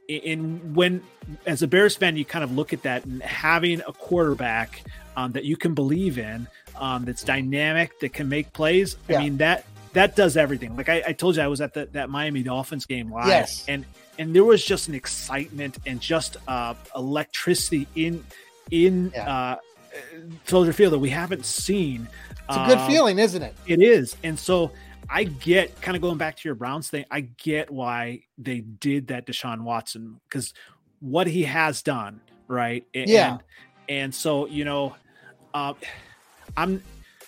in 0.08 0.74
when 0.74 1.02
as 1.46 1.62
a 1.62 1.66
Bears 1.68 1.96
fan, 1.96 2.16
you 2.16 2.24
kind 2.24 2.42
of 2.42 2.52
look 2.52 2.72
at 2.72 2.82
that 2.82 3.04
and 3.04 3.22
having 3.22 3.80
a 3.80 3.92
quarterback 3.92 4.82
um, 5.16 5.32
that 5.32 5.44
you 5.44 5.56
can 5.56 5.74
believe 5.74 6.18
in, 6.18 6.48
um, 6.76 7.04
that's 7.04 7.22
dynamic, 7.22 7.98
that 8.00 8.12
can 8.12 8.28
make 8.28 8.52
plays. 8.52 8.96
Yeah. 9.08 9.18
I 9.18 9.22
mean 9.22 9.36
that 9.38 9.64
that 9.92 10.16
does 10.16 10.36
everything. 10.38 10.74
Like 10.76 10.88
I, 10.88 11.02
I 11.08 11.12
told 11.12 11.36
you, 11.36 11.42
I 11.42 11.46
was 11.48 11.60
at 11.60 11.74
the, 11.74 11.86
that 11.92 12.08
Miami 12.08 12.42
Dolphins 12.42 12.86
game 12.86 13.12
live, 13.12 13.26
Yes. 13.28 13.64
and 13.68 13.84
and 14.18 14.34
there 14.34 14.44
was 14.44 14.64
just 14.64 14.88
an 14.88 14.94
excitement 14.94 15.78
and 15.86 16.00
just 16.00 16.36
uh, 16.48 16.74
electricity 16.96 17.86
in 17.94 18.24
in 18.70 19.12
Yeah. 19.14 19.30
uh, 19.30 19.56
Soldier 20.46 20.72
Field 20.72 20.92
that 20.92 20.98
we 20.98 21.10
haven't 21.10 21.44
seen. 21.46 22.08
It's 22.48 22.56
a 22.56 22.66
good 22.66 22.78
Um, 22.78 22.90
feeling, 22.90 23.18
isn't 23.18 23.42
it? 23.42 23.54
it 23.66 23.80
is. 23.82 24.16
And 24.22 24.38
so 24.38 24.72
I 25.08 25.24
get 25.24 25.80
kind 25.80 25.96
of 25.96 26.02
going 26.02 26.18
back 26.18 26.36
to 26.38 26.48
your 26.48 26.54
Browns 26.54 26.88
thing, 26.88 27.04
I 27.10 27.20
get 27.20 27.70
why 27.70 28.22
they 28.38 28.60
did 28.60 29.08
that 29.08 29.26
Deshaun 29.26 29.62
Watson 29.62 30.20
because 30.28 30.54
what 31.00 31.26
he 31.26 31.44
has 31.44 31.82
done, 31.82 32.20
right? 32.48 32.84
And, 32.94 33.08
Yeah. 33.08 33.38
And 33.88 34.14
so, 34.14 34.46
you 34.46 34.64
know, 34.64 34.94
uh, 35.52 35.74
I'm, 36.56 36.82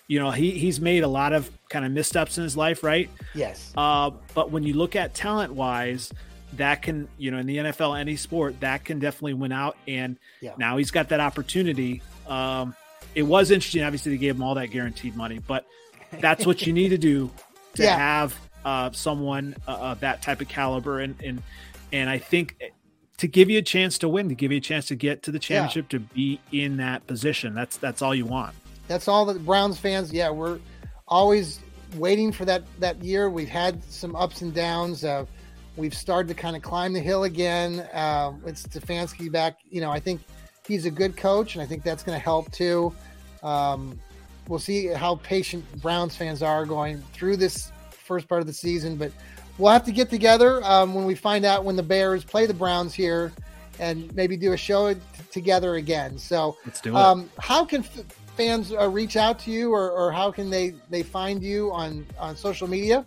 you 0.07 0.20
know, 0.20 0.31
he, 0.31 0.53
he's 0.53 0.81
made 0.81 1.03
a 1.03 1.09
lot 1.09 1.33
of 1.33 1.50
kind 1.68 1.85
of 1.85 1.90
missteps 1.92 2.38
in 2.38 2.44
his 2.44 2.57
life, 2.57 2.83
right? 2.83 3.11
Yes. 3.35 3.72
Uh, 3.77 4.11
but 4.35 4.50
when 4.50 4.62
you 4.62 4.74
look 4.74 4.94
at 4.96 5.14
talent 5.14 5.53
wise, 5.55 6.12
that 6.55 6.83
can, 6.83 7.09
you 7.18 7.31
know, 7.33 7.38
in 7.38 7.46
the 7.46 7.57
NFL, 7.57 7.98
any 7.98 8.14
sport, 8.16 8.61
that 8.61 8.85
can 8.85 8.98
definitely 9.00 9.35
win 9.35 9.50
out. 9.50 9.77
And 9.88 10.16
Yeah. 10.40 10.53
now 10.57 10.77
he's 10.77 10.92
got 10.92 11.09
that 11.09 11.20
opportunity. 11.20 12.00
Um, 12.27 12.75
it 13.15 13.23
was 13.23 13.51
interesting. 13.51 13.83
Obviously, 13.83 14.13
they 14.13 14.19
gave 14.19 14.35
him 14.37 14.43
all 14.43 14.55
that 14.57 14.67
guaranteed 14.69 15.17
money, 15.17 15.39
but 15.39 15.67
that's 16.21 16.47
what 16.47 16.67
you 16.67 16.73
need 16.73 16.89
to 16.91 16.99
do 16.99 17.31
to 17.75 17.83
Yeah. 17.83 17.97
have 17.97 18.35
uh, 18.65 18.91
someone 18.93 19.55
uh, 19.69 19.73
of 19.73 20.01
that 20.01 20.23
type 20.23 20.41
of 20.41 20.49
caliber. 20.49 21.01
And 21.01 21.15
and 21.23 21.43
and 21.93 22.11
I 22.11 22.19
think 22.19 22.57
to 23.19 23.29
give 23.29 23.49
you 23.51 23.59
a 23.59 23.63
chance 23.63 23.99
to 23.99 24.09
win, 24.09 24.29
to 24.31 24.35
give 24.35 24.51
you 24.51 24.59
a 24.59 24.61
chance 24.61 24.87
to 24.87 24.97
get 24.97 25.23
to 25.25 25.31
the 25.31 25.39
championship, 25.39 25.89
to 25.91 26.01
be 26.01 26.41
in 26.51 26.79
that 26.79 27.07
position, 27.07 27.55
that's 27.55 27.77
that's 27.77 28.03
all 28.03 28.15
you 28.15 28.27
want. 28.27 28.55
That's 28.89 29.07
all 29.09 29.25
the 29.25 29.39
Browns 29.39 29.79
fans. 29.79 30.13
Yeah, 30.13 30.31
we're 30.31 30.59
always 31.07 31.61
waiting 31.97 32.33
for 32.33 32.45
that 32.47 32.63
that 32.81 33.03
year. 33.05 33.31
We've 33.31 33.49
had 33.49 33.83
some 33.85 34.17
ups 34.17 34.43
and 34.43 34.53
downs. 34.53 35.05
Uh, 35.05 35.27
we've 35.77 35.95
started 35.95 36.29
to 36.29 36.35
kind 36.35 36.57
of 36.57 36.63
climb 36.63 36.93
the 36.93 37.01
hill 37.01 37.25
again. 37.25 37.81
Uh, 37.93 38.33
it's 38.47 38.65
Stefanski 38.67 39.31
back. 39.31 39.59
You 39.69 39.81
know, 39.81 39.91
I 39.91 40.01
think 40.01 40.23
he's 40.66 40.87
a 40.87 40.90
good 40.90 41.16
coach, 41.16 41.55
and 41.55 41.62
I 41.62 41.66
think 41.66 41.83
that's 41.83 42.03
going 42.03 42.16
to 42.16 42.22
help 42.22 42.50
too. 42.53 42.92
Um, 43.42 43.98
we'll 44.48 44.59
see 44.59 44.87
how 44.87 45.16
patient 45.16 45.64
Browns 45.81 46.16
fans 46.16 46.42
are 46.42 46.64
going 46.66 47.03
through 47.12 47.37
this 47.37 47.72
first 47.90 48.29
part 48.29 48.41
of 48.41 48.47
the 48.47 48.53
season, 48.53 48.97
but 48.97 49.12
we'll 49.59 49.72
have 49.72 49.84
to 49.84 49.93
get 49.93 50.11
together 50.11 50.62
um, 50.64 50.95
when 50.95 51.05
we 51.05 51.14
find 51.14 51.45
out 51.45 51.64
when 51.64 51.76
the 51.76 51.82
Bears 51.82 52.24
play 52.24 52.47
the 52.47 52.55
Browns 52.55 52.95
here, 52.95 53.32
and 53.78 54.14
maybe 54.14 54.36
do 54.36 54.53
a 54.53 54.57
show 54.57 54.93
t- 54.95 55.01
together 55.30 55.74
again. 55.76 56.16
So. 56.18 56.57
Let's 56.64 56.80
do 56.80 56.91
it. 56.91 56.97
Um, 56.97 57.30
how 57.39 57.64
can 57.64 57.82
f- 57.82 58.05
fans 58.36 58.72
uh, 58.72 58.89
reach 58.89 59.16
out 59.16 59.39
to 59.41 59.51
you, 59.51 59.72
or, 59.72 59.91
or 59.91 60.12
how 60.12 60.30
can 60.30 60.51
they 60.51 60.74
they 60.91 61.03
find 61.03 61.43
you 61.43 61.72
on 61.72 62.07
on 62.18 62.36
social 62.36 62.68
media? 62.68 63.05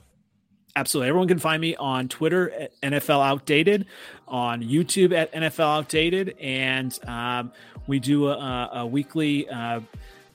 Absolutely. 0.78 1.10
Everyone 1.10 1.28
can 1.28 1.40
find 1.40 1.60
me 1.60 1.76
on 1.76 2.08
Twitter 2.08 2.52
at 2.52 2.82
NFL 2.82 3.26
Outdated, 3.26 3.88
on 4.28 4.62
YouTube 4.62 5.12
at 5.12 5.34
NFL 5.34 5.80
Outdated, 5.80 6.38
and 6.40 7.00
um, 7.08 7.52
we 7.88 7.98
do 7.98 8.28
a, 8.28 8.70
a 8.74 8.86
weekly. 8.86 9.50
Uh, 9.50 9.80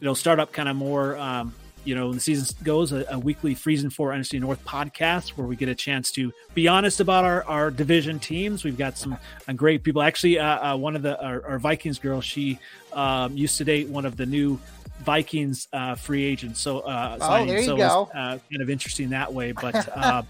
it'll 0.01 0.17
start 0.17 0.41
up 0.41 0.53
kind 0.53 0.69
of 0.69 0.75
more. 0.75 1.17
Um, 1.17 1.55
you 1.85 1.95
know, 1.95 2.07
when 2.09 2.17
the 2.17 2.21
season 2.21 2.57
goes, 2.65 2.91
a, 2.91 3.05
a 3.11 3.21
weekly 3.21 3.55
Freezing 3.55 3.91
for 3.91 4.11
NFC 4.11 4.41
North 4.41 4.65
podcast 4.65 5.31
where 5.31 5.47
we 5.47 5.55
get 5.55 5.69
a 5.69 5.77
chance 5.77 6.11
to 6.13 6.33
be 6.55 6.67
honest 6.67 6.99
about 6.99 7.25
our, 7.25 7.45
our 7.45 7.71
division 7.71 8.19
teams. 8.19 8.65
We've 8.65 8.77
got 8.77 8.99
some 8.99 9.17
uh, 9.47 9.53
great 9.53 9.85
people. 9.85 10.03
Actually, 10.03 10.41
uh, 10.41 10.73
uh, 10.73 10.77
one 10.77 10.97
of 10.97 11.03
the 11.03 11.25
our, 11.25 11.47
our 11.47 11.59
Vikings 11.61 12.01
girls, 12.01 12.25
she 12.25 12.59
um, 12.93 13.37
used 13.37 13.59
to 13.59 13.65
date 13.65 13.89
one 13.89 14.05
of 14.05 14.17
the 14.17 14.27
new 14.27 14.59
Vikings 15.05 15.69
uh, 15.73 15.95
free 15.95 16.25
agent. 16.25 16.57
So 16.57 16.81
uh, 16.81 17.19
Oh, 17.21 17.27
signing. 17.27 17.49
there 17.49 17.59
you 17.59 17.65
so 17.65 17.77
go. 17.77 18.03
It's, 18.05 18.15
uh, 18.15 18.39
kind 18.51 18.63
of 18.63 18.71
interesting 18.71 19.11
that 19.11 19.33
way. 19.33 19.53
But 19.53 19.89
uh, 19.97 20.23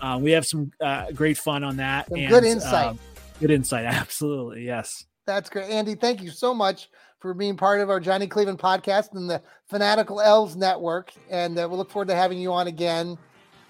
uh, 0.00 0.18
we 0.20 0.32
have 0.32 0.46
some 0.46 0.70
uh, 0.80 1.10
great 1.12 1.38
fun 1.38 1.64
on 1.64 1.76
that. 1.78 2.10
And, 2.10 2.28
good 2.28 2.44
insight. 2.44 2.86
uh, 2.86 2.94
good 3.40 3.50
insight. 3.50 3.84
Absolutely. 3.86 4.64
Yes. 4.64 5.04
That's 5.26 5.48
great. 5.48 5.70
Andy, 5.70 5.94
thank 5.94 6.22
you 6.22 6.30
so 6.30 6.52
much 6.54 6.90
for 7.20 7.32
being 7.32 7.56
part 7.56 7.80
of 7.80 7.88
our 7.88 8.00
Johnny 8.00 8.26
Cleveland 8.26 8.58
podcast 8.58 9.14
and 9.14 9.30
the 9.30 9.40
Fanatical 9.68 10.20
Elves 10.20 10.56
Network. 10.56 11.12
And 11.30 11.58
uh, 11.58 11.66
we'll 11.68 11.78
look 11.78 11.90
forward 11.90 12.08
to 12.08 12.14
having 12.14 12.38
you 12.38 12.52
on 12.52 12.66
again. 12.66 13.16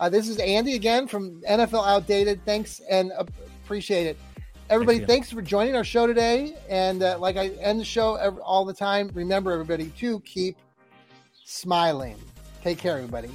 Uh, 0.01 0.09
this 0.09 0.29
is 0.29 0.39
Andy 0.39 0.75
again 0.75 1.07
from 1.07 1.41
NFL 1.49 1.87
Outdated. 1.87 2.45
Thanks 2.45 2.81
and 2.91 3.13
appreciate 3.65 4.07
it. 4.09 4.19
Everybody, 4.71 4.99
you. 5.01 5.07
thanks 5.07 5.31
for 5.31 5.43
joining 5.43 5.77
our 5.77 5.85
show 5.85 6.07
today. 6.07 6.57
And 6.69 7.03
uh, 7.03 7.19
like 7.19 7.37
I 7.37 7.49
end 7.61 7.81
the 7.81 7.85
show 7.85 8.15
ev- 8.17 8.39
all 8.39 8.65
the 8.65 8.73
time, 8.73 9.11
remember 9.15 9.53
everybody 9.53 9.91
to 9.99 10.21
keep 10.21 10.57
smiling. 11.45 12.17
Take 12.63 12.79
care, 12.79 12.97
everybody. 12.97 13.31